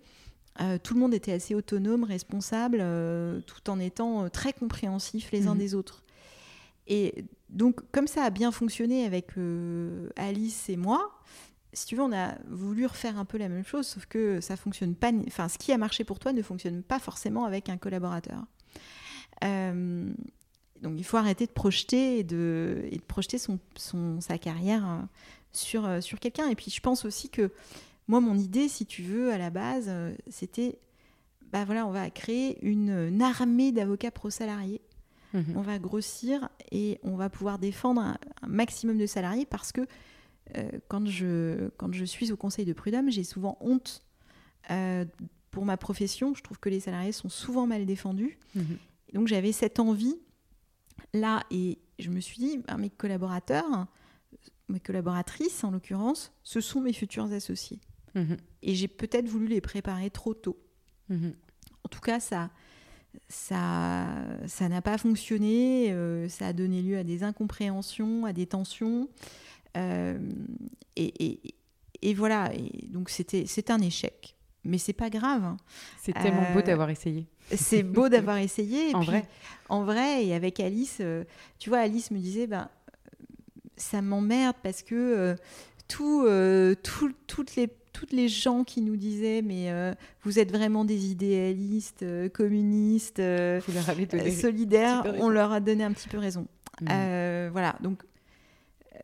euh, 0.61 0.79
tout 0.83 0.95
le 0.95 1.01
monde 1.01 1.15
était 1.15 1.33
assez 1.33 1.55
autonome, 1.55 2.05
responsable, 2.05 2.79
euh, 2.81 3.41
tout 3.43 3.69
en 3.71 3.79
étant 3.79 4.25
euh, 4.25 4.29
très 4.29 4.53
compréhensifs 4.53 5.31
les 5.33 5.47
uns 5.47 5.55
mhm. 5.55 5.59
des 5.59 5.75
autres. 5.75 6.05
Et 6.89 7.25
donc, 7.49 7.81
comme 7.91 8.07
ça 8.07 8.25
a 8.25 8.31
bien 8.31 8.53
fonctionné 8.53 9.05
avec 9.05 9.33
Alice 10.17 10.69
et 10.69 10.77
moi, 10.77 11.11
si 11.77 11.87
tu 11.87 11.97
veux, 11.97 12.03
on 12.03 12.13
a 12.13 12.35
voulu 12.49 12.87
refaire 12.87 13.19
un 13.19 13.25
peu 13.25 13.39
la 13.39 13.49
même 13.49 13.65
chose, 13.65 13.87
sauf 13.87 14.07
que 14.07 14.41
ça 14.41 14.57
fonctionne 14.57 14.95
pas. 14.95 15.13
Enfin, 15.27 15.49
ce 15.49 15.59
qui 15.59 15.73
a 15.73 15.79
marché 15.79 16.05
pour 16.05 16.19
toi 16.19 16.33
ne 16.33 16.43
fonctionne 16.43 16.83
pas 16.83 16.99
forcément 16.99 17.45
avec 17.45 17.69
un 17.69 17.77
collaborateur. 17.77 18.45
donc, 19.43 20.95
il 20.97 21.05
faut 21.05 21.17
arrêter 21.17 21.47
de 21.47 21.53
projeter 21.53 22.19
et 22.19 22.25
de, 22.25 22.83
et 22.91 22.97
de 22.97 23.05
projeter 23.05 23.39
son, 23.39 23.59
son, 23.77 24.21
sa 24.21 24.39
carrière 24.39 25.07
sur, 25.57 25.87
euh, 25.87 26.01
sur 26.01 26.21
quelqu'un. 26.21 26.49
Et 26.49 26.55
puis 26.55 26.71
je 26.71 26.81
pense 26.81 27.05
aussi 27.05 27.29
que 27.29 27.51
moi, 28.09 28.21
mon 28.21 28.39
idée, 28.39 28.69
si 28.69 28.87
tu 28.87 29.03
veux, 29.03 29.33
à 29.33 29.39
la 29.39 29.51
base, 29.51 29.87
euh, 29.89 30.15
c'était, 30.29 30.79
bah 31.51 31.65
voilà, 31.65 31.87
on 31.87 31.91
va 31.91 32.09
créer 32.11 32.65
une, 32.65 33.21
armée 33.21 33.73
d'avocats 33.73 34.11
pro-salariés. 34.11 34.83
Mhm. 35.35 35.55
On 35.57 35.63
va 35.63 35.79
grossir 35.79 36.49
et 36.71 37.01
on 37.03 37.17
va 37.17 37.29
pouvoir 37.29 37.59
défendre 37.59 38.01
un, 38.01 38.17
maximum 38.47 38.97
de 38.97 39.07
salariés 39.07 39.47
parce 39.47 39.73
que 39.73 39.81
euh, 39.81 39.85
quand, 40.89 41.07
je, 41.07 41.69
quand 41.77 41.93
je 41.93 42.05
suis 42.05 42.33
au 42.33 42.37
conseil 42.37 42.65
de 42.65 42.73
prud'homme, 42.73 43.11
j'ai 43.11 43.25
souvent 43.25 43.59
honte 43.61 44.05
pour 45.57 45.65
ma 45.65 45.79
profession. 45.79 46.35
Je 46.35 46.43
trouve 46.43 46.59
que 46.59 46.69
les 46.69 46.81
salariés 46.81 47.13
sont 47.13 47.31
souvent 47.31 47.67
mal 47.67 47.87
défendus. 47.87 48.39
Mhm. 48.55 48.77
Donc 49.15 49.27
j'avais 49.27 49.53
cette 49.53 49.81
envie 49.81 50.17
là 51.15 51.43
et 51.51 51.79
je 51.99 52.11
me 52.11 52.21
suis 52.21 52.39
dit, 52.39 52.59
bah, 52.59 52.77
mes 52.77 52.91
collaborateurs, 52.91 53.87
mes 54.69 54.81
collaboratrices 54.81 55.65
en 55.65 55.71
l'occurrence, 55.71 56.33
ce 56.43 56.61
sont 56.61 56.83
mes 56.83 56.93
futurs 56.93 57.33
associés. 57.33 57.81
Mhm. 58.15 58.37
Et 58.63 58.75
j'ai 58.75 58.89
peut-être 58.89 59.29
voulu 59.29 59.47
les 59.47 59.63
préparer 59.63 60.11
trop 60.11 60.35
tôt. 60.35 60.59
Mhm. 61.09 61.35
En 61.85 61.89
tout 61.89 62.01
cas, 62.01 62.21
ça 62.21 62.51
ça 63.29 64.07
ça 64.47 64.69
n'a 64.69 64.83
pas 64.83 64.99
fonctionné, 64.99 65.91
euh, 65.93 66.29
ça 66.29 66.49
a 66.49 66.53
donné 66.53 66.83
lieu 66.83 66.99
à 66.99 67.05
des 67.05 67.23
incompréhensions, 67.23 68.27
à 68.27 68.35
des 68.35 68.47
tensions. 68.47 69.09
Euh, 69.77 70.19
et, 70.97 71.55
et, 72.03 72.15
voilà, 72.15 72.53
et 72.55 72.87
donc 72.89 73.11
c'était 73.11 73.45
c'est 73.47 73.71
un 73.71 73.81
échec. 73.81 74.35
Mais 74.65 74.79
c'est 74.79 74.93
pas 74.93 75.11
grave. 75.11 75.45
Hein. 75.45 75.57
C'est 76.03 76.13
tellement 76.13 76.51
beau 76.53 76.59
euh, 76.59 76.63
d'avoir 76.63 76.91
essayé. 76.91 77.29
C'est 77.55 77.85
beau 77.85 78.09
d'avoir 78.09 78.39
essayé. 78.39 78.93
en 78.95 79.01
vrai. 79.01 79.25
En 79.69 79.85
vrai, 79.85 80.27
et 80.27 80.35
avec 80.35 80.59
Alice, 80.59 81.01
tu 81.59 81.69
vois, 81.69 81.79
Alice 81.79 82.11
me 82.11 82.19
disait, 82.19 82.49
ben, 82.49 82.69
ça 83.77 84.03
m'emmerde 84.03 84.57
parce 84.63 84.83
que 84.83 84.95
euh, 84.95 85.35
tout, 85.89 86.25
euh, 86.27 86.75
tout, 86.83 87.13
toutes 87.27 87.57
les 87.57 87.69
toutes 87.93 88.13
les 88.13 88.29
gens 88.29 88.63
qui 88.63 88.83
nous 88.83 88.97
disaient 88.97 89.41
mais 89.41 89.71
euh, 89.71 89.95
vous 90.23 90.39
êtes 90.39 90.53
vraiment 90.53 90.85
des 90.85 91.07
idéalistes, 91.11 92.05
communistes, 92.33 93.23
solidaires, 94.39 95.03
on 95.19 95.31
leur 95.31 95.53
a 95.53 95.61
donné 95.61 95.83
un 95.83 95.93
petit 95.93 96.09
peu 96.09 96.19
raison. 96.19 96.47
Mmh. 96.83 97.49
voilà, 97.53 97.75
donc 97.81 98.03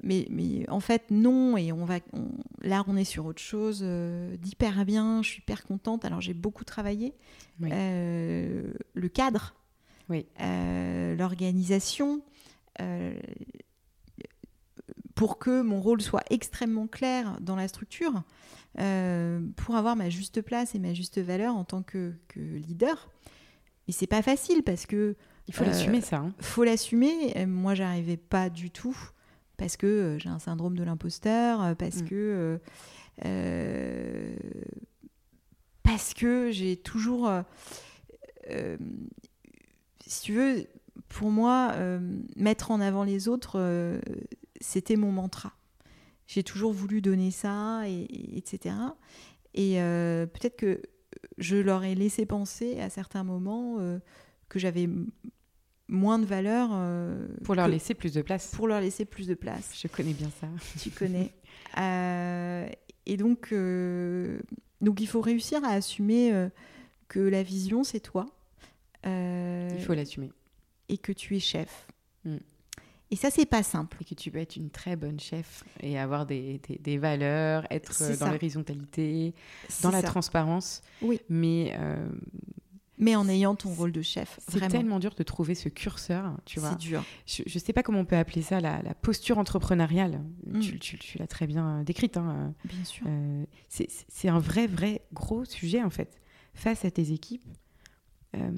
mais, 0.02 0.26
mais, 0.30 0.68
en 0.68 0.80
fait 0.80 1.10
non 1.10 1.56
et 1.56 1.72
on 1.72 1.84
va 1.84 1.98
là 2.62 2.84
on 2.86 2.96
est 2.96 3.04
sur 3.04 3.26
autre 3.26 3.42
chose 3.42 3.82
d'hyper 3.82 4.84
bien. 4.84 5.22
Je 5.22 5.28
suis 5.28 5.38
hyper 5.40 5.64
contente. 5.64 6.04
Alors 6.04 6.20
j'ai 6.20 6.34
beaucoup 6.34 6.64
travaillé 6.64 7.14
le 7.60 9.08
cadre, 9.08 9.54
oui. 10.08 10.26
l'organisation 11.18 12.22
pour 15.14 15.38
que 15.38 15.62
mon 15.62 15.80
rôle 15.80 16.00
soit 16.02 16.24
extrêmement 16.30 16.86
clair 16.86 17.36
dans 17.40 17.56
la 17.56 17.68
structure, 17.68 18.22
euh, 18.80 19.40
pour 19.56 19.76
avoir 19.76 19.96
ma 19.96 20.10
juste 20.10 20.42
place 20.42 20.74
et 20.74 20.78
ma 20.78 20.94
juste 20.94 21.20
valeur 21.20 21.54
en 21.54 21.64
tant 21.64 21.82
que, 21.82 22.14
leader. 22.36 23.10
Mais 23.86 23.92
c'est 23.92 24.06
pas 24.06 24.22
facile 24.22 24.62
parce 24.62 24.86
que 24.86 25.16
il 25.48 25.54
faut 25.54 25.64
l'assumer 25.64 26.00
ça. 26.00 26.18
Hein. 26.18 26.34
Faut 26.40 26.64
l'assumer. 26.64 27.46
Moi, 27.46 27.74
j'arrivais 27.74 28.16
pas 28.16 28.48
du 28.48 28.70
tout 28.70 28.96
parce 29.62 29.76
que 29.76 29.86
euh, 29.86 30.18
j'ai 30.18 30.28
un 30.28 30.40
syndrome 30.40 30.76
de 30.76 30.82
l'imposteur, 30.82 31.62
euh, 31.62 31.74
parce 31.76 32.02
mm. 32.02 32.08
que 32.08 32.58
parce 35.84 36.14
que 36.14 36.50
j'ai 36.50 36.76
toujours, 36.76 37.30
si 40.04 40.22
tu 40.22 40.32
veux, 40.32 40.66
pour 41.08 41.30
moi, 41.30 41.76
mettre 42.34 42.70
en 42.70 42.80
avant 42.80 43.04
les 43.04 43.28
autres, 43.28 44.00
c'était 44.60 44.96
mon 44.96 45.12
mantra. 45.12 45.52
J'ai 46.26 46.42
toujours 46.42 46.72
voulu 46.72 47.02
donner 47.02 47.30
ça, 47.30 47.82
et, 47.86 48.38
etc. 48.38 48.74
Et 49.54 49.80
euh, 49.80 50.26
peut-être 50.26 50.56
que 50.56 50.80
je 51.38 51.56
leur 51.56 51.84
ai 51.84 51.94
laissé 51.94 52.26
penser 52.26 52.80
à 52.80 52.88
certains 52.88 53.24
moments 53.24 53.76
euh, 53.78 53.98
que 54.48 54.58
j'avais 54.58 54.88
moins 55.92 56.18
de 56.18 56.24
valeur. 56.24 56.70
Euh, 56.72 57.28
pour 57.44 57.54
leur 57.54 57.68
laisser 57.68 57.94
plus 57.94 58.12
de 58.12 58.22
place. 58.22 58.52
Pour 58.54 58.66
leur 58.66 58.80
laisser 58.80 59.04
plus 59.04 59.26
de 59.26 59.34
place. 59.34 59.72
Je 59.80 59.86
connais 59.88 60.14
bien 60.14 60.30
ça. 60.40 60.48
Tu 60.80 60.90
connais. 60.90 61.30
et 63.06 63.16
donc, 63.16 63.54
donc, 64.80 65.00
il 65.00 65.06
faut 65.06 65.20
réussir 65.20 65.64
à 65.64 65.70
assumer 65.70 66.48
que 67.08 67.20
la 67.20 67.42
vision, 67.42 67.84
c'est 67.84 68.00
toi. 68.00 68.26
Il 69.04 69.80
faut 69.86 69.94
l'assumer. 69.94 70.32
Et 70.88 70.98
que 70.98 71.12
tu 71.12 71.36
es 71.36 71.40
chef. 71.40 71.86
Mm. 72.24 72.38
Et 73.12 73.16
ça, 73.16 73.30
c'est 73.30 73.44
pas 73.44 73.62
simple. 73.62 73.98
Et 74.00 74.04
que 74.06 74.14
tu 74.14 74.30
peux 74.30 74.38
être 74.38 74.56
une 74.56 74.70
très 74.70 74.96
bonne 74.96 75.20
chef 75.20 75.64
et 75.80 75.98
avoir 75.98 76.24
des, 76.24 76.62
des, 76.80 76.96
valeurs, 76.96 77.66
être 77.70 78.18
dans 78.18 78.30
l'horizontalité, 78.30 79.34
dans 79.82 79.90
la 79.90 80.02
transparence. 80.02 80.80
Oui. 81.02 81.20
Mais. 81.28 81.76
Euh, 81.78 82.08
mais 83.02 83.16
en 83.16 83.28
ayant 83.28 83.56
ton 83.56 83.70
rôle 83.70 83.90
de 83.90 84.00
chef. 84.00 84.38
C'est 84.46 84.68
tellement 84.68 85.00
dur 85.00 85.14
de 85.16 85.22
trouver 85.24 85.56
ce 85.56 85.68
curseur, 85.68 86.36
tu 86.44 86.60
vois. 86.60 86.70
C'est 86.70 86.78
dur. 86.78 87.04
Je 87.26 87.42
ne 87.42 87.58
sais 87.58 87.72
pas 87.72 87.82
comment 87.82 87.98
on 87.98 88.04
peut 88.04 88.16
appeler 88.16 88.42
ça, 88.42 88.60
la, 88.60 88.80
posture 88.94 89.38
entrepreneuriale. 89.38 90.22
Mm. 90.46 90.60
Tu, 90.60 90.78
tu, 90.78 91.18
l'as 91.18 91.26
très 91.26 91.48
bien 91.48 91.82
décrite. 91.82 92.16
Hein. 92.16 92.54
Bien 92.64 92.84
sûr. 92.84 93.04
Euh, 93.08 93.44
c'est 93.68 94.28
un 94.28 94.38
vrai, 94.38 94.68
vrai 94.68 95.02
gros 95.12 95.44
sujet, 95.44 95.82
en 95.82 95.90
fait. 95.90 96.20
Face 96.54 96.84
à 96.84 96.92
tes 96.92 97.10
équipes, 97.10 97.44
euh, 98.36 98.50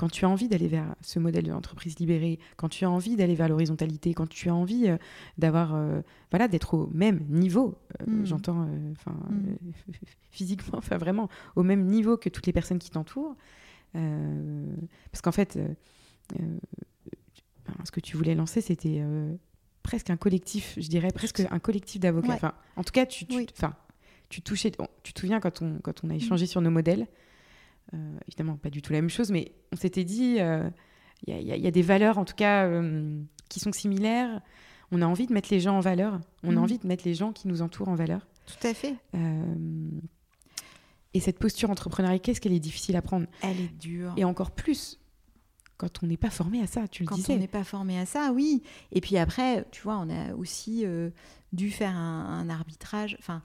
quand 0.00 0.08
tu 0.08 0.24
as 0.24 0.30
envie 0.30 0.48
d'aller 0.48 0.66
vers 0.66 0.94
ce 1.02 1.18
modèle 1.18 1.44
de 1.44 1.50
l'entreprise 1.50 1.98
libérée, 1.98 2.38
quand 2.56 2.70
tu 2.70 2.86
as 2.86 2.90
envie 2.90 3.16
d'aller 3.16 3.34
vers 3.34 3.50
l'horizontalité, 3.50 4.14
quand 4.14 4.26
tu 4.26 4.48
as 4.48 4.54
envie 4.54 4.88
euh, 4.88 4.96
d'avoir, 5.36 5.74
euh, 5.74 6.00
voilà, 6.30 6.48
d'être 6.48 6.72
au 6.72 6.88
même 6.94 7.20
niveau, 7.28 7.74
euh, 8.00 8.10
mm. 8.10 8.24
j'entends, 8.24 8.66
enfin, 8.92 9.14
mm. 9.28 9.72
physiquement, 10.30 10.78
enfin 10.78 10.96
vraiment 10.96 11.28
au 11.54 11.62
même 11.62 11.84
niveau 11.84 12.16
que 12.16 12.30
toutes 12.30 12.46
les 12.46 12.54
personnes 12.54 12.78
qui 12.78 12.88
t'entourent, 12.88 13.36
parce 13.92 15.22
qu'en 15.22 15.32
fait, 15.32 15.58
ce 17.84 17.90
que 17.90 18.00
tu 18.00 18.16
voulais 18.16 18.34
lancer, 18.34 18.60
c'était 18.60 19.02
presque 19.82 20.10
un 20.10 20.16
collectif, 20.16 20.74
je 20.76 20.88
dirais 20.88 21.10
presque 21.12 21.40
un 21.50 21.58
collectif 21.58 22.00
d'avocats. 22.00 22.34
Enfin, 22.34 22.54
en 22.76 22.84
tout 22.84 22.92
cas, 22.92 23.06
tu, 23.06 23.26
tu, 23.26 23.46
tu 24.28 24.42
touchais, 24.42 24.72
tu 25.02 25.12
te 25.12 25.20
souviens 25.20 25.40
quand 25.40 25.62
on, 25.62 25.78
quand 25.82 26.04
on 26.04 26.10
a 26.10 26.14
échangé 26.14 26.44
mm. 26.44 26.48
sur 26.48 26.60
nos 26.60 26.70
modèles. 26.70 27.06
Euh, 27.92 28.18
évidemment, 28.28 28.56
pas 28.56 28.70
du 28.70 28.82
tout 28.82 28.92
la 28.92 29.00
même 29.00 29.10
chose, 29.10 29.30
mais 29.30 29.52
on 29.72 29.76
s'était 29.76 30.04
dit, 30.04 30.36
il 30.36 30.40
euh, 30.40 30.70
y, 31.26 31.66
a 31.66 31.70
des 31.70 31.82
valeurs, 31.82 32.18
en 32.18 32.24
tout 32.24 32.36
cas, 32.36 32.66
euh, 32.66 33.20
qui 33.48 33.60
sont 33.60 33.72
similaires. 33.72 34.40
On 34.92 35.02
a 35.02 35.06
envie 35.06 35.26
de 35.26 35.32
mettre 35.32 35.48
les 35.50 35.60
gens 35.60 35.76
en 35.76 35.80
valeur. 35.80 36.20
On 36.42 36.50
a 36.50 36.52
mhm. 36.52 36.58
envie 36.58 36.78
de 36.78 36.86
mettre 36.86 37.04
les 37.04 37.14
gens 37.14 37.32
qui 37.32 37.48
nous 37.48 37.62
entourent 37.62 37.88
en 37.88 37.94
valeur. 37.94 38.26
Tout 38.46 38.66
à 38.66 38.74
fait. 38.74 38.94
Et 41.14 41.20
cette 41.20 41.38
posture 41.38 41.70
entrepreneuriale, 41.70 42.20
qu'est-ce 42.20 42.40
qu'elle 42.40 42.52
est 42.52 42.60
difficile 42.60 42.96
à 42.96 43.02
prendre? 43.02 43.26
Elle 43.42 43.60
est 43.60 43.78
dure. 43.78 44.12
Et 44.16 44.24
encore 44.24 44.50
plus 44.52 44.98
quand 45.76 46.02
on 46.02 46.06
n'est 46.06 46.18
pas 46.18 46.28
formé 46.28 46.60
à 46.60 46.66
ça, 46.66 46.86
tu 46.88 47.04
le 47.04 47.08
quand 47.08 47.14
disais. 47.14 47.28
Quand 47.28 47.38
on 47.38 47.38
n'est 47.38 47.48
pas 47.48 47.64
formé 47.64 47.98
à 47.98 48.04
ça, 48.04 48.32
oui. 48.34 48.62
Et 48.92 49.00
puis 49.00 49.16
après, 49.16 49.64
tu 49.70 49.80
vois, 49.80 49.96
on 49.96 50.10
a 50.10 50.34
aussi 50.34 50.84
dû 51.54 51.70
faire 51.70 51.96
un, 51.96 52.40
un 52.40 52.50
arbitrage. 52.50 53.16
Enfin, 53.18 53.42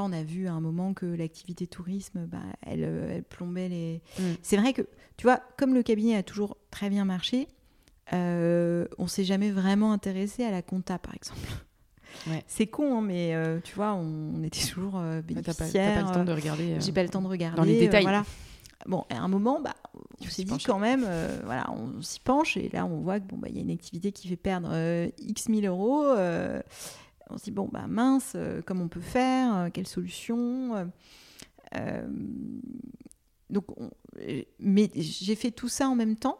on 0.00 0.12
a 0.12 0.22
vu 0.22 0.46
à 0.46 0.52
un 0.52 0.60
moment 0.60 0.94
que 0.94 1.06
l'activité 1.06 1.66
tourisme, 1.66 2.26
bah, 2.26 2.38
euh, 2.68 3.16
elle, 3.16 3.22
plombait 3.24 3.68
les. 3.68 4.02
Mm. 4.18 4.22
C'est 4.42 4.56
vrai 4.56 4.72
que, 4.72 4.82
tu 5.16 5.24
vois, 5.24 5.40
comme 5.58 5.74
le 5.74 5.82
cabinet 5.82 6.16
a 6.16 6.22
toujours 6.22 6.56
très 6.70 6.88
bien 6.88 7.04
marché, 7.04 7.48
euh, 8.12 8.86
on 8.98 9.06
s'est 9.06 9.24
jamais 9.24 9.50
vraiment 9.50 9.92
intéressé 9.92 10.44
à 10.44 10.50
la 10.50 10.62
compta, 10.62 10.98
par 10.98 11.14
exemple. 11.14 11.48
C'est 12.46 12.66
con, 12.66 12.98
hein, 12.98 13.02
mais 13.02 13.34
euh, 13.34 13.58
tu 13.62 13.74
vois, 13.74 13.94
on, 13.94 14.42
était 14.42 14.66
toujours 14.66 15.00
bénéficiaires. 15.26 15.94
T'as 15.94 16.02
pas, 16.02 16.02
pas, 16.02 16.08
le 16.08 16.14
temps 16.14 16.24
de 16.24 16.32
regarder. 16.32 16.76
J'ai 16.80 16.92
pas 16.92 17.02
le 17.02 17.08
temps 17.08 17.22
de 17.22 17.28
regarder. 17.28 17.56
Dans 17.56 17.64
les 17.64 17.78
détails. 17.78 18.02
voilà. 18.02 18.24
Bon, 18.86 19.04
à 19.10 19.18
un 19.18 19.28
moment, 19.28 19.60
bah, 19.60 19.76
on 20.20 20.24
s'est 20.28 20.42
dit 20.42 20.64
quand 20.64 20.80
même, 20.80 21.06
voilà, 21.44 21.70
on 21.70 22.02
s'y 22.02 22.20
penche 22.20 22.56
et 22.56 22.68
là, 22.72 22.84
on 22.84 23.00
voit 23.00 23.20
qu'il 23.20 23.28
bon, 23.28 23.38
bah, 23.38 23.48
y 23.48 23.58
a 23.58 23.60
une 23.60 23.70
activité 23.70 24.10
qui 24.10 24.28
fait 24.28 24.36
perdre 24.36 24.72
X 25.18 25.48
mille 25.48 25.66
euros 25.66 26.04
on 27.32 27.38
se 27.38 27.44
dit, 27.44 27.50
bon, 27.50 27.68
bah 27.72 27.86
mince, 27.88 28.32
euh, 28.36 28.60
comment 28.64 28.84
on 28.84 28.88
peut 28.88 29.00
faire 29.00 29.54
euh, 29.56 29.68
Quelle 29.72 29.86
solution 29.86 30.92
euh, 31.74 32.06
donc, 33.48 33.66
mais 34.58 34.90
j'ai 34.94 35.34
fait 35.34 35.50
tout 35.50 35.68
ça 35.68 35.88
en 35.88 35.94
même 35.94 36.16
temps, 36.16 36.38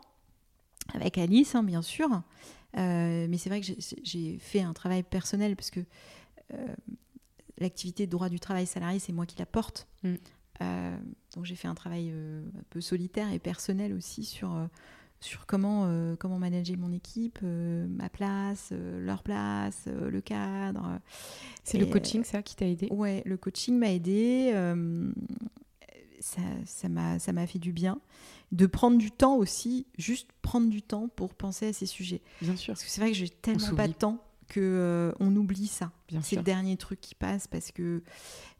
avec 0.94 1.18
Alice, 1.18 1.54
hein, 1.54 1.62
bien 1.62 1.82
sûr. 1.82 2.08
Mais 2.74 3.36
c'est 3.38 3.48
vrai 3.48 3.60
que 3.60 3.66
j'ai 4.02 4.38
fait 4.38 4.60
un 4.60 4.72
travail 4.72 5.02
personnel 5.02 5.56
parce 5.56 5.70
que 5.70 5.80
l'activité 7.58 8.06
de 8.06 8.10
droit 8.10 8.28
du 8.28 8.40
travail 8.40 8.66
salarié, 8.66 8.98
c'est 8.98 9.12
moi 9.12 9.26
qui 9.26 9.38
la 9.38 9.46
porte. 9.46 9.86
Mm. 10.02 10.14
donc 11.34 11.44
j'ai 11.44 11.54
fait 11.54 11.68
un 11.68 11.74
travail 11.74 12.10
un 12.10 12.62
peu 12.70 12.80
solitaire 12.80 13.32
et 13.32 13.38
personnel 13.38 13.92
aussi 13.92 14.24
sur 14.24 14.68
sur 15.22 15.46
comment, 15.46 15.84
euh, 15.86 16.16
comment 16.16 16.38
manager 16.38 16.76
mon 16.76 16.92
équipe, 16.92 17.38
euh, 17.42 17.86
ma 17.88 18.08
place, 18.08 18.70
euh, 18.72 19.00
leur 19.00 19.22
place, 19.22 19.86
le 19.86 20.20
cadre. 20.20 20.98
C'est 21.64 21.78
le 21.78 21.86
coaching, 21.86 22.24
ça, 22.24 22.42
qui 22.42 22.56
t'a 22.56 22.66
aidé? 22.66 22.88
Ouais, 22.90 23.22
le 23.24 23.36
coaching 23.36 23.78
m'a 23.78 23.92
aidé. 23.92 24.52
Ça 26.22 26.88
m'a 26.88 27.18
ça 27.18 27.32
fait 27.46 27.58
du 27.58 27.72
bien. 27.72 28.00
De 28.52 28.66
prendre 28.66 28.98
du 28.98 29.10
temps 29.10 29.36
aussi, 29.36 29.86
juste 29.98 30.28
prendre 30.42 30.68
du 30.68 30.82
temps 30.82 31.08
pour 31.08 31.34
penser 31.34 31.68
à 31.68 31.72
ces 31.72 31.86
sujets. 31.86 32.22
Bien 32.40 32.56
sûr. 32.56 32.74
Parce 32.74 32.84
que 32.84 32.90
c'est 32.90 33.00
vrai 33.00 33.10
que 33.10 33.16
j'ai 33.16 33.28
tellement 33.28 33.74
pas 33.74 33.88
de 33.88 33.94
temps 33.94 34.22
que 34.48 35.14
on 35.20 35.34
oublie 35.36 35.66
ça. 35.66 35.90
C'est 36.22 36.36
le 36.36 36.42
dernier 36.42 36.76
truc 36.76 37.00
qui 37.00 37.14
passe 37.14 37.46
parce 37.46 37.72
que 37.72 38.02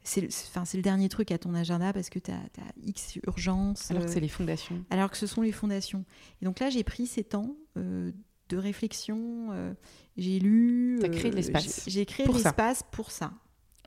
c'est 0.03 0.27
enfin, 0.27 0.63
le 0.73 0.81
dernier 0.81 1.09
truc 1.09 1.31
à 1.31 1.37
ton 1.37 1.53
agenda 1.53 1.93
parce 1.93 2.09
que 2.09 2.19
tu 2.19 2.31
as, 2.31 2.39
X 2.83 3.19
urgence. 3.27 3.91
Alors 3.91 4.05
que 4.05 4.11
c'est 4.11 4.19
les 4.19 4.27
fondations. 4.27 4.83
Alors 4.89 5.11
que 5.11 5.17
ce 5.17 5.27
sont 5.27 5.41
les 5.41 5.51
fondations. 5.51 6.03
Et 6.41 6.45
donc 6.45 6.59
là, 6.59 6.69
j'ai 6.69 6.83
pris 6.83 7.05
ces 7.05 7.23
temps 7.23 7.55
euh, 7.77 8.11
de 8.49 8.57
réflexion, 8.57 9.49
euh, 9.51 9.73
j'ai 10.17 10.39
lu. 10.39 10.97
Tu 10.99 11.05
as 11.05 11.09
créé 11.09 11.31
de 11.31 11.35
l'espace. 11.35 11.83
J'ai 11.87 12.05
créé 12.05 12.27
de 12.27 12.33
l'espace 12.33 12.83
pour 12.91 13.11
ça. 13.11 13.33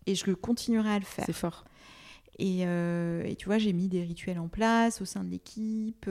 Et 0.06 0.14
je 0.14 0.30
continuerai 0.32 0.90
à 0.90 0.98
le 0.98 1.04
faire. 1.04 1.24
C'est 1.26 1.32
fort. 1.32 1.64
Et, 2.38 2.66
euh, 2.66 3.24
et, 3.24 3.36
tu 3.36 3.46
vois, 3.46 3.58
j'ai 3.58 3.72
mis 3.72 3.88
des 3.88 4.02
rituels 4.02 4.38
en 4.38 4.48
place 4.48 5.00
au 5.00 5.04
sein 5.04 5.24
de 5.24 5.30
l'équipe. 5.30 6.08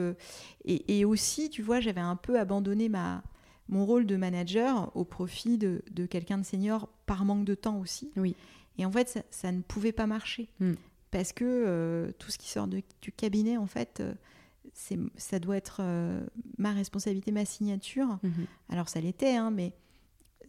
Et, 0.63 0.99
et, 0.99 1.05
aussi, 1.05 1.49
tu 1.49 1.61
vois, 1.61 1.79
j'avais 1.79 2.01
un 2.01 2.15
peu 2.15 2.39
abandonné 2.39 2.89
ma, 2.89 3.23
mon 3.69 3.85
rôle 3.85 4.05
de 4.05 4.15
manager 4.15 4.91
au 4.95 5.05
profit 5.05 5.57
de, 5.57 5.81
de 5.91 6.05
quelqu'un 6.05 6.37
de 6.37 6.45
senior 6.45 6.89
par 7.05 7.25
manque 7.25 7.45
de 7.45 7.55
temps 7.55 7.79
aussi. 7.79 8.11
Oui. 8.15 8.35
Et 8.77 8.85
en 8.85 8.91
fait, 8.91 9.25
ça, 9.29 9.51
ne 9.51 9.61
pouvait 9.61 9.91
pas 9.91 10.07
marcher. 10.07 10.49
Hmm. 10.59 10.73
Parce 11.11 11.31
que 11.31 11.45
euh, 11.45 12.11
tout 12.19 12.29
ce 12.29 12.37
qui 12.37 12.49
sort 12.49 12.67
du 12.67 12.83
cabinet, 13.15 13.57
en 13.57 13.67
fait, 13.67 14.01
euh, 14.01 14.13
ça 15.15 15.39
doit 15.39 15.55
être 15.55 15.77
euh, 15.79 16.25
ma 16.57 16.73
responsabilité, 16.73 17.31
ma 17.31 17.45
signature. 17.45 18.19
Mhm. 18.23 18.45
Alors 18.69 18.89
ça 18.89 18.99
l'était, 18.99 19.35
hein, 19.35 19.51
mais 19.51 19.73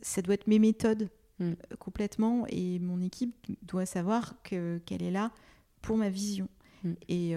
ça 0.03 0.23
doit 0.23 0.35
être 0.35 0.49
mes 0.49 0.59
méthodes 0.59 1.09
hmm. 1.39 1.53
complètement. 1.79 2.47
Et 2.49 2.81
mon 2.81 3.01
équipe 3.01 3.35
doit 3.63 3.87
savoir 3.87 4.35
que, 4.43 4.79
qu'elle 4.87 5.03
est 5.03 5.11
là 5.11 5.31
pour 5.87 5.97
ma 5.97 6.09
vision. 6.09 6.49
Hmm. 6.85 6.95
Et 7.09 7.35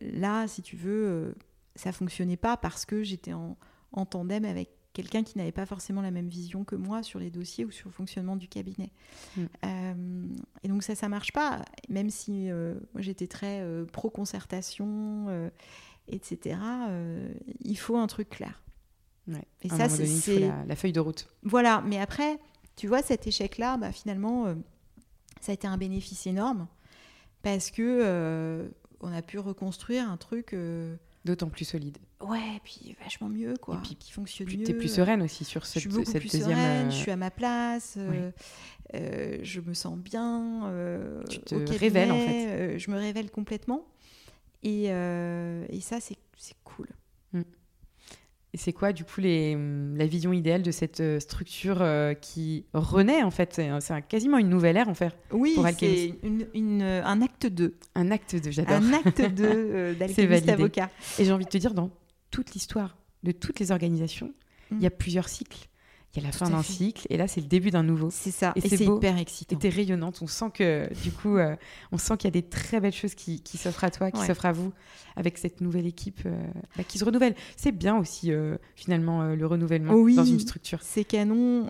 là, 0.00 0.46
si 0.46 0.62
tu 0.62 0.76
veux, 0.76 1.34
ça 1.74 1.92
fonctionnait 1.92 2.36
pas 2.36 2.56
parce 2.56 2.84
que 2.84 3.02
j'étais 3.02 3.32
en, 3.32 3.56
en 3.92 4.06
tandem 4.06 4.44
avec 4.44 4.70
quelqu'un 4.96 5.22
qui 5.22 5.36
n'avait 5.36 5.52
pas 5.52 5.66
forcément 5.66 6.00
la 6.00 6.10
même 6.10 6.28
vision 6.28 6.64
que 6.64 6.74
moi 6.74 7.02
sur 7.02 7.18
les 7.18 7.30
dossiers 7.30 7.66
ou 7.66 7.70
sur 7.70 7.88
le 7.88 7.92
fonctionnement 7.92 8.34
du 8.34 8.48
cabinet. 8.48 8.90
Mm. 9.36 9.42
Euh, 9.66 10.26
et 10.62 10.68
donc 10.68 10.82
ça, 10.82 10.94
ça 10.94 11.10
marche 11.10 11.32
pas, 11.32 11.62
même 11.90 12.08
si 12.08 12.50
euh, 12.50 12.74
j'étais 12.96 13.26
très 13.26 13.60
euh, 13.60 13.84
pro-concertation, 13.84 15.50
etc. 16.08 16.58
il 17.60 17.76
faut 17.76 17.98
un 17.98 18.06
truc 18.06 18.30
clair. 18.30 18.62
Et 19.60 19.68
ça, 19.68 19.90
c'est 19.90 20.38
la, 20.38 20.64
la, 20.64 20.76
feuille 20.76 20.92
de 20.92 21.00
route. 21.00 21.28
Voilà, 21.42 21.82
mais 21.84 21.98
après, 21.98 22.38
tu 22.76 22.86
vois, 22.86 23.02
cet 23.02 23.26
échec-là, 23.26 23.76
bah, 23.76 23.92
finalement, 23.92 24.54
ça 25.42 25.50
a 25.50 25.54
été 25.54 25.66
un 25.66 25.76
bénéfice 25.76 26.26
énorme 26.26 26.68
parce 27.50 27.70
que 27.70 28.68
on 29.00 29.12
a 29.12 29.22
pu 29.22 29.38
reconstruire 29.38 30.10
un 30.10 30.16
truc 30.16 30.54
D'autant 31.26 31.48
plus 31.48 31.64
solide. 31.64 31.98
Ouais, 32.20 32.60
puis 32.62 32.94
vachement 33.02 33.28
mieux, 33.28 33.56
quoi. 33.60 33.74
Et 33.74 33.78
puis 33.78 33.96
qui 33.96 34.12
fonctionne 34.12 34.46
puis 34.46 34.58
mieux. 34.58 34.64
Tu 34.64 34.70
es 34.70 34.74
plus 34.74 34.94
sereine 34.94 35.22
aussi 35.22 35.44
sur 35.44 35.66
cette, 35.66 35.82
je 35.82 35.88
suis 35.88 35.88
beaucoup 35.88 36.08
cette 36.08 36.20
plus 36.20 36.30
deuxième. 36.30 36.56
Sereine, 36.56 36.90
Je 36.92 36.96
suis 36.96 37.10
à 37.10 37.16
ma 37.16 37.32
place. 37.32 37.96
Euh, 37.98 38.30
euh, 38.94 39.38
je 39.42 39.60
me 39.60 39.74
sens 39.74 39.98
bien. 39.98 40.66
Euh, 40.66 41.24
tu 41.28 41.40
te 41.40 41.56
révèles 41.56 42.12
en 42.12 42.20
fait. 42.20 42.78
je 42.78 42.90
me 42.92 42.96
révèle 42.96 43.28
complètement. 43.32 43.84
Et, 44.62 44.84
et 44.84 45.80
ça, 45.80 45.98
c'est 45.98 46.16
cool. 46.62 46.86
Mm. 48.56 48.56
Et 48.56 48.58
c'est 48.58 48.72
quoi, 48.72 48.92
du 48.92 49.04
coup, 49.04 49.20
les, 49.20 49.56
la 49.94 50.06
vision 50.06 50.32
idéale 50.32 50.62
de 50.62 50.70
cette 50.70 51.00
euh, 51.00 51.20
structure 51.20 51.78
euh, 51.80 52.14
qui 52.14 52.64
renaît, 52.72 53.22
en 53.22 53.30
fait? 53.30 53.60
C'est 53.80 54.08
quasiment 54.08 54.38
une 54.38 54.48
nouvelle 54.48 54.76
ère, 54.76 54.88
en 54.88 54.94
fait, 54.94 55.14
oui, 55.30 55.56
c'est 55.78 56.14
un 57.04 57.22
acte 57.22 57.46
2. 57.46 57.74
Un 57.94 58.10
acte 58.10 58.36
2, 58.36 58.50
j'adore. 58.50 58.74
Un 58.74 58.92
acte 58.92 59.20
2 59.20 59.44
euh, 59.44 59.94
avocat. 60.48 60.90
Et 61.18 61.24
j'ai 61.24 61.32
envie 61.32 61.44
de 61.44 61.50
te 61.50 61.58
dire, 61.58 61.74
dans 61.74 61.90
toute 62.30 62.54
l'histoire 62.54 62.96
de 63.22 63.32
toutes 63.32 63.60
les 63.60 63.72
organisations, 63.72 64.32
il 64.70 64.80
y 64.80 64.86
a 64.86 64.90
mm. 64.90 64.98
plusieurs 64.98 65.28
cycles. 65.28 65.68
Il 66.14 66.22
y 66.22 66.24
a 66.24 66.28
la 66.28 66.32
fin 66.32 66.48
d'un 66.48 66.62
cycle 66.62 67.06
et 67.10 67.18
là 67.18 67.28
c'est 67.28 67.42
le 67.42 67.46
début 67.46 67.70
d'un 67.70 67.82
nouveau. 67.82 68.08
C'est 68.10 68.30
ça. 68.30 68.52
Et, 68.56 68.66
c'est 68.66 68.84
hyper 68.84 69.18
excitant. 69.18 69.58
Et 69.62 69.68
rayonnante. 69.68 70.22
On 70.22 70.26
sent 70.26 70.50
que 70.54 70.88
du 71.02 71.12
coup, 71.12 71.36
euh, 71.36 71.54
on 71.92 71.98
sent 71.98 72.16
qu'il 72.16 72.28
y 72.28 72.32
a 72.32 72.40
des 72.40 72.46
très 72.48 72.80
belles 72.80 72.94
choses 72.94 73.14
qui, 73.14 73.42
qui 73.42 73.58
s'offrent 73.58 73.84
à 73.84 73.90
toi, 73.90 74.10
qui 74.10 74.24
s'offrent 74.24 74.46
à 74.46 74.52
vous 74.52 74.72
avec 75.16 75.36
cette 75.36 75.60
nouvelle 75.60 75.86
équipe 75.86 76.20
euh, 76.24 76.46
bah, 76.76 76.84
qui 76.84 76.98
se 76.98 77.04
renouvelle. 77.04 77.34
C'est 77.56 77.72
bien 77.72 77.98
aussi 77.98 78.32
euh, 78.32 78.56
finalement 78.76 79.34
le 79.34 79.46
renouvellement 79.46 79.92
dans 79.92 80.24
une 80.24 80.40
structure. 80.40 80.78
C'est 80.82 81.04
canon, 81.04 81.68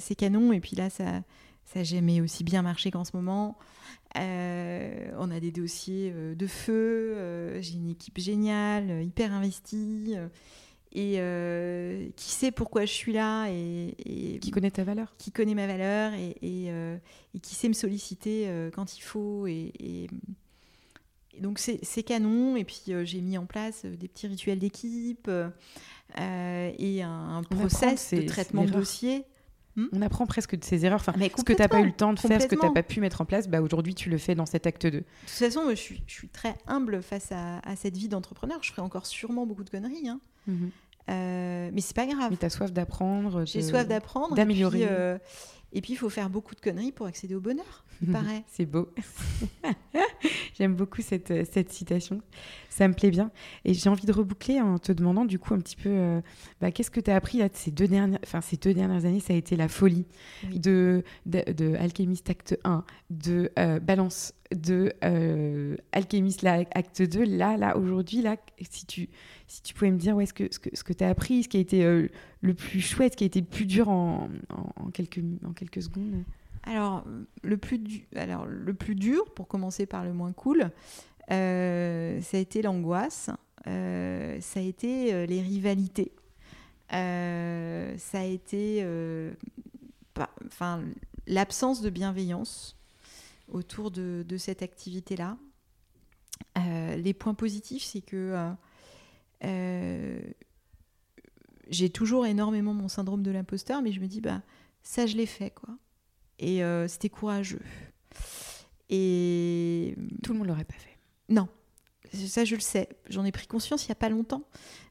c'est 0.00 0.14
canon. 0.14 0.52
Et 0.52 0.60
puis 0.60 0.76
là 0.76 0.90
ça, 0.90 1.22
Ça 1.64 1.82
jamais 1.82 2.20
aussi 2.20 2.44
bien 2.44 2.62
marché 2.62 2.90
qu'en 2.90 3.04
ce 3.04 3.16
moment. 3.16 3.56
on 4.16 5.30
a 5.30 5.40
des 5.40 5.52
dossiers 5.52 6.12
de 6.12 6.46
feu. 6.46 7.58
J'ai 7.60 7.74
une 7.74 7.88
équipe 7.88 8.18
géniale, 8.18 9.02
hyper 9.02 9.32
investie 9.32 10.14
et 10.92 11.16
euh, 11.18 12.08
qui 12.16 12.30
sait 12.30 12.50
pourquoi 12.50 12.84
je 12.86 12.92
suis 12.92 13.12
là 13.12 13.48
et, 13.48 14.38
qui 14.40 14.50
connaît 14.50 14.70
ta 14.70 14.84
valeur 14.84 15.14
qui 15.18 15.32
connaît 15.32 15.54
ma 15.54 15.66
valeur 15.66 16.14
et, 16.14 16.36
et, 16.42 16.70
euh, 16.70 16.96
qui 17.42 17.54
sait 17.54 17.68
me 17.68 17.74
solliciter 17.74 18.48
euh, 18.48 18.70
quand 18.70 18.96
il 18.96 19.02
faut 19.02 19.46
et, 19.46 20.08
donc 21.40 21.58
c'est 21.58 22.02
canon 22.02 22.56
et 22.56 22.64
puis 22.64 22.82
j'ai 23.04 23.20
mis 23.20 23.38
en 23.38 23.46
place 23.46 23.84
des 23.84 24.08
petits 24.08 24.26
rituels 24.26 24.58
d'équipe 24.58 25.30
et 26.18 27.02
un, 27.02 27.42
process 27.48 28.14
de 28.14 28.22
traitement 28.22 28.64
de 28.64 28.70
dossier 28.70 29.18
hmm 29.18 29.24
on 29.92 30.02
apprend 30.02 30.26
presque 30.26 30.56
de 30.56 30.64
ses 30.64 30.84
erreurs. 30.84 30.98
Enfin, 30.98 31.12
ce 31.14 31.44
que 31.44 31.52
tu 31.52 31.62
n'as 31.62 31.68
pas 31.68 31.78
eu 31.78 31.86
le 31.86 31.92
temps 31.92 32.12
de 32.12 32.18
faire, 32.18 32.42
ce 32.42 32.48
que 32.48 32.56
tu 32.56 32.66
n'as 32.66 32.72
pas 32.72 32.82
pu 32.82 33.00
mettre 33.00 33.20
en 33.20 33.24
place, 33.24 33.46
bah, 33.46 33.60
aujourd'hui 33.60 33.94
tu 33.94 34.10
le 34.10 34.18
fais 34.18 34.34
dans 34.34 34.44
cet 34.44 34.66
acte 34.66 34.86
2. 34.86 34.90
De 34.90 34.98
toute 34.98 35.28
façon, 35.28 35.70
je 35.70 35.76
suis, 35.76 36.02
je 36.08 36.14
suis 36.14 36.28
très 36.28 36.56
humble 36.66 37.00
face 37.00 37.30
à, 37.30 37.60
à 37.60 37.76
cette 37.76 37.96
vie 37.96 38.08
d'entrepreneur. 38.08 38.58
Je 38.60 38.72
ferai 38.72 38.82
encore 38.82 39.06
sûrement 39.06 39.46
beaucoup 39.46 39.62
de 39.62 39.70
conneries. 39.70 40.08
Hein. 40.08 40.20
Mhm. 40.46 40.70
Euh, 41.10 41.70
mais 41.72 41.80
c'est 41.80 41.96
pas 41.96 42.06
grave. 42.06 42.28
Mais 42.30 42.36
tu 42.36 42.44
as 42.44 42.50
soif 42.50 42.72
d'apprendre. 42.72 43.44
J'ai 43.46 43.62
soif 43.62 43.86
d'apprendre. 43.88 44.34
D'améliorer. 44.34 44.86
Euh, 44.88 45.18
et 45.72 45.80
puis, 45.80 45.94
il 45.94 45.96
faut 45.96 46.10
faire 46.10 46.30
beaucoup 46.30 46.54
de 46.54 46.60
conneries 46.60 46.92
pour 46.92 47.06
accéder 47.06 47.34
au 47.34 47.40
bonheur, 47.40 47.84
il 48.02 48.08
paraît. 48.12 48.44
c'est 48.46 48.66
beau. 48.66 48.88
J'aime 50.58 50.74
beaucoup 50.74 51.02
cette, 51.02 51.30
euh, 51.30 51.44
cette, 51.50 51.70
citation. 51.70 52.20
Ça 52.68 52.88
me 52.88 52.94
plaît 52.94 53.10
bien. 53.10 53.30
Et 53.64 53.74
j'ai 53.74 53.88
envie 53.88 54.06
de 54.06 54.12
reboucler 54.12 54.60
en 54.60 54.78
te 54.78 54.92
demandant, 54.92 55.24
du 55.24 55.38
coup, 55.38 55.54
un 55.54 55.58
petit 55.58 55.76
peu, 55.76 56.20
bah, 56.60 56.70
qu'est-ce 56.70 56.90
que 56.90 57.00
tu 57.00 57.10
as 57.10 57.16
appris 57.16 57.38
là, 57.38 57.48
ces, 57.52 57.70
deux 57.70 57.88
dernières, 57.88 58.18
enfin, 58.24 58.40
ces 58.40 58.56
deux 58.56 58.74
dernières 58.74 59.04
années 59.04 59.20
Ça 59.20 59.32
a 59.32 59.36
été 59.36 59.56
la 59.56 59.68
folie 59.68 60.06
de, 60.52 61.02
de, 61.26 61.74
Alchemist 61.76 62.28
Acte 62.30 62.58
1, 62.64 62.84
de 63.10 63.50
Balance, 63.80 64.34
de 64.52 64.92
Alchemist 65.92 66.42
là, 66.42 66.64
Acte 66.74 67.02
2. 67.02 67.24
Là, 67.24 67.56
là 67.56 67.76
aujourd'hui, 67.76 68.22
là, 68.22 68.36
si 68.70 68.86
tu 68.86 69.08
si 69.48 69.62
tu 69.62 69.74
pouvais 69.74 69.90
me 69.90 69.98
dire 69.98 70.14
ouais, 70.14 70.26
ce 70.26 70.34
que, 70.34 70.44
ce 70.50 70.58
que, 70.58 70.68
ce 70.74 70.84
que 70.84 70.92
tu 70.92 71.02
as 71.02 71.08
appris, 71.08 71.42
ce 71.42 71.48
qui 71.48 71.56
a 71.56 71.60
été 71.60 71.82
euh, 71.82 72.06
le 72.42 72.54
plus 72.54 72.80
chouette, 72.80 73.14
ce 73.14 73.16
qui 73.16 73.24
a 73.24 73.26
été 73.26 73.40
le 73.40 73.46
plus 73.46 73.64
dur 73.64 73.88
en, 73.88 74.28
en, 74.50 74.90
quelques, 74.90 75.22
en 75.44 75.52
quelques 75.52 75.82
secondes. 75.82 76.22
Alors 76.64 77.04
le, 77.42 77.56
plus 77.56 77.78
dur, 77.78 79.32
pour 79.34 79.48
commencer 79.48 79.86
par 79.86 80.04
le 80.04 80.12
moins 80.12 80.32
cool, 80.32 80.70
euh, 81.30 82.20
ça 82.20 82.36
a 82.36 82.40
été 82.40 82.62
l'angoisse, 82.62 83.30
euh, 83.66 84.40
ça 84.40 84.60
a 84.60 84.62
été 84.62 85.26
les 85.26 85.40
rivalités, 85.40 86.12
ça 86.90 86.98
a 86.98 88.24
été 88.24 88.86
l'absence 91.26 91.80
de 91.80 91.90
bienveillance 91.90 92.76
autour 93.48 93.90
de, 93.90 94.24
de 94.28 94.36
cette 94.36 94.62
activité-là. 94.62 95.38
les 96.56 97.14
points 97.14 97.34
positifs, 97.34 97.84
c'est 97.84 98.02
que 98.02 98.54
euh, 99.44 100.20
j'ai 101.68 101.90
toujours 101.90 102.26
énormément 102.26 102.74
mon 102.74 102.88
syndrome 102.88 103.22
de 103.22 103.30
l'imposteur, 103.30 103.82
mais 103.82 103.92
je 103.92 104.00
me 104.00 104.06
dis, 104.06 104.20
bah, 104.20 104.42
ça, 104.82 105.06
je 105.06 105.16
l'ai 105.16 105.26
fait, 105.26 105.50
quoi. 105.50 105.74
Et 106.38 106.62
euh, 106.62 106.88
c'était 106.88 107.08
courageux. 107.08 107.62
Et. 108.88 109.94
Tout 110.22 110.32
le 110.32 110.38
monde 110.38 110.48
l'aurait 110.48 110.64
pas 110.64 110.74
fait. 110.74 110.96
Non. 111.28 111.48
Ça, 112.12 112.44
je 112.44 112.54
le 112.54 112.60
sais. 112.60 112.88
J'en 113.08 113.24
ai 113.24 113.32
pris 113.32 113.46
conscience 113.46 113.86
il 113.86 113.88
y 113.90 113.92
a 113.92 113.96
pas 113.96 114.08
longtemps. 114.08 114.44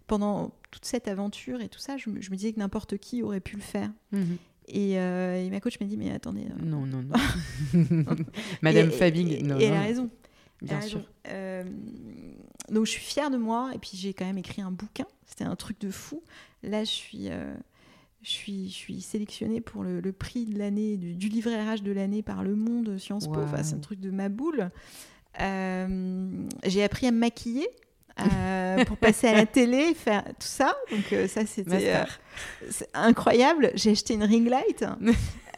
Pendant 0.05 0.53
toute 0.71 0.85
cette 0.85 1.07
aventure 1.07 1.61
et 1.61 1.67
tout 1.67 1.79
ça, 1.79 1.97
je 1.97 2.09
me, 2.09 2.19
disais 2.19 2.53
que 2.53 2.59
n'importe 2.59 2.97
qui 2.97 3.23
aurait 3.23 3.39
pu 3.41 3.55
le 3.55 3.61
faire. 3.61 3.91
Mhm. 4.11 4.37
Euh, 4.75 5.45
et, 5.45 5.49
ma 5.49 5.59
coach 5.59 5.79
m'a 5.79 5.87
dit, 5.87 5.97
mais 5.97 6.11
attendez. 6.11 6.45
Non, 6.61 6.85
non, 6.85 7.01
non. 7.01 7.15
Madame 8.61 8.91
Fabing, 8.91 9.45
non. 9.45 9.59
Et 9.59 9.65
elle 9.65 9.73
a 9.73 9.81
raison. 9.81 10.09
Bien 10.61 10.81
sûr. 10.81 11.01
Euh, 11.27 11.63
donc 12.69 12.85
je 12.85 12.91
suis 12.91 13.01
fière 13.01 13.29
de 13.29 13.37
moi 13.37 13.71
et 13.73 13.77
puis 13.77 13.91
j'ai 13.93 14.13
quand 14.13 14.25
même 14.25 14.37
écrit 14.37 14.61
un 14.61 14.71
bouquin. 14.71 15.05
C'était 15.25 15.43
un 15.43 15.55
truc 15.55 15.79
de 15.79 15.91
fou. 15.91 16.23
Là, 16.63 16.83
je 16.83 16.89
suis, 16.89 17.29
euh, 17.29 17.55
je 18.27 18.33
suis, 18.33 18.69
je 18.69 18.73
suis 18.73 19.01
sélectionnée 19.01 19.61
pour 19.61 19.83
le, 19.83 20.11
prix 20.11 20.45
de 20.45 20.59
l'année 20.59 20.97
du, 20.97 21.29
livret 21.29 21.61
RH 21.61 21.81
de 21.81 21.93
l'année 21.93 22.21
par 22.21 22.43
Le 22.43 22.55
Monde 22.55 22.97
Sciences 22.97 23.27
Po. 23.27 23.39
Enfin, 23.41 23.63
c'est 23.63 23.75
un 23.75 23.79
truc 23.79 24.01
de 24.01 24.11
ma 24.11 24.27
boule. 24.27 24.69
Euh, 25.39 26.27
j'ai 26.65 26.83
appris 26.83 27.07
à 27.07 27.11
me 27.11 27.19
maquiller. 27.19 27.67
pour 28.87 28.97
passer 28.97 29.27
à 29.27 29.33
la 29.33 29.45
télé, 29.45 29.93
faire 29.93 30.23
tout 30.23 30.33
ça. 30.39 30.75
Donc 30.89 31.03
ça, 31.29 31.45
c'était 31.45 32.03
incroyable. 32.95 33.71
J'ai 33.75 33.91
acheté 33.91 34.15
une 34.15 34.23
ring 34.23 34.49
light. 34.49 34.83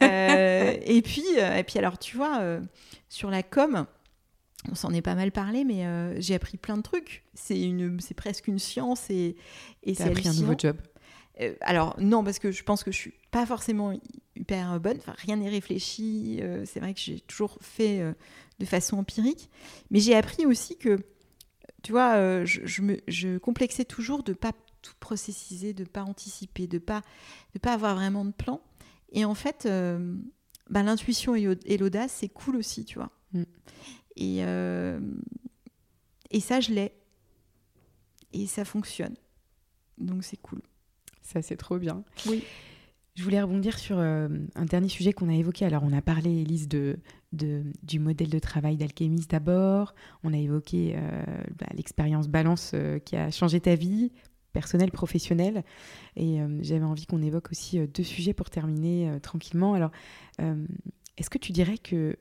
et 0.02 1.02
puis, 1.02 1.24
et 1.38 1.64
puis 1.64 1.78
alors, 1.78 1.98
tu 1.98 2.18
vois, 2.18 2.60
sur 3.08 3.30
la 3.30 3.42
com, 3.42 3.86
on 4.70 4.74
s'en 4.74 4.92
est 4.92 5.02
pas 5.02 5.14
mal 5.14 5.32
parlé, 5.32 5.64
mais 5.64 5.86
euh, 5.86 6.20
j'ai 6.20 6.34
appris 6.34 6.58
plein 6.58 6.76
de 6.76 6.82
trucs. 6.82 7.24
C'est 7.34 7.60
une, 7.60 7.98
c'est 8.00 8.14
presque 8.14 8.46
une 8.46 8.58
science 8.58 9.08
et, 9.08 9.36
et 9.82 9.94
c'est 9.94 10.04
appris 10.04 10.28
un 10.28 10.34
nouveau 10.34 10.54
job. 10.56 10.76
Euh, 11.40 11.54
alors 11.60 11.96
non, 11.98 12.24
parce 12.24 12.38
que 12.38 12.50
je 12.50 12.62
pense 12.62 12.84
que 12.84 12.92
je 12.92 12.96
suis 12.96 13.14
pas 13.30 13.46
forcément 13.46 13.92
hyper 14.36 14.78
bonne. 14.80 14.98
Enfin, 14.98 15.14
rien 15.18 15.36
n'est 15.36 15.48
réfléchi. 15.48 16.38
Euh, 16.42 16.64
c'est 16.66 16.80
vrai 16.80 16.94
que 16.94 17.00
j'ai 17.00 17.20
toujours 17.20 17.58
fait 17.60 18.02
de 18.58 18.64
façon 18.66 18.98
empirique, 18.98 19.50
mais 19.90 20.00
j'ai 20.00 20.14
appris 20.14 20.46
aussi 20.46 20.76
que, 20.76 20.98
tu 21.82 21.92
vois, 21.92 22.44
je, 22.44 22.82
me, 22.82 22.98
je 23.08 23.38
complexais 23.38 23.84
toujours 23.84 24.22
de 24.22 24.32
pas 24.32 24.52
tout 24.82 24.94
processiser, 25.00 25.72
de 25.72 25.84
pas 25.84 26.02
anticiper, 26.02 26.66
de 26.66 26.78
pas, 26.78 27.02
de 27.54 27.58
pas 27.58 27.72
avoir 27.72 27.94
vraiment 27.94 28.24
de 28.24 28.32
plan. 28.32 28.60
Et 29.12 29.24
en 29.24 29.34
fait, 29.34 29.68
bah, 30.68 30.82
l'intuition 30.82 31.34
et 31.34 31.76
l'audace, 31.76 32.12
c'est 32.18 32.28
cool 32.28 32.56
aussi, 32.56 32.84
tu 32.84 32.98
vois. 32.98 33.10
Mm. 33.32 33.42
Et, 34.16 34.44
euh, 34.44 35.00
et 36.30 36.40
ça, 36.40 36.60
je 36.60 36.72
l'ai. 36.72 36.92
Et 38.32 38.46
ça 38.46 38.64
fonctionne. 38.64 39.16
Donc 39.98 40.24
c'est 40.24 40.36
cool. 40.36 40.62
Ça, 41.32 41.42
c'est 41.42 41.56
trop 41.56 41.78
bien. 41.78 42.02
Oui. 42.26 42.42
Je 43.14 43.22
voulais 43.22 43.40
rebondir 43.40 43.78
sur 43.78 43.98
euh, 43.98 44.28
un 44.54 44.64
dernier 44.64 44.88
sujet 44.88 45.12
qu'on 45.12 45.28
a 45.28 45.34
évoqué. 45.34 45.64
Alors, 45.64 45.82
on 45.84 45.92
a 45.92 46.00
parlé, 46.00 46.42
Elise, 46.42 46.68
de, 46.68 46.98
de 47.32 47.62
du 47.82 47.98
modèle 47.98 48.30
de 48.30 48.38
travail 48.38 48.76
d'alchimiste 48.76 49.30
d'abord. 49.30 49.94
On 50.24 50.32
a 50.32 50.38
évoqué 50.38 50.94
euh, 50.96 51.22
bah, 51.58 51.66
l'expérience 51.74 52.28
balance 52.28 52.74
qui 53.04 53.16
a 53.16 53.30
changé 53.30 53.60
ta 53.60 53.74
vie, 53.74 54.10
personnelle, 54.52 54.90
professionnelle. 54.90 55.64
Et 56.16 56.38
j'avais 56.62 56.84
envie 56.84 57.06
qu'on 57.06 57.22
évoque 57.22 57.50
aussi 57.50 57.78
deux 57.86 58.02
sujets 58.02 58.32
pour 58.32 58.50
terminer 58.50 59.18
tranquillement. 59.22 59.74
Alors, 59.74 59.90
est-ce 61.16 61.30
que 61.30 61.38
tu 61.38 61.52
dirais 61.52 61.78
que 61.78 62.16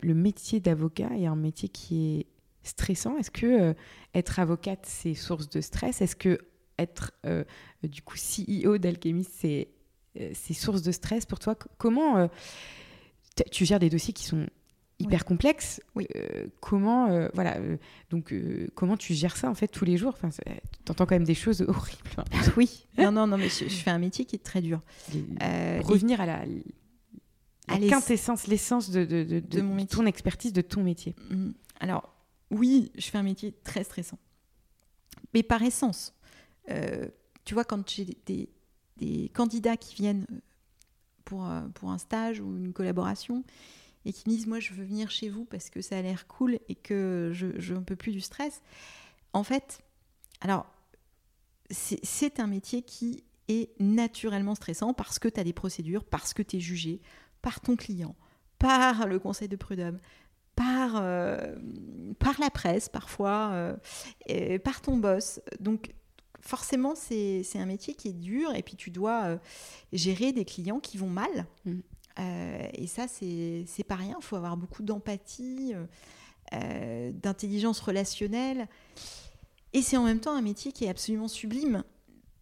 le 0.00 0.14
métier 0.14 0.60
d'avocat 0.60 1.10
est 1.16 1.26
un 1.26 1.36
métier 1.36 1.68
qui 1.68 2.20
est 2.20 2.26
stressant? 2.62 3.16
Est-ce 3.18 3.30
que 3.30 3.46
euh, 3.46 3.74
être 4.14 4.38
avocate, 4.38 4.84
c'est 4.86 5.14
source 5.14 5.48
de 5.48 5.60
stress? 5.60 6.02
Est-ce 6.02 6.16
que 6.16 6.38
être 6.78 7.12
euh, 7.24 7.44
du 7.82 8.02
coup 8.02 8.16
CEO 8.16 8.78
d'Alchemist, 8.78 9.30
c'est 9.38 9.68
euh, 10.20 10.32
source 10.34 10.82
de 10.82 10.92
stress 10.92 11.26
pour 11.26 11.38
toi 11.38 11.54
Comment 11.78 12.28
tu 13.50 13.66
gères 13.66 13.78
des 13.78 13.90
dossiers 13.90 14.14
qui 14.14 14.24
sont 14.24 14.46
hyper 14.98 15.26
complexes 15.26 15.82
oui. 15.94 16.06
Comment 16.60 17.28
voilà 17.34 17.58
donc 18.08 18.34
comment 18.74 18.96
tu 18.96 19.12
gères 19.12 19.36
ça 19.36 19.50
en 19.50 19.54
fait 19.54 19.68
tous 19.68 19.84
les 19.84 19.98
jours? 19.98 20.14
Enfin, 20.16 20.30
entends 20.88 21.04
quand 21.04 21.14
même 21.14 21.24
des 21.24 21.34
choses 21.34 21.62
horribles. 21.68 22.24
oui. 22.56 22.86
Non 22.96 23.12
non 23.12 23.26
non 23.26 23.36
mais 23.36 23.50
je, 23.50 23.68
fais 23.68 23.90
un 23.90 23.98
métier 23.98 24.24
qui 24.24 24.36
est 24.36 24.44
très 24.44 24.62
dur. 24.62 24.80
revenir 25.82 26.20
à 26.20 26.26
la 26.26 26.44
la 27.68 27.78
quintessence, 27.78 28.46
l'essence 28.46 28.90
de, 28.90 29.04
de, 29.04 29.40
de, 29.40 29.84
ton 29.84 30.06
expertise, 30.06 30.52
de 30.52 30.60
ton 30.60 30.82
métier. 30.82 31.14
Mm. 31.30 31.50
Alors, 31.80 32.14
oui, 32.50 32.92
je 32.96 33.06
fais 33.06 33.18
un 33.18 33.22
métier 33.22 33.54
très 33.64 33.84
stressant. 33.84 34.18
Mais 35.34 35.42
par 35.42 35.62
essence, 35.62 36.14
euh, 36.70 37.06
tu 37.44 37.54
vois, 37.54 37.64
quand 37.64 37.88
j'ai 37.88 38.06
des, 38.26 39.30
candidats 39.34 39.76
qui 39.76 39.94
viennent 39.94 40.26
euh, 40.30 40.40
pour, 41.24 41.46
euh, 41.46 41.62
pour 41.74 41.90
un 41.90 41.98
stage 41.98 42.40
ou 42.40 42.56
une 42.56 42.72
collaboration 42.72 43.44
et 44.04 44.12
qui 44.12 44.28
me 44.28 44.34
disent 44.34 44.46
Moi, 44.46 44.60
je 44.60 44.72
veux 44.72 44.84
venir 44.84 45.10
chez 45.10 45.28
vous 45.28 45.44
parce 45.44 45.70
que 45.70 45.80
ça 45.80 45.98
a 45.98 46.02
l'air 46.02 46.26
cool 46.26 46.58
et 46.68 46.74
que 46.74 47.30
je 47.34 47.74
ne 47.74 47.80
peux 47.80 47.96
plus 47.96 48.12
du 48.12 48.20
stress. 48.20 48.62
En 49.32 49.42
fait, 49.42 49.80
alors, 50.40 50.66
c'est 51.70 52.40
un 52.40 52.46
métier 52.46 52.82
qui 52.82 53.24
est 53.48 53.70
naturellement 53.80 54.54
stressant 54.54 54.94
parce 54.94 55.18
que 55.18 55.28
tu 55.28 55.40
as 55.40 55.44
des 55.44 55.52
procédures, 55.52 56.04
parce 56.04 56.32
que 56.32 56.42
tu 56.42 56.56
es 56.56 56.60
jugé, 56.60 57.00
par 57.42 57.60
ton 57.60 57.76
client, 57.76 58.14
par 58.58 59.06
le 59.06 59.18
conseil 59.18 59.48
de 59.48 59.56
prud'homme, 59.56 59.98
par, 60.54 60.92
par 62.18 62.40
la 62.40 62.50
presse 62.50 62.88
parfois, 62.88 63.76
par 64.64 64.80
ton 64.80 64.96
boss. 64.96 65.40
Donc 65.60 65.92
forcément, 66.46 66.94
c'est 66.94 67.44
un 67.54 67.66
métier 67.66 67.94
qui 67.94 68.08
est 68.08 68.12
dur 68.12 68.54
et 68.54 68.62
puis 68.62 68.76
tu 68.76 68.90
dois 68.90 69.24
euh, 69.24 69.38
gérer 69.92 70.32
des 70.32 70.44
clients 70.44 70.80
qui 70.80 70.96
vont 70.96 71.08
mal. 71.08 71.46
Mm. 71.64 71.80
et 72.74 72.86
ça, 72.86 73.06
c'est 73.08 73.84
pas 73.86 73.96
rien. 73.96 74.16
Il 74.18 74.24
faut 74.24 74.36
avoir 74.36 74.56
beaucoup 74.56 74.82
d'empathie, 74.82 75.74
d'intelligence 76.52 77.80
relationnelle. 77.80 78.68
Et 79.72 79.82
c'est 79.82 79.96
en 79.96 80.04
même 80.04 80.20
temps 80.20 80.34
un 80.34 80.42
métier 80.42 80.72
qui 80.72 80.84
est 80.84 80.88
absolument 80.88 81.28
sublime. 81.28 81.84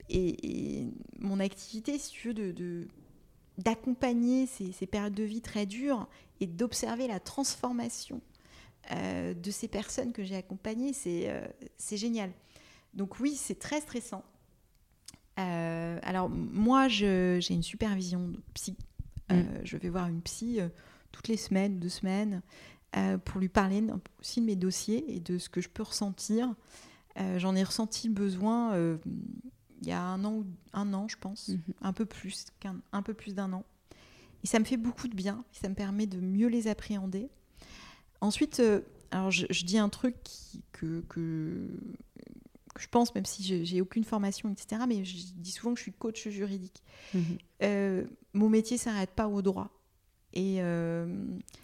Et, 0.09 0.87
mon 1.19 1.41
activité, 1.41 1.99
si 1.99 2.11
tu 2.11 2.29
veux, 2.29 2.35
de 2.35 2.87
d'accompagner 3.57 4.47
ces, 4.47 4.73
ces, 4.73 4.85
périodes 4.85 5.15
de 5.15 5.23
vie 5.23 5.41
très 5.41 5.65
dures 5.65 6.09
et 6.41 6.47
d'observer 6.47 7.07
la 7.07 7.21
transformation 7.21 8.21
de 8.91 9.51
ces 9.51 9.69
personnes 9.69 10.13
que 10.13 10.23
j'ai 10.25 10.37
accompagnées, 10.37 10.93
c'est 10.93 11.97
génial. 11.97 12.31
Donc 12.95 13.21
oui, 13.21 13.35
c'est 13.35 13.59
très 13.59 13.81
stressant. 13.81 14.25
alors 15.37 16.29
moi, 16.29 16.89
j'ai 16.89 17.41
une 17.51 17.63
supervision 17.63 18.33
psy. 18.55 18.77
Mm. 19.31 19.43
je 19.65 19.77
vais 19.79 19.89
voir 19.89 20.07
une 20.09 20.21
psy 20.21 20.61
toutes 21.13 21.29
les 21.29 21.37
semaines, 21.37 21.79
deux 21.79 21.89
semaines, 21.89 22.43
pour 23.25 23.41
lui 23.41 23.49
parler 23.49 23.83
aussi 24.21 24.41
de 24.41 24.47
mes 24.47 24.57
dossiers 24.57 25.15
et 25.15 25.21
de 25.21 25.39
ce 25.39 25.49
que 25.49 25.61
je 25.61 25.69
peux 25.69 25.83
ressentir. 25.83 26.55
J'en 27.37 27.55
ai 27.57 27.65
ressenti 27.65 28.09
le 28.09 28.15
besoin 28.15 28.99
il 29.85 29.89
y 29.89 29.93
a 29.93 30.03
un 30.03 30.25
an, 30.25 30.45
un 30.73 30.93
an 30.95 31.09
je 31.09 31.17
pense, 31.19 31.49
mhm. 31.49 31.61
un 31.83 31.93
peu 31.93 32.07
plus 32.07 32.47
qu'un 32.61 32.77
un 32.93 33.03
peu 33.03 33.15
plus 33.15 33.35
d'un 33.35 33.53
an. 33.53 33.65
Et 34.43 34.47
ça 34.47 34.59
me 34.59 34.65
fait 34.65 34.77
beaucoup 34.77 35.09
de 35.09 35.15
bien, 35.15 35.45
ça 35.53 35.69
me 35.69 35.75
permet 35.75 36.07
de 36.07 36.21
mieux 36.21 36.49
les 36.49 36.69
appréhender. 36.69 37.29
Ensuite, 38.21 38.61
euh, 38.61 38.81
alors 39.11 39.31
je, 39.31 39.65
dis 39.65 39.79
un 39.79 39.89
truc 39.89 40.17
que, 40.73 41.03
que, 41.09 41.69
je 42.79 42.89
pense, 42.89 43.15
même 43.15 43.25
si 43.25 43.65
j'ai 43.65 43.81
aucune 43.81 44.05
formation, 44.05 44.51
etc., 44.51 44.83
mais 44.89 45.05
je 45.05 45.17
dis 45.37 45.53
souvent 45.53 45.73
que 45.73 45.79
je 45.79 45.85
suis 45.85 45.93
coach 45.93 46.29
juridique. 46.29 46.83
Mhm. 47.15 47.23
Euh, 47.63 48.05
mon 48.33 48.49
métier 48.49 48.77
s'arrête 48.77 49.11
pas 49.11 49.29
au 49.29 49.43
droit. 49.43 49.71
Et 50.37 50.57
euh, 50.59 51.07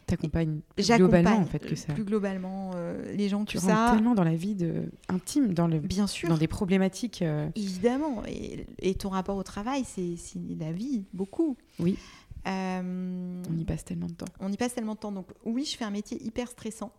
t'accompagnes 0.07 0.61
globalement 0.79 1.39
en 1.39 1.45
fait 1.45 1.59
que 1.59 1.75
ça. 1.75 1.93
Plus 1.93 2.05
globalement, 2.05 2.71
euh, 2.77 3.13
les 3.17 3.29
gens 3.29 3.45
tu 3.45 3.59
que 3.59 3.65
ça. 3.65 3.91
tellement 3.93 4.15
dans 4.15 4.23
la 4.23 4.37
vie 4.37 4.55
de, 4.55 4.93
intime, 5.09 5.55
dans 5.55 5.67
le. 5.67 5.81
Bien 5.81 6.07
sûr. 6.07 6.29
Dans 6.29 6.39
des 6.39 6.47
problématiques. 6.47 7.23
Euh, 7.23 7.49
Évidemment. 7.57 8.23
Et, 8.29 8.67
et, 8.79 8.95
ton 8.95 9.09
rapport 9.09 9.37
au 9.37 9.43
travail, 9.43 9.85
c'est 9.85 10.15
la 10.61 10.71
vie, 10.71 11.03
beaucoup. 11.13 11.57
Oui. 11.81 11.99
on 12.47 13.43
y 13.59 13.65
passe 13.65 13.85
tellement 13.85 14.07
de 14.07 14.13
temps. 14.13 14.33
On 14.39 14.53
y 14.53 14.57
passe 14.57 14.75
tellement 14.75 14.95
de 14.95 15.01
temps. 15.01 15.11
Donc 15.11 15.27
oui, 15.45 15.65
je 15.65 15.77
fais 15.77 15.85
un 15.85 15.91
métier 15.91 16.23
hyper 16.23 16.49
stressant. 16.49 16.93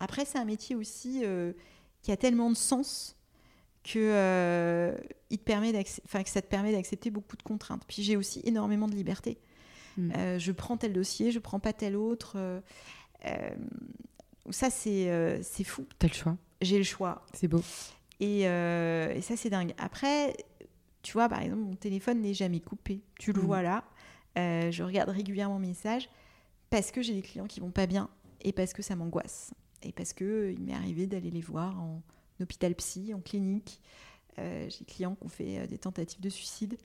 Après, 0.00 0.24
c'est 0.24 0.38
un 0.38 0.46
métier 0.46 0.74
aussi 0.74 1.24
qui 2.00 2.10
a 2.10 2.16
tellement 2.16 2.48
de 2.48 2.56
sens 2.56 3.16
que, 3.84 4.94
il 5.30 5.38
te 5.38 5.44
permet 5.44 5.72
que 5.72 5.90
ça 6.30 6.42
te 6.42 6.46
permet 6.46 6.72
d'accepter 6.72 7.10
beaucoup 7.10 7.36
de 7.36 7.42
contraintes. 7.42 7.82
Puis 7.86 8.02
j'ai 8.02 8.16
aussi 8.16 8.40
énormément 8.44 8.88
de 8.88 8.94
liberté. 8.94 9.38
Mm. 9.96 10.12
Euh, 10.16 10.38
je 10.38 10.52
prends 10.52 10.76
tel 10.76 10.92
dossier, 10.92 11.30
je 11.30 11.38
prends 11.38 11.60
pas 11.60 11.72
tel 11.72 11.96
autre. 11.96 12.34
Euh, 12.36 12.60
euh, 13.26 13.50
ça, 14.50 14.70
c'est 14.70 15.40
c'est 15.42 15.64
fou. 15.64 15.86
T'as 15.98 16.08
le 16.08 16.14
choix. 16.14 16.36
J'ai 16.60 16.78
le 16.78 16.84
choix. 16.84 17.24
C'est 17.32 17.48
beau. 17.48 17.62
Et, 18.20 18.42
et 18.42 19.20
ça, 19.20 19.36
c'est 19.36 19.50
dingue. 19.50 19.74
Après, 19.78 20.36
tu 21.02 21.12
vois, 21.12 21.28
par 21.28 21.40
exemple, 21.42 21.62
mon 21.62 21.74
téléphone 21.74 22.20
n'est 22.20 22.34
jamais 22.34 22.60
coupé. 22.60 23.02
Tu 23.18 23.32
le 23.32 23.40
mm. 23.40 23.44
vois 23.44 23.62
là. 23.62 23.84
je 24.36 24.82
regarde 24.82 25.10
régulièrement 25.10 25.58
mes 25.58 25.68
messages 25.68 26.08
parce 26.70 26.90
que 26.90 27.02
j'ai 27.02 27.14
des 27.14 27.22
clients 27.22 27.46
qui 27.46 27.60
vont 27.60 27.70
pas 27.70 27.86
bien 27.86 28.08
et 28.42 28.52
parce 28.52 28.72
que 28.72 28.82
ça 28.82 28.96
m'angoisse. 28.96 29.52
Et 29.82 29.92
parce 29.92 30.12
que 30.12 30.52
il 30.56 30.62
m'est 30.62 30.74
arrivé 30.74 31.06
d'aller 31.06 31.30
les 31.30 31.40
voir 31.40 31.80
en 31.80 32.02
hôpital 32.40 32.74
psy, 32.74 33.12
en 33.14 33.20
clinique. 33.20 33.80
j'ai 34.38 34.78
des 34.78 34.84
clients 34.84 35.14
qui 35.14 35.24
ont 35.24 35.28
fait 35.28 35.66
des 35.66 35.78
tentatives 35.78 36.20
de 36.20 36.28
suicide. 36.28 36.78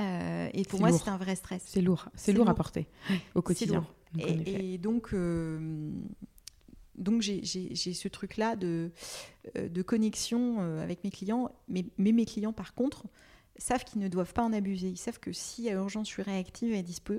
Euh, 0.00 0.48
et 0.52 0.64
pour 0.64 0.80
moi, 0.80 0.92
c'est 0.92 1.08
un 1.08 1.16
vrai 1.16 1.36
stress. 1.36 1.62
C'est 1.66 1.80
lourd, 1.80 2.08
c'est 2.14 2.32
lourd, 2.32 2.48
à 2.48 2.54
porter 2.54 2.88
au 3.34 3.42
quotidien. 3.42 3.86
et, 4.18 4.78
donc, 4.78 5.12
euh, 5.12 5.90
donc 6.96 7.22
j'ai 7.22 7.44
ce 7.44 8.08
truc-là 8.08 8.56
de, 8.56 8.90
euh, 9.56 9.68
de 9.68 9.82
connexion 9.82 10.60
avec 10.80 11.04
mes 11.04 11.10
clients. 11.10 11.50
Mais, 11.68 11.84
mais, 11.98 12.12
mes 12.12 12.24
clients, 12.24 12.52
par 12.52 12.74
contre, 12.74 13.04
savent 13.56 13.84
qu'ils 13.84 14.00
ne 14.00 14.08
doivent 14.08 14.32
pas 14.32 14.42
en 14.42 14.52
abuser. 14.52 14.88
Ils 14.88 14.98
savent 14.98 15.20
que 15.20 15.32
si 15.32 15.68
à 15.68 15.74
urgence, 15.74 16.08
je 16.08 16.12
suis 16.12 16.22
réactive 16.22 16.72
et 16.72 16.82
dispo. 16.82 17.14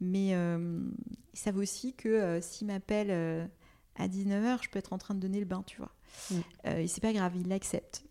Mais 0.00 0.30
ils 0.30 1.38
savent 1.38 1.58
aussi 1.58 1.94
que 1.94 2.38
s'ils 2.40 2.66
m'appellent 2.66 3.50
à 3.96 4.08
19h, 4.08 4.62
je 4.62 4.70
peux 4.70 4.78
être 4.78 4.92
en 4.92 4.98
train 4.98 5.14
de 5.14 5.20
donner 5.20 5.38
le 5.38 5.46
bain, 5.46 5.62
tu 5.66 5.78
vois. 5.78 5.92
Mm. 6.30 6.36
et 6.78 6.86
c'est 6.86 7.00
pas 7.00 7.12
grave, 7.12 7.32
ils 7.36 7.48
l'acceptent. 7.48 8.04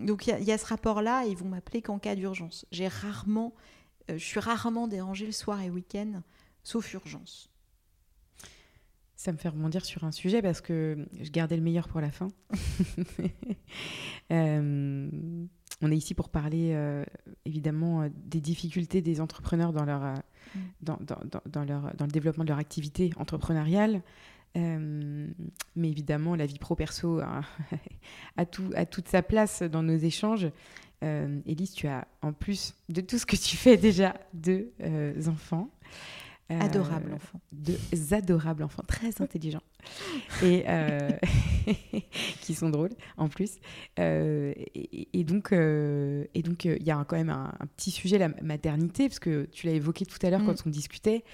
Donc 0.00 0.26
il 0.26 0.44
y, 0.44 0.52
a 0.52 0.58
ce 0.58 0.66
rapport-là, 0.66 1.24
ils 1.26 1.36
vont 1.36 1.48
m'appeler 1.48 1.82
qu'en 1.82 1.98
cas 1.98 2.14
d'urgence. 2.14 2.64
J'ai 2.72 2.88
rarement, 2.88 3.54
euh, 4.10 4.16
je 4.16 4.24
suis 4.24 4.40
rarement 4.40 4.88
dérangée 4.88 5.26
le 5.26 5.32
soir 5.32 5.60
et 5.60 5.68
week-end, 5.68 6.22
sauf 6.62 6.92
urgence. 6.94 7.50
Ça 9.16 9.32
me 9.32 9.36
fait 9.36 9.50
rebondir 9.50 9.84
sur 9.84 10.04
un 10.04 10.12
sujet 10.12 10.40
parce 10.40 10.62
que 10.62 11.06
je 11.20 11.30
gardais 11.30 11.56
le 11.56 11.62
meilleur 11.62 11.88
pour 11.88 12.00
la 12.00 12.10
fin. 12.10 12.28
Euh, 14.32 15.10
on 15.82 15.90
est 15.90 15.96
ici 15.96 16.14
pour 16.14 16.28
parler 16.28 16.70
euh, 16.72 17.04
évidemment 17.44 18.08
des 18.14 18.40
difficultés 18.40 19.02
des 19.02 19.20
entrepreneurs 19.20 19.72
dans, 19.72 19.84
leur, 19.84 20.02
mm. 20.54 20.60
dans, 20.82 20.98
dans, 21.46 21.64
leur, 21.64 21.92
dans 21.96 22.04
le 22.04 22.12
développement 22.12 22.44
de 22.44 22.50
leur 22.50 22.58
activité 22.58 23.10
entrepreneuriale, 23.16 24.02
euh, 24.56 25.26
mais 25.76 25.88
évidemment, 25.88 26.34
la 26.34 26.46
vie 26.46 26.58
pro-perso 26.58 27.20
a, 28.36 28.46
tout, 28.46 28.70
a 28.74 28.86
toute 28.86 29.08
sa 29.08 29.22
place 29.22 29.62
dans 29.62 29.82
nos 29.82 29.96
échanges. 29.96 30.48
Euh, 31.02 31.40
Élise, 31.46 31.72
tu 31.72 31.86
as, 31.86 32.06
en 32.20 32.32
plus 32.32 32.74
de 32.88 33.00
tout 33.00 33.18
ce 33.18 33.26
que 33.26 33.36
tu 33.36 33.56
fais 33.56 33.76
déjà, 33.76 34.14
deux 34.34 34.72
euh, 34.82 35.14
enfants. 35.28 35.70
Adorables 36.50 37.12
enfants. 37.12 37.40
Deux 37.52 37.78
adorables 38.12 38.62
enfants, 38.62 38.82
très 38.86 39.22
intelligents. 39.22 39.62
et 40.42 40.64
qui 42.40 42.54
sont 42.54 42.70
drôles, 42.70 42.92
en 43.16 43.28
plus. 43.28 43.58
Et, 43.98 45.24
donc, 45.24 45.52
et 45.52 46.42
donc, 46.42 46.64
il 46.64 46.82
y 46.82 46.90
a 46.90 47.04
quand 47.06 47.16
même 47.16 47.30
un, 47.30 47.52
petit 47.76 47.90
sujet, 47.90 48.18
la 48.18 48.28
maternité, 48.42 49.08
parce 49.08 49.20
que 49.20 49.46
tu 49.52 49.66
l'as 49.66 49.72
évoqué 49.72 50.06
tout 50.06 50.18
à 50.22 50.30
l'heure 50.30 50.40
mm. 50.40 50.46
quand 50.46 50.66
on 50.66 50.70
discutait. 50.70 51.24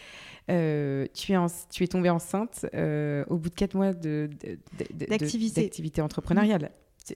Euh, 0.48 1.06
tu, 1.12 1.32
es 1.32 1.36
tu 1.70 1.82
es 1.82 1.88
tombée 1.88 2.10
enceinte 2.10 2.66
euh, 2.74 3.24
au 3.28 3.36
bout 3.36 3.48
de 3.48 3.54
quatre 3.54 3.74
mois 3.74 3.92
d'activité 3.92 6.00
entrepreneuriale. 6.00 6.70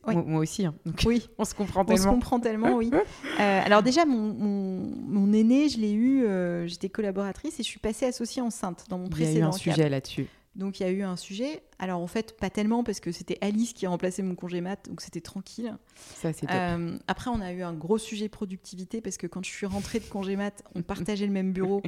Moi, 0.06 0.40
aussi. 0.40 0.66
Hein. 0.66 0.74
oui, 1.04 1.28
on 1.38 1.44
se 1.44 1.54
comprend 1.54 1.84
tellement. 1.84 2.02
On 2.02 2.04
se 2.04 2.08
comprend 2.08 2.40
tellement, 2.40 2.76
oui. 2.76 2.90
Euh, 3.40 3.62
alors 3.64 3.82
déjà, 3.82 4.04
mon, 4.04 4.34
mon, 4.34 5.32
aîné, 5.32 5.68
je 5.70 5.78
l'ai 5.78 5.92
eu, 5.92 6.26
j'étais 6.68 6.90
collaboratrice 6.90 7.58
et 7.58 7.62
je 7.62 7.68
suis 7.68 7.78
passée 7.78 8.04
associée 8.04 8.42
enceinte 8.42 8.84
dans 8.88 8.98
mon 8.98 9.08
précédent. 9.08 9.30
Il 9.30 9.38
y 9.38 9.42
a 9.42 9.44
eu 9.44 9.48
un 9.48 9.52
sujet 9.52 9.88
là-dessus. 9.88 10.26
Donc 10.56 10.80
il 10.80 10.82
y 10.82 10.86
a 10.86 10.90
eu 10.90 11.02
un 11.02 11.16
sujet. 11.16 11.62
Alors 11.78 12.00
en 12.00 12.06
fait, 12.08 12.36
pas 12.36 12.50
tellement 12.50 12.82
parce 12.82 12.98
que 12.98 13.12
c'était 13.12 13.38
Alice 13.40 13.72
qui 13.72 13.86
a 13.86 13.88
remplacé 13.88 14.22
mon 14.22 14.34
congé 14.34 14.60
mat, 14.60 14.88
donc 14.88 15.00
c'était 15.00 15.20
tranquille. 15.20 15.76
Ça, 15.94 16.32
c'est 16.32 16.50
euh, 16.50 16.98
après, 17.06 17.30
on 17.30 17.40
a 17.40 17.52
eu 17.52 17.62
un 17.62 17.72
gros 17.72 17.98
sujet 17.98 18.28
productivité 18.28 19.00
parce 19.00 19.16
que 19.16 19.28
quand 19.28 19.44
je 19.44 19.50
suis 19.50 19.66
rentrée 19.66 20.00
de 20.00 20.06
congé 20.06 20.34
mat, 20.34 20.64
on 20.74 20.82
partageait 20.82 21.26
le 21.26 21.32
même 21.32 21.52
bureau. 21.52 21.82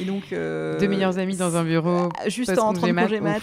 Et 0.00 0.04
donc. 0.04 0.32
Euh, 0.32 0.78
Deux 0.78 0.86
meilleurs 0.86 1.18
amis 1.18 1.36
dans 1.36 1.56
un 1.56 1.64
bureau. 1.64 1.88
Euh, 1.88 2.28
juste 2.28 2.56
en 2.56 2.66
rentrant 2.66 2.86
de 2.86 2.92
congé 2.92 3.20
mat, 3.20 3.42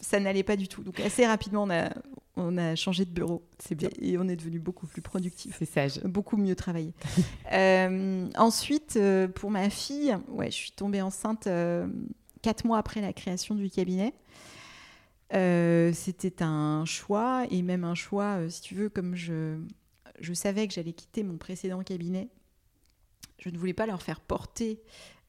ça, 0.00 0.18
n'allait 0.18 0.42
pas 0.42 0.56
du 0.56 0.66
tout. 0.66 0.82
Donc 0.82 0.98
assez 0.98 1.24
rapidement, 1.24 1.62
on 1.62 1.70
a, 1.70 1.90
on 2.34 2.58
a 2.58 2.74
changé 2.74 3.04
de 3.04 3.10
bureau. 3.10 3.46
C'est 3.60 3.76
bien. 3.76 3.90
Et 4.02 4.18
on 4.18 4.28
est 4.28 4.36
devenu 4.36 4.58
beaucoup 4.58 4.88
plus 4.88 5.02
productif. 5.02 5.54
C'est 5.56 5.66
sage. 5.66 6.00
Beaucoup 6.02 6.36
mieux 6.36 6.56
travaillé. 6.56 6.92
ensuite, 8.36 8.98
pour 9.36 9.52
ma 9.52 9.70
fille, 9.70 10.16
ouais, 10.30 10.50
je 10.50 10.56
suis 10.56 10.72
tombée 10.72 11.00
enceinte 11.00 11.48
quatre 12.42 12.64
mois 12.64 12.78
après 12.78 13.00
la 13.00 13.12
création 13.12 13.54
du 13.54 13.70
cabinet. 13.70 14.14
Euh, 15.34 15.92
c'était 15.92 16.42
un 16.42 16.84
choix, 16.84 17.46
et 17.50 17.62
même 17.62 17.84
un 17.84 17.94
choix, 17.94 18.38
euh, 18.38 18.48
si 18.48 18.62
tu 18.62 18.74
veux, 18.74 18.88
comme 18.88 19.14
je, 19.14 19.58
je 20.20 20.32
savais 20.32 20.66
que 20.66 20.74
j'allais 20.74 20.92
quitter 20.92 21.22
mon 21.22 21.36
précédent 21.36 21.82
cabinet, 21.82 22.28
je 23.38 23.50
ne 23.50 23.58
voulais 23.58 23.74
pas 23.74 23.86
leur 23.86 24.02
faire 24.02 24.20
porter 24.20 24.80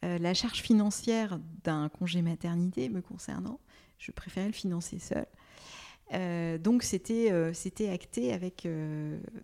euh, 0.05 0.17
la 0.17 0.33
charge 0.33 0.61
financière 0.61 1.39
d'un 1.63 1.89
congé 1.89 2.21
maternité 2.21 2.87
me 2.89 3.01
concernant. 3.01 3.59
Je 3.97 4.11
préférais 4.11 4.47
le 4.47 4.53
financer 4.53 4.97
seul. 4.99 5.25
donc 6.61 6.83
c'était 6.83 7.53
c'était 7.53 7.89
acté 7.89 8.31
avec 8.31 8.65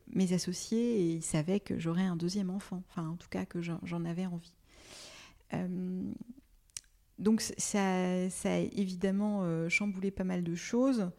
mes 0.08 0.32
associés 0.32 1.02
et 1.02 1.12
ils 1.16 1.22
savaient 1.22 1.60
que 1.60 1.78
j'aurais 1.78 2.06
un 2.06 2.16
deuxième 2.16 2.50
enfant, 2.50 2.82
enfin 2.90 3.10
en 3.10 3.18
tout 3.18 3.28
cas 3.28 3.46
que 3.46 3.62
j'en 3.62 4.06
avais 4.06 4.26
envie 4.26 4.54
donc 7.18 7.42
ça, 7.42 8.30
ça, 8.30 8.54
a 8.54 8.58
évidemment 8.58 9.42
euh, 9.44 9.70
chamboulé 9.70 10.12
pas 10.12 10.26
mal 10.26 10.44
de 10.44 10.56
choses, 10.56 11.10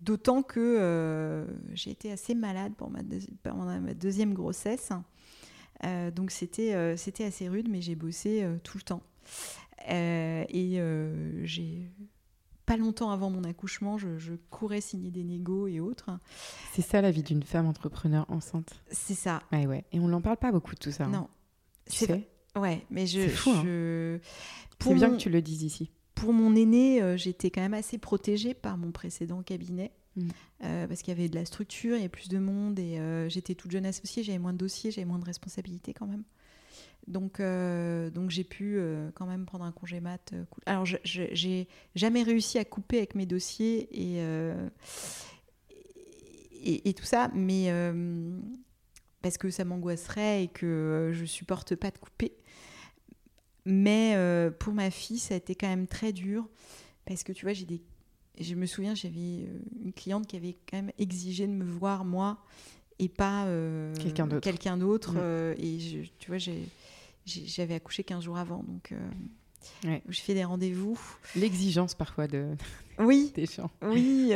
d'autant 0.00 0.42
que 0.42 0.60
euh, 0.60 1.44
j'ai 1.74 1.90
été 1.90 2.12
assez 2.12 2.34
malade 2.34 2.72
pendant 2.76 3.64
ma, 3.64 3.80
ma 3.80 3.94
deuxième 3.94 4.32
grossesse. 4.32 4.90
Euh, 5.84 6.10
donc 6.10 6.30
c'était 6.30 6.96
c'était 6.96 7.24
assez 7.24 7.48
rude, 7.48 7.68
mais 7.68 7.80
j'ai 7.80 7.96
bossé 7.96 8.46
tout 8.62 8.78
le 8.78 8.82
temps. 8.82 9.02
et 9.88 10.80
j'ai 11.42 11.90
pas 12.66 12.76
longtemps 12.76 13.10
avant 13.10 13.30
mon 13.30 13.42
accouchement, 13.42 13.98
je, 13.98 14.34
courais 14.50 14.80
signer 14.80 15.10
des 15.10 15.24
négos 15.24 15.66
et 15.66 15.80
autres. 15.80 16.10
C'est 16.72 16.82
ça 16.82 17.00
la 17.00 17.10
vie 17.10 17.24
d'une 17.24 17.42
femme 17.42 17.66
entrepreneur 17.66 18.24
enceinte. 18.28 18.80
C'est 18.92 19.14
ça. 19.14 19.42
Ouais, 19.50 19.66
ouais. 19.66 19.84
Et 19.90 19.98
on 19.98 20.06
n'en 20.06 20.20
parle 20.20 20.36
pas 20.36 20.52
beaucoup 20.52 20.76
de 20.76 20.78
tout 20.78 20.92
ça. 20.92 21.06
Hein. 21.06 21.10
Non. 21.10 21.28
Tu 21.90 22.06
sais 22.06 22.28
Ouais, 22.56 22.84
mais 22.90 23.06
je. 23.06 23.28
Fou, 23.28 23.50
hein. 23.50 24.18
C'est 24.82 24.94
bien 24.94 25.10
que 25.10 25.16
tu 25.16 25.30
le 25.30 25.42
dises 25.42 25.62
ici. 25.62 25.90
Pour 26.14 26.32
mon 26.32 26.54
aîné, 26.54 27.02
euh, 27.02 27.16
j'étais 27.16 27.50
quand 27.50 27.60
même 27.60 27.74
assez 27.74 27.98
protégée 27.98 28.54
par 28.54 28.76
mon 28.76 28.90
précédent 28.92 29.42
cabinet. 29.42 29.92
Mm. 30.16 30.28
Euh, 30.64 30.86
parce 30.86 31.02
qu'il 31.02 31.14
y 31.14 31.16
avait 31.16 31.28
de 31.28 31.36
la 31.36 31.44
structure, 31.44 31.96
il 31.96 31.98
y 31.98 32.00
avait 32.00 32.08
plus 32.08 32.28
de 32.28 32.38
monde 32.38 32.78
et 32.78 32.98
euh, 32.98 33.28
j'étais 33.28 33.54
toute 33.54 33.70
jeune 33.70 33.86
associée, 33.86 34.22
j'avais 34.22 34.38
moins 34.38 34.52
de 34.52 34.58
dossiers, 34.58 34.90
j'avais 34.90 35.06
moins 35.06 35.18
de 35.18 35.24
responsabilités 35.24 35.94
quand 35.94 36.06
même. 36.06 36.24
Donc, 37.06 37.40
donc 37.40 38.30
j'ai 38.30 38.44
pu 38.44 38.78
quand 39.14 39.26
même 39.26 39.44
prendre 39.46 39.64
un 39.64 39.72
congé 39.72 40.00
mat. 40.00 40.32
Alors, 40.66 40.84
j'ai 40.84 41.66
jamais 41.96 42.22
réussi 42.22 42.58
à 42.58 42.64
couper 42.64 42.98
avec 42.98 43.14
mes 43.14 43.26
dossiers 43.26 43.88
et, 43.90 44.22
et, 46.62 46.94
tout 46.94 47.04
ça, 47.04 47.30
mais 47.34 47.72
parce 49.22 49.38
que 49.38 49.50
ça 49.50 49.64
m'angoisserait 49.64 50.44
et 50.44 50.48
que 50.48 51.10
je 51.12 51.24
supporte 51.24 51.74
pas 51.74 51.90
de 51.90 51.98
couper. 51.98 52.32
Mais 53.70 54.16
pour 54.58 54.72
ma 54.72 54.90
fille, 54.90 55.18
ça 55.18 55.34
a 55.34 55.36
été 55.36 55.54
quand 55.54 55.68
même 55.68 55.86
très 55.86 56.12
dur 56.12 56.48
parce 57.06 57.22
que 57.22 57.32
tu 57.32 57.44
vois, 57.44 57.52
j'ai 57.52 57.66
des 57.66 57.80
je 58.38 58.54
me 58.54 58.64
souviens, 58.64 58.94
j'avais 58.94 59.44
une 59.84 59.92
cliente 59.94 60.26
qui 60.26 60.36
avait 60.36 60.56
quand 60.70 60.78
même 60.78 60.92
exigé 60.98 61.46
de 61.46 61.52
me 61.52 61.64
voir 61.64 62.06
moi 62.06 62.38
et 62.98 63.08
pas 63.08 63.46
quelqu'un 63.98 64.26
d'autre. 64.26 64.40
Quelqu'un 64.40 64.76
d'autre 64.78 65.12
mm. 65.12 65.54
et 65.58 65.78
tu 66.18 66.30
vois, 66.30 66.38
j'avais 67.26 67.74
accouché 67.74 68.02
15 68.02 68.24
jours 68.24 68.38
avant. 68.38 68.62
Donc, 68.62 68.94
je 69.82 70.20
fais 70.20 70.32
des 70.32 70.44
rendez-vous. 70.44 70.98
L'exigence 71.36 71.94
parfois 71.94 72.28
de 72.28 72.46
oui, 72.98 73.30
des 73.34 73.44
gens. 73.44 73.70
Oui, 73.82 74.32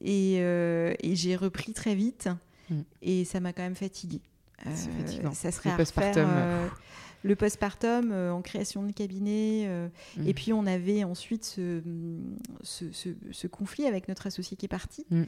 et, 0.00 0.38
euh, 0.40 0.94
et 1.00 1.14
j'ai 1.14 1.36
repris 1.36 1.72
très 1.72 1.94
vite. 1.94 2.28
Mm. 2.70 2.80
Et 3.02 3.24
ça 3.24 3.40
m'a 3.40 3.52
quand 3.52 3.62
même 3.62 3.74
fatiguée. 3.74 4.22
Euh, 4.66 4.70
ça 5.32 5.50
serait 5.50 5.76
le 7.22 7.36
postpartum. 7.36 8.10
Euh, 8.12 8.30
en 8.32 8.42
création 8.42 8.82
de 8.82 8.92
cabinet. 8.92 9.68
Mm. 10.16 10.28
Et 10.28 10.34
puis 10.34 10.52
on 10.52 10.66
avait 10.66 11.04
ensuite 11.04 11.44
ce, 11.44 11.80
ce, 12.62 12.84
ce, 13.32 13.46
conflit 13.46 13.86
avec 13.86 14.08
notre 14.08 14.26
associé 14.26 14.56
qui 14.56 14.66
est 14.66 14.68
parti. 14.68 15.04
Mm. 15.10 15.22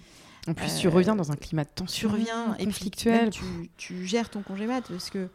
En 0.49 0.55
plus, 0.55 0.77
tu 0.77 0.89
reviens 0.89 1.15
dans 1.15 1.31
un 1.31 1.37
climat 1.37 1.65
de 1.65 1.71
tension. 1.75 2.09
Tu 2.09 2.15
reviens 2.15 2.57
conflictuel. 2.59 3.31
Tu, 3.31 3.45
tu, 3.77 4.07
gères 4.07 4.31
ton 4.31 4.43
congé 4.43 4.67
mat 4.67 4.85
parce 4.89 5.11
que 5.11 5.29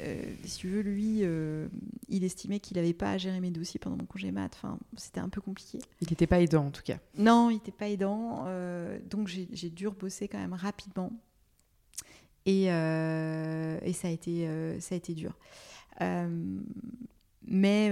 euh, 0.00 0.22
si 0.44 0.58
tu 0.58 0.68
veux, 0.68 0.80
lui, 0.80 1.20
euh, 1.22 1.68
il 2.08 2.24
estimait 2.24 2.58
qu'il 2.58 2.76
n'avait 2.76 2.92
pas 2.92 3.12
à 3.12 3.18
gérer 3.18 3.40
mes 3.40 3.50
dossiers 3.50 3.78
pendant 3.78 3.96
mon 3.96 4.06
congé 4.06 4.30
mat. 4.32 4.50
Enfin, 4.54 4.78
c'était 4.96 5.20
un 5.20 5.28
peu 5.28 5.40
compliqué. 5.40 5.78
Il 6.00 6.08
n'était 6.10 6.26
pas 6.26 6.40
aidant, 6.40 6.66
en 6.66 6.70
tout 6.70 6.82
cas. 6.82 6.98
Non, 7.16 7.50
il 7.50 7.54
n'était 7.54 7.72
pas 7.72 7.88
aidant. 7.88 8.44
Euh, 8.46 8.98
donc, 9.08 9.28
j'ai 9.28 9.70
dû 9.70 9.86
rebosser 9.88 10.28
quand 10.28 10.38
même 10.38 10.54
rapidement. 10.54 11.12
Et, 12.46 12.64
et 12.64 13.92
ça, 13.92 14.08
a 14.08 14.10
été, 14.10 14.46
ça 14.80 14.94
a 14.94 14.98
été 14.98 15.14
dur. 15.14 15.34
Mais 16.00 17.90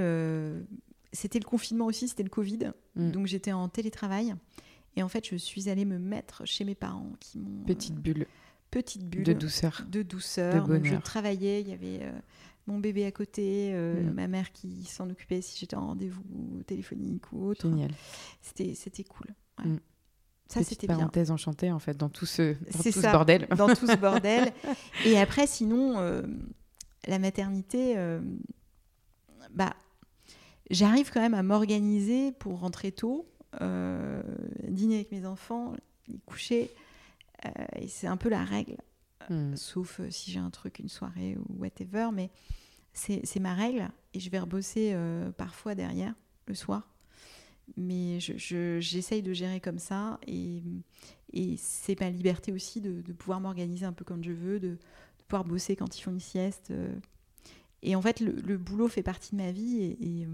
c'était 1.13 1.39
le 1.39 1.45
confinement 1.45 1.87
aussi, 1.87 2.09
c'était 2.09 2.23
le 2.23 2.31
Covid. 2.31 2.73
Mm. 2.97 3.11
Donc, 3.11 3.27
j'étais 3.27 3.53
en 3.53 3.69
télétravail. 3.69 4.35
Et 4.97 5.03
en 5.03 5.09
fait, 5.09 5.27
je 5.27 5.37
suis 5.37 5.71
allée 5.71 5.87
me 5.87 5.99
mettre 5.99 6.47
chez 6.47 6.65
mes 6.65 6.75
parents 6.75 7.13
qui 7.19 7.39
m'ont. 7.39 7.65
Petite 7.65 7.95
bulle 7.95 8.27
petite 8.73 9.05
bulle 9.05 9.23
de 9.23 9.33
douceur. 9.35 9.87
De 9.89 10.03
douceur. 10.03 10.67
Donc 10.67 10.85
je 10.85 10.97
travaillais, 10.97 11.61
il 11.61 11.69
y 11.69 11.73
avait 11.73 12.01
euh, 12.03 12.11
mon 12.67 12.81
bébé 12.81 13.05
à 13.05 13.13
côté, 13.13 13.71
euh, 13.73 14.03
mm. 14.03 14.15
ma 14.15 14.27
mère 14.27 14.51
qui 14.51 14.85
s'en 14.85 15.09
occupait 15.09 15.41
si 15.43 15.61
j'étais 15.61 15.77
en 15.77 15.89
rendez-vous 15.89 16.63
téléphonique 16.67 17.31
ou 17.33 17.47
autre. 17.47 17.69
Génial. 17.69 17.93
C'était, 18.41 19.05
cool. 19.05 19.29
Mm. 19.65 19.77
Ça, 20.49 20.65
c'était 20.65 20.87
bien. 20.89 20.97
parenthèse 20.97 21.31
enchantée, 21.31 21.71
en 21.71 21.79
fait, 21.79 21.97
dans 21.97 22.09
tout 22.09 22.27
ce, 22.27 22.55
dans 22.73 22.83
tout 22.83 22.93
ce 22.93 23.13
bordel. 23.13 23.47
Dans 23.57 23.75
tout 23.75 23.87
ce 23.87 23.97
bordel. 24.01 24.53
Et 25.05 25.19
après, 25.19 25.47
sinon, 25.47 25.99
euh, 25.99 26.23
la 27.07 27.19
maternité, 27.19 27.97
bah, 29.51 29.75
j'arrive 30.71 31.11
quand 31.13 31.21
même 31.21 31.35
à 31.35 31.43
m'organiser 31.43 32.33
pour 32.33 32.61
rentrer 32.61 32.93
tôt, 32.93 33.27
dîner 33.61 34.95
avec 34.97 35.13
mes 35.13 35.27
enfants, 35.27 35.75
les 36.09 36.19
coucher 36.27 36.71
euh, 37.45 37.51
et 37.77 37.89
c'est 37.89 38.07
un 38.07 38.17
peu 38.17 38.29
la 38.29 38.45
règle, 38.45 38.77
hmm. 39.31 39.57
sauf 39.57 40.01
euh, 40.01 40.11
si 40.11 40.31
j'ai 40.31 40.39
un 40.39 40.51
truc, 40.51 40.79
une 40.79 40.89
soirée 40.89 41.37
ou 41.37 41.61
whatever, 41.63 42.11
mais 42.13 42.31
c'est 42.93 43.41
ma 43.41 43.55
règle 43.55 43.89
et 44.13 44.21
je 44.21 44.29
vais 44.29 44.39
rebosser 44.39 44.93
euh, 44.93 45.31
parfois 45.33 45.75
derrière 45.75 46.15
le 46.47 46.55
soir. 46.55 46.89
Mais 47.77 48.21
j'essaye 48.21 49.21
je, 49.21 49.25
de 49.25 49.33
gérer 49.33 49.61
comme 49.61 49.79
ça 49.79 50.19
et, 50.27 50.63
et 51.33 51.57
c'est 51.57 51.99
ma 52.01 52.11
liberté 52.11 52.53
aussi 52.53 52.81
de, 52.81 53.01
de 53.01 53.13
pouvoir 53.13 53.41
m'organiser 53.41 53.87
un 53.87 53.93
peu 53.93 54.05
comme 54.05 54.23
je 54.23 54.33
veux, 54.33 54.61
de, 54.61 54.79
pouvoir 55.29 55.45
bosser 55.45 55.77
quand 55.77 55.97
ils 55.99 56.03
font 56.03 56.13
une 56.13 56.21
sieste. 56.21 56.73
Et 57.83 57.97
en 57.97 58.03
fait, 58.03 58.21
le, 58.21 58.33
le 58.33 58.57
boulot 58.59 58.89
fait 58.89 59.03
partie 59.03 59.33
de 59.33 59.43
ma 59.43 59.51
vie 59.51 59.83
et, 59.83 60.21
et 60.21 60.29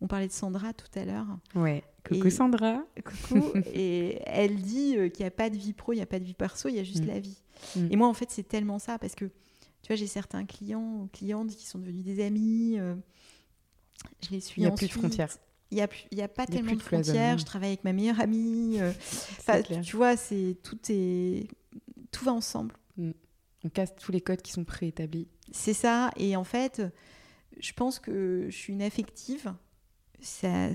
on 0.00 0.06
parlait 0.06 0.26
de 0.26 0.32
Sandra 0.32 0.72
tout 0.72 0.98
à 0.98 1.04
l'heure. 1.04 1.26
Ouais. 1.54 1.84
Coucou 2.06 2.30
Sandra. 2.30 2.82
Coucou. 3.04 3.52
et 3.74 4.20
elle 4.24 4.56
dit 4.56 4.96
euh, 4.96 5.08
qu'il 5.08 5.24
n'y 5.24 5.28
a 5.28 5.30
pas 5.30 5.50
de 5.50 5.56
vie 5.56 5.72
pro, 5.72 5.92
il 5.92 5.96
n'y 5.96 6.02
a 6.02 6.06
pas 6.06 6.18
de 6.18 6.24
vie 6.24 6.34
perso, 6.34 6.68
il 6.68 6.76
y 6.76 6.78
a 6.78 6.84
juste 6.84 7.04
mm. 7.04 7.08
la 7.08 7.20
vie. 7.20 7.38
Mm. 7.76 7.88
Et 7.90 7.96
moi, 7.96 8.08
en 8.08 8.14
fait, 8.14 8.30
c'est 8.30 8.46
tellement 8.48 8.78
ça 8.78 8.98
parce 8.98 9.14
que, 9.14 9.26
tu 9.26 9.88
vois, 9.88 9.96
j'ai 9.96 10.06
certains 10.06 10.44
clients 10.46 11.02
ou 11.02 11.08
clientes 11.12 11.50
qui 11.50 11.66
sont 11.66 11.78
devenus 11.78 12.04
des 12.04 12.24
amis. 12.24 12.78
Euh, 12.78 12.94
je 14.22 14.30
les 14.30 14.40
suis 14.40 14.62
Il 14.62 14.64
n'y 14.64 14.70
a 14.70 14.74
plus 14.74 14.86
de 14.86 14.92
frontières. 14.92 15.36
Il 15.70 15.76
n'y 15.76 15.82
a, 15.82 15.88
y 16.10 16.22
a 16.22 16.28
pas 16.28 16.46
tellement 16.46 16.72
de, 16.72 16.80
frontières. 16.80 17.38
Je 17.38 17.44
travaille 17.44 17.68
avec 17.68 17.84
ma 17.84 17.92
meilleure 17.92 18.20
amie. 18.20 18.80
Euh, 18.80 18.92
tu 19.82 19.96
vois, 19.96 20.16
c'est 20.16 20.56
tout 20.62 20.78
est 20.88 21.46
tout 22.10 22.24
va 22.24 22.32
ensemble. 22.32 22.74
Mm. 22.96 23.10
On 23.64 23.68
casse 23.68 23.94
tous 23.96 24.12
les 24.12 24.20
codes 24.20 24.42
qui 24.42 24.52
sont 24.52 24.64
préétablis. 24.64 25.28
C'est 25.52 25.74
ça. 25.74 26.10
Et 26.16 26.36
en 26.36 26.44
fait, 26.44 26.82
je 27.58 27.72
pense 27.72 27.98
que 27.98 28.46
je 28.48 28.56
suis 28.56 28.72
une 28.72 28.82
affective 28.82 29.52
ça, 30.20 30.70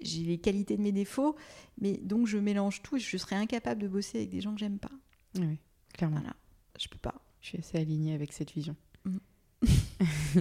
j'ai 0.00 0.22
les 0.22 0.38
qualités 0.38 0.76
de 0.76 0.82
mes 0.82 0.92
défauts, 0.92 1.36
mais 1.80 1.96
donc 1.98 2.26
je 2.26 2.38
mélange 2.38 2.82
tout 2.82 2.96
et 2.96 3.00
je 3.00 3.16
serais 3.16 3.36
incapable 3.36 3.82
de 3.82 3.88
bosser 3.88 4.18
avec 4.18 4.30
des 4.30 4.40
gens 4.40 4.54
que 4.54 4.60
j'aime 4.60 4.78
pas. 4.78 4.90
Oui, 5.36 5.58
clairement. 5.92 6.18
Voilà, 6.18 6.36
je 6.78 6.88
peux 6.88 6.98
pas. 6.98 7.14
Je 7.40 7.48
suis 7.48 7.58
assez 7.58 7.78
alignée 7.78 8.14
avec 8.14 8.32
cette 8.32 8.52
vision. 8.52 8.76
Mm. 9.04 9.18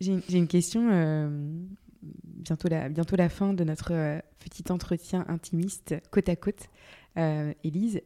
j'ai 0.00 0.38
une 0.38 0.48
question, 0.48 0.88
euh, 0.90 1.50
bientôt, 2.02 2.68
la, 2.68 2.88
bientôt 2.88 3.16
la 3.16 3.28
fin 3.28 3.54
de 3.54 3.64
notre 3.64 3.92
euh, 3.92 4.20
petit 4.38 4.70
entretien 4.70 5.24
intimiste 5.28 5.94
côte 6.10 6.28
à 6.28 6.36
côte. 6.36 6.68
Euh, 7.18 7.52
Élise, 7.62 8.00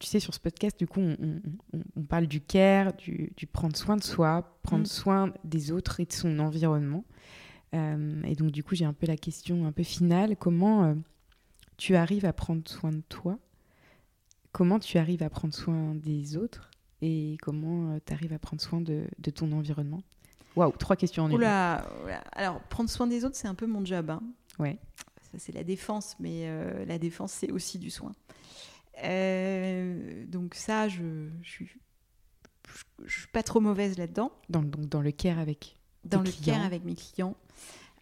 tu 0.00 0.06
sais, 0.06 0.18
sur 0.18 0.34
ce 0.34 0.40
podcast, 0.40 0.78
du 0.78 0.86
coup, 0.86 1.00
on, 1.00 2.02
parle 2.08 2.26
du 2.26 2.40
care, 2.40 2.94
du, 2.94 3.30
prendre 3.52 3.76
soin 3.76 3.96
de 3.96 4.02
soi, 4.02 4.58
prendre 4.62 4.84
mm. 4.84 4.86
soin 4.86 5.32
des 5.44 5.70
autres 5.70 6.00
et 6.00 6.06
de 6.06 6.12
son 6.12 6.38
environnement. 6.38 7.04
Euh, 7.74 8.22
et 8.24 8.34
donc, 8.34 8.50
du 8.50 8.64
coup, 8.64 8.74
j'ai 8.74 8.86
un 8.86 8.94
peu 8.94 9.06
la 9.06 9.18
question 9.18 9.66
un 9.66 9.72
peu 9.72 9.82
finale. 9.82 10.36
Comment 10.36 10.84
euh, 10.84 10.94
tu 11.76 11.96
arrives 11.96 12.24
à 12.24 12.32
prendre 12.32 12.66
soin 12.66 12.92
de 12.92 13.02
toi? 13.10 13.38
Comment 14.52 14.78
tu 14.78 14.96
arrives 14.96 15.22
à 15.22 15.28
prendre 15.28 15.52
soin 15.52 15.94
des 15.94 16.38
autres? 16.38 16.70
Et 17.02 17.36
comment 17.42 17.92
euh, 17.92 17.98
tu 18.04 18.14
arrives 18.14 18.32
à 18.32 18.38
prendre 18.38 18.62
soin 18.62 18.80
de, 18.80 19.06
ton 19.34 19.52
environnement? 19.52 20.02
Waouh, 20.56 20.72
trois 20.72 20.96
questions 20.96 21.24
en 21.24 21.28
une. 21.28 21.36
Oula, 21.36 21.86
Alors, 22.32 22.58
prendre 22.62 22.88
soin 22.88 23.06
des 23.06 23.26
autres, 23.26 23.36
c'est 23.36 23.48
un 23.48 23.54
peu 23.54 23.66
mon 23.66 23.84
job. 23.84 24.08
Hein. 24.08 24.22
Ouais. 24.58 24.78
Ça, 25.30 25.38
c'est 25.38 25.52
la 25.52 25.62
défense, 25.62 26.16
mais 26.18 26.48
la 26.86 26.98
défense, 26.98 27.32
c'est 27.32 27.52
aussi 27.52 27.78
du 27.78 27.90
soin. 27.90 28.12
Euh, 29.04 29.49
donc 30.50 30.56
ça, 30.56 30.88
je, 30.88 31.28
je, 31.42 31.48
suis, 31.48 31.70
je, 33.04 33.20
suis 33.20 33.28
pas 33.28 33.44
trop 33.44 33.60
mauvaise 33.60 33.96
là-dedans. 33.96 34.32
Dans, 34.48 34.62
donc 34.62 34.88
dans 34.88 35.00
le 35.00 35.12
care 35.12 35.38
avec 35.38 35.76
Dans 36.04 36.22
le 36.22 36.32
care 36.32 36.64
avec 36.64 36.84
mes 36.84 36.96
clients. 36.96 37.36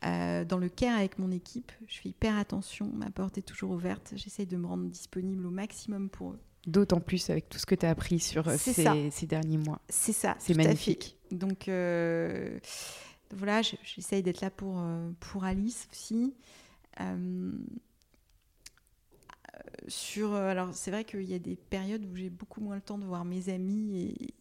Euh, 0.06 0.46
dans 0.46 0.56
le 0.56 0.70
care 0.70 0.96
avec 0.96 1.18
mon 1.18 1.30
équipe, 1.30 1.70
je 1.86 1.98
fais 1.98 2.08
hyper 2.08 2.38
attention, 2.38 2.90
ma 2.94 3.10
porte 3.10 3.36
est 3.36 3.42
toujours 3.42 3.72
ouverte, 3.72 4.12
j'essaye 4.14 4.46
de 4.46 4.56
me 4.56 4.66
rendre 4.66 4.84
disponible 4.84 5.44
au 5.44 5.50
maximum 5.50 6.08
pour 6.08 6.30
eux. 6.30 6.38
D'autant 6.66 7.00
plus 7.00 7.28
avec 7.28 7.50
tout 7.50 7.58
ce 7.58 7.66
que 7.66 7.74
tu 7.74 7.84
as 7.84 7.90
appris 7.90 8.18
sur 8.18 8.48
euh, 8.48 8.56
ces, 8.56 9.10
ces, 9.10 9.26
derniers 9.26 9.58
mois. 9.58 9.82
C'est 9.90 10.12
ça, 10.12 10.36
c'est 10.38 10.54
magnifique. 10.54 11.18
Donc 11.32 11.64
voilà, 13.34 13.60
j'essaye 13.60 14.22
d'être 14.22 14.40
là 14.40 14.50
pour, 14.50 14.82
pour 15.20 15.44
Alice 15.44 15.86
aussi 15.92 16.32
sur. 19.88 20.34
Euh, 20.34 20.50
alors, 20.50 20.70
c'est 20.72 20.90
vrai 20.90 21.04
qu'il 21.04 21.24
y 21.24 21.34
a 21.34 21.38
des 21.38 21.56
périodes 21.56 22.04
où 22.04 22.16
j'ai 22.16 22.30
beaucoup 22.30 22.60
moins 22.60 22.76
le 22.76 22.80
temps 22.80 22.98
de 22.98 23.04
voir 23.04 23.24
mes 23.24 23.48
amis 23.48 24.00
et, 24.00 24.34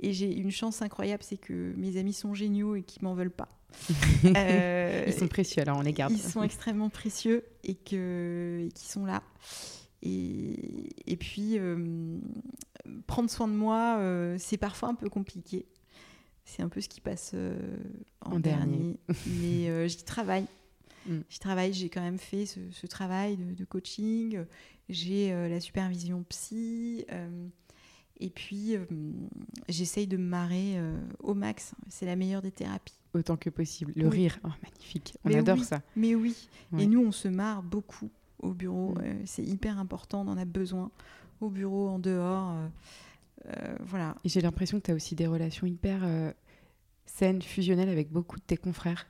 et 0.00 0.12
j'ai 0.12 0.34
une 0.34 0.50
chance 0.50 0.82
incroyable, 0.82 1.22
c'est 1.22 1.36
que 1.36 1.72
mes 1.76 1.96
amis 1.96 2.12
sont 2.12 2.34
géniaux 2.34 2.74
et 2.74 2.82
qu'ils 2.82 3.02
m'en 3.02 3.14
veulent 3.14 3.30
pas. 3.30 3.48
euh, 4.24 5.04
ils 5.06 5.12
sont 5.12 5.28
précieux, 5.28 5.62
alors 5.62 5.78
on 5.78 5.82
les 5.82 5.92
garde. 5.92 6.12
Ils 6.12 6.20
sont 6.20 6.42
extrêmement 6.42 6.88
précieux 6.88 7.44
et 7.64 7.74
que 7.74 8.68
qui 8.74 8.86
sont 8.86 9.04
là. 9.04 9.22
Et, 10.02 10.90
et 11.06 11.16
puis 11.16 11.58
euh, 11.58 12.18
prendre 13.06 13.30
soin 13.30 13.48
de 13.48 13.54
moi, 13.54 13.98
euh, 13.98 14.36
c'est 14.38 14.56
parfois 14.56 14.88
un 14.88 14.94
peu 14.94 15.08
compliqué. 15.08 15.66
C'est 16.44 16.62
un 16.62 16.68
peu 16.68 16.80
ce 16.80 16.88
qui 16.88 17.00
passe 17.00 17.34
en, 18.20 18.38
dernier. 18.38 18.98
Mais 19.26 19.88
j'y 19.88 20.04
travaille. 20.04 20.46
Mm. 21.08 21.20
Je 21.28 21.38
travaille, 21.38 21.72
j'ai 21.72 21.88
quand 21.88 22.00
même 22.00 22.18
fait 22.18 22.46
ce, 22.46 22.86
travail 22.86 23.36
de, 23.36 23.64
coaching, 23.64 24.44
j'ai 24.88 25.32
euh, 25.32 25.48
la 25.48 25.60
supervision 25.60 26.24
psy, 26.28 27.04
euh, 27.10 27.48
et 28.18 28.30
puis 28.30 28.76
euh, 28.76 28.84
j'essaye 29.68 30.06
de 30.06 30.16
me 30.16 30.24
marrer 30.24 30.80
au 31.20 31.34
max. 31.34 31.74
C'est 31.88 32.06
la 32.06 32.16
meilleure 32.16 32.42
des 32.42 32.52
thérapies. 32.52 32.98
Autant 33.14 33.36
que 33.36 33.50
possible. 33.50 33.92
Le 33.96 34.08
rire, 34.08 34.38
oh, 34.44 34.48
magnifique. 34.62 35.14
On 35.24 35.32
adore 35.32 35.64
ça. 35.64 35.82
Mais 35.96 36.14
oui. 36.14 36.48
Et 36.78 36.86
nous, 36.86 37.00
on 37.00 37.12
se 37.12 37.28
marre 37.28 37.62
beaucoup 37.62 38.10
au 38.38 38.52
bureau. 38.52 38.94
Mm. 38.94 39.26
C'est 39.26 39.44
hyper 39.44 39.78
important, 39.78 40.22
on 40.26 40.28
en 40.28 40.38
a 40.38 40.44
besoin. 40.44 40.90
Au 41.40 41.50
bureau, 41.50 41.88
en 41.88 41.98
dehors. 41.98 42.54
voilà. 43.80 44.16
Et 44.24 44.28
j'ai 44.28 44.40
l'impression 44.40 44.78
que 44.80 44.86
tu 44.86 44.90
as 44.90 44.94
aussi 44.94 45.14
des 45.14 45.26
relations 45.26 45.66
hyper 45.66 46.00
saines, 47.04 47.42
fusionnelles 47.42 47.90
avec 47.90 48.10
beaucoup 48.10 48.38
de 48.38 48.44
tes 48.44 48.56
confrères. 48.56 49.06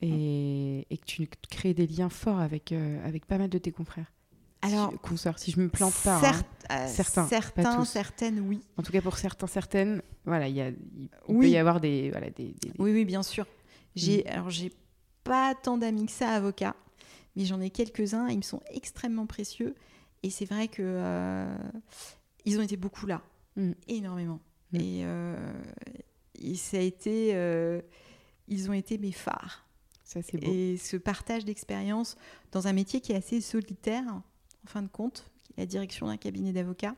Et, 0.00 0.86
et 0.90 0.96
que 0.96 1.04
tu 1.04 1.28
crées 1.50 1.74
des 1.74 1.86
liens 1.86 2.08
forts 2.08 2.38
avec, 2.38 2.72
avec 3.04 3.26
pas 3.26 3.38
mal 3.38 3.50
de 3.50 3.58
tes 3.58 3.72
confrères. 3.72 4.12
Alors, 4.60 4.92
consoeurs, 5.00 5.38
si 5.38 5.52
je 5.52 5.60
me 5.60 5.68
plante 5.68 5.94
pas. 6.02 6.16
Hein. 6.16 6.42
Euh, 6.70 6.86
certains, 6.88 7.26
certains 7.28 7.84
certaines, 7.84 8.40
oui. 8.40 8.60
En 8.76 8.82
tout 8.82 8.90
cas, 8.90 9.00
pour 9.00 9.16
certains, 9.16 9.46
certaines, 9.46 10.02
voilà, 10.24 10.48
il, 10.48 10.56
y 10.56 10.60
a, 10.60 10.70
il 10.70 11.08
peut 11.28 11.48
y 11.48 11.56
avoir 11.56 11.80
des, 11.80 12.10
voilà, 12.10 12.30
des, 12.30 12.54
Oui, 12.78 12.92
oui, 12.92 13.04
bien 13.04 13.22
sûr. 13.22 13.46
J'ai, 13.94 14.24
mm. 14.24 14.30
alors, 14.30 14.50
j'ai 14.50 14.72
pas 15.22 15.54
tant 15.54 15.78
d'amis 15.78 16.06
que 16.06 16.12
ça 16.12 16.30
avocats, 16.30 16.74
mais 17.36 17.44
j'en 17.44 17.60
ai 17.60 17.70
quelques-uns. 17.70 18.28
Ils 18.28 18.38
me 18.38 18.42
sont 18.42 18.60
extrêmement 18.70 19.26
précieux, 19.26 19.76
et 20.24 20.30
c'est 20.30 20.44
vrai 20.44 20.66
que 20.66 20.82
euh, 20.82 21.56
ils 22.44 22.58
ont 22.58 22.62
été 22.62 22.76
beaucoup 22.76 23.06
là, 23.06 23.22
mm. 23.56 23.72
énormément. 23.86 24.40
Mm. 24.72 24.76
Et, 24.76 25.00
euh, 25.04 25.52
et, 26.34 26.56
ça 26.56 26.78
a 26.78 26.80
été, 26.80 27.28
ils 28.48 28.70
ont 28.70 28.74
été 28.74 28.98
mes 28.98 29.12
phares. 29.12 29.67
Ça, 30.08 30.22
c'est 30.22 30.38
beau. 30.38 30.50
Et 30.50 30.78
ce 30.78 30.96
partage 30.96 31.44
d'expérience 31.44 32.16
dans 32.50 32.66
un 32.66 32.72
métier 32.72 33.02
qui 33.02 33.12
est 33.12 33.16
assez 33.16 33.42
solitaire 33.42 34.04
en 34.08 34.22
fin 34.64 34.80
de 34.80 34.88
compte, 34.88 35.30
la 35.58 35.66
direction 35.66 36.06
d'un 36.06 36.16
cabinet 36.16 36.52
d'avocats. 36.52 36.96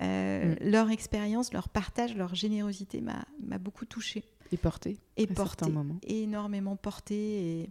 Euh, 0.00 0.54
mm. 0.54 0.70
Leur 0.70 0.90
expérience, 0.90 1.52
leur 1.52 1.68
partage, 1.68 2.16
leur 2.16 2.34
générosité 2.34 3.02
m'a 3.02 3.58
beaucoup 3.58 3.84
touchée. 3.84 4.24
Et 4.50 4.56
porté. 4.56 4.96
Et 5.18 5.26
porté. 5.26 5.66
Énormément 6.06 6.76
porté. 6.76 7.14
Et, 7.14 7.70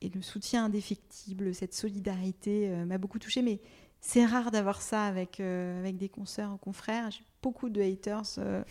et, 0.00 0.08
le 0.08 0.20
soutien 0.20 0.64
indéfectible, 0.64 1.54
cette 1.54 1.74
solidarité 1.74 2.70
euh, 2.70 2.84
m'a 2.84 2.98
beaucoup 2.98 3.20
touchée. 3.20 3.42
Mais 3.42 3.60
c'est 4.00 4.26
rare 4.26 4.50
d'avoir 4.50 4.82
ça 4.82 5.04
avec, 5.04 5.38
euh, 5.38 5.78
avec 5.78 5.96
des 5.96 6.08
consoeurs 6.08 6.52
ou 6.52 6.56
confrères. 6.56 7.12
J'ai 7.12 7.22
beaucoup 7.42 7.68
de 7.68 7.82
haters 7.82 8.22
euh, 8.38 8.62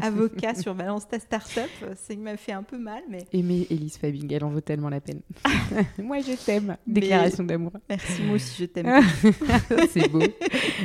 avocats 0.00 0.54
sur 0.54 0.74
Balance 0.74 1.06
ta 1.06 1.18
Startup. 1.18 1.70
Ça 1.94 2.16
m'a 2.16 2.36
fait 2.36 2.52
un 2.52 2.62
peu 2.62 2.78
mal. 2.78 3.02
Mais... 3.08 3.26
Aimer 3.32 3.66
Elise 3.70 3.98
Fabing, 3.98 4.32
elle 4.32 4.44
en 4.44 4.50
vaut 4.50 4.60
tellement 4.60 4.88
la 4.88 5.00
peine. 5.00 5.20
moi, 5.98 6.20
je 6.20 6.32
t'aime. 6.32 6.76
Déclaration 6.86 7.44
d'amour. 7.44 7.72
Merci, 7.88 8.22
moi 8.22 8.36
aussi, 8.36 8.62
je 8.62 8.64
t'aime. 8.66 8.86
c'est 9.90 10.08
beau. 10.08 10.22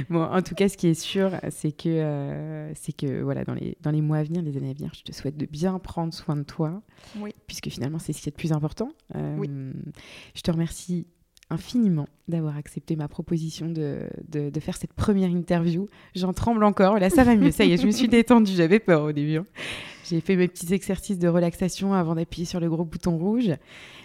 Bon, 0.10 0.24
en 0.24 0.42
tout 0.42 0.56
cas, 0.56 0.68
ce 0.68 0.78
qui 0.78 0.88
est 0.88 1.00
sûr, 1.00 1.32
c'est 1.50 1.72
que, 1.72 1.90
euh, 1.90 2.74
c'est 2.76 2.94
que 2.94 3.22
voilà, 3.22 3.44
dans, 3.44 3.54
les, 3.54 3.78
dans 3.82 3.92
les 3.92 4.02
mois 4.02 4.18
à 4.18 4.24
venir, 4.24 4.42
les 4.42 4.58
années 4.58 4.72
à 4.72 4.74
venir, 4.74 4.92
je 4.94 5.04
te 5.04 5.12
souhaite 5.12 5.38
de 5.38 5.46
bien 5.46 5.80
prendre 5.80 6.14
soin 6.14 6.36
de 6.36 6.44
toi. 6.44 6.82
Oui. 7.18 7.34
Puisque 7.48 7.70
finalement, 7.70 8.00
c'est 8.00 8.14
ce 8.14 8.22
qui 8.22 8.30
est 8.30 8.34
le 8.34 8.38
plus 8.38 8.52
important. 8.52 8.90
oui. 9.16 9.50
Je 10.36 10.42
te 10.42 10.52
remercie 10.52 11.08
infiniment 11.50 12.08
d'avoir 12.28 12.58
accepté 12.58 12.96
ma 12.96 13.08
proposition 13.08 13.70
de, 13.70 14.08
de, 14.28 14.60
faire 14.60 14.78
cette 14.78 14.94
première 14.94 15.30
interview. 15.30 15.88
J'en 16.16 16.34
tremble 16.34 16.64
encore. 16.64 17.00
Là, 17.00 17.10
ça 17.10 17.24
va 17.24 17.36
mieux. 17.36 17.52
Ça 17.52 17.66
y 17.66 17.74
est, 17.74 17.78
je 17.78 17.88
me 17.88 17.92
suis 17.92 18.08
détendue. 18.10 18.52
J'avais 18.52 18.80
peur 18.80 19.04
au 19.04 19.12
début. 19.12 19.38
Hein. 19.38 19.46
J'ai 20.10 20.22
fait 20.22 20.36
mes 20.36 20.48
petits 20.48 20.74
exercices 20.74 21.20
de 21.20 21.28
relaxation 21.28 21.94
avant 21.94 22.16
d'appuyer 22.16 22.46
sur 22.46 22.60
le 22.60 22.70
gros 22.70 22.86
bouton 22.86 23.18
rouge. 23.18 23.52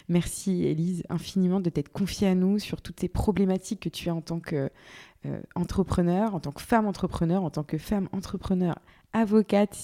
Merci, 0.08 0.64
Elise, 0.64 1.02
infiniment 1.08 1.60
de 1.60 1.70
t'être 1.70 1.90
confiée 1.90 2.28
à 2.28 2.34
nous 2.34 2.58
sur 2.58 2.82
toutes 2.82 3.00
ces 3.00 3.08
problématiques 3.08 3.80
que 3.80 3.88
tu 3.88 4.10
as 4.10 4.14
en 4.14 4.20
tant 4.20 4.38
qu'entrepreneur, 4.40 6.32
euh, 6.32 6.36
en 6.36 6.40
tant 6.40 6.52
que 6.52 6.62
femme 6.62 6.86
entrepreneur, 6.86 7.42
en 7.42 7.50
tant 7.50 7.62
que 7.62 7.78
femme 7.78 8.08
entrepreneur 8.12 8.74
avocate, 9.14 9.74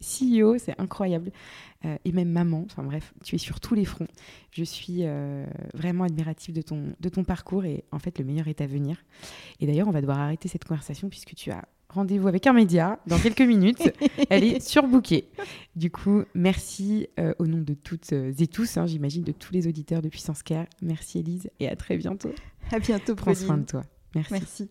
CEO, 0.00 0.58
c'est 0.58 0.78
incroyable. 0.78 1.32
Euh, 1.86 1.96
et 2.04 2.12
même 2.12 2.28
maman, 2.28 2.62
enfin 2.66 2.82
bref, 2.82 3.14
tu 3.24 3.36
es 3.36 3.38
sur 3.38 3.58
tous 3.58 3.74
les 3.74 3.86
fronts. 3.86 4.08
Je 4.50 4.64
suis 4.64 4.98
euh, 5.00 5.46
vraiment 5.72 6.04
admirative 6.04 6.54
de 6.54 6.60
ton, 6.60 6.92
de 7.00 7.08
ton 7.08 7.24
parcours 7.24 7.64
et 7.64 7.84
en 7.90 7.98
fait, 7.98 8.18
le 8.18 8.24
meilleur 8.26 8.48
est 8.48 8.60
à 8.60 8.66
venir. 8.66 8.98
Et 9.60 9.66
d'ailleurs, 9.66 9.88
on 9.88 9.92
va 9.92 10.02
devoir 10.02 10.18
arrêter 10.18 10.48
cette 10.48 10.64
conversation 10.64 11.08
puisque 11.08 11.34
tu 11.34 11.50
as 11.50 11.64
rendez-vous 11.88 12.28
avec 12.28 12.46
un 12.46 12.52
média 12.52 12.98
dans 13.06 13.18
quelques 13.22 13.40
minutes. 13.40 13.90
Elle 14.28 14.44
est 14.44 14.60
surbookée. 14.60 15.30
Du 15.74 15.90
coup, 15.90 16.24
merci 16.34 17.08
euh, 17.18 17.32
au 17.38 17.46
nom 17.46 17.62
de 17.62 17.72
toutes 17.72 18.12
et 18.12 18.46
tous, 18.46 18.76
hein, 18.76 18.86
j'imagine, 18.86 19.24
de 19.24 19.32
tous 19.32 19.54
les 19.54 19.66
auditeurs 19.66 20.02
de 20.02 20.10
Puissance 20.10 20.42
Care. 20.42 20.66
Merci 20.82 21.20
Elise 21.20 21.50
et 21.60 21.68
à 21.68 21.76
très 21.76 21.96
bientôt. 21.96 22.32
À 22.70 22.78
bientôt, 22.78 23.14
Prends 23.14 23.34
soin 23.34 23.56
de 23.56 23.64
toi. 23.64 23.82
Merci. 24.14 24.32
Merci. 24.32 24.70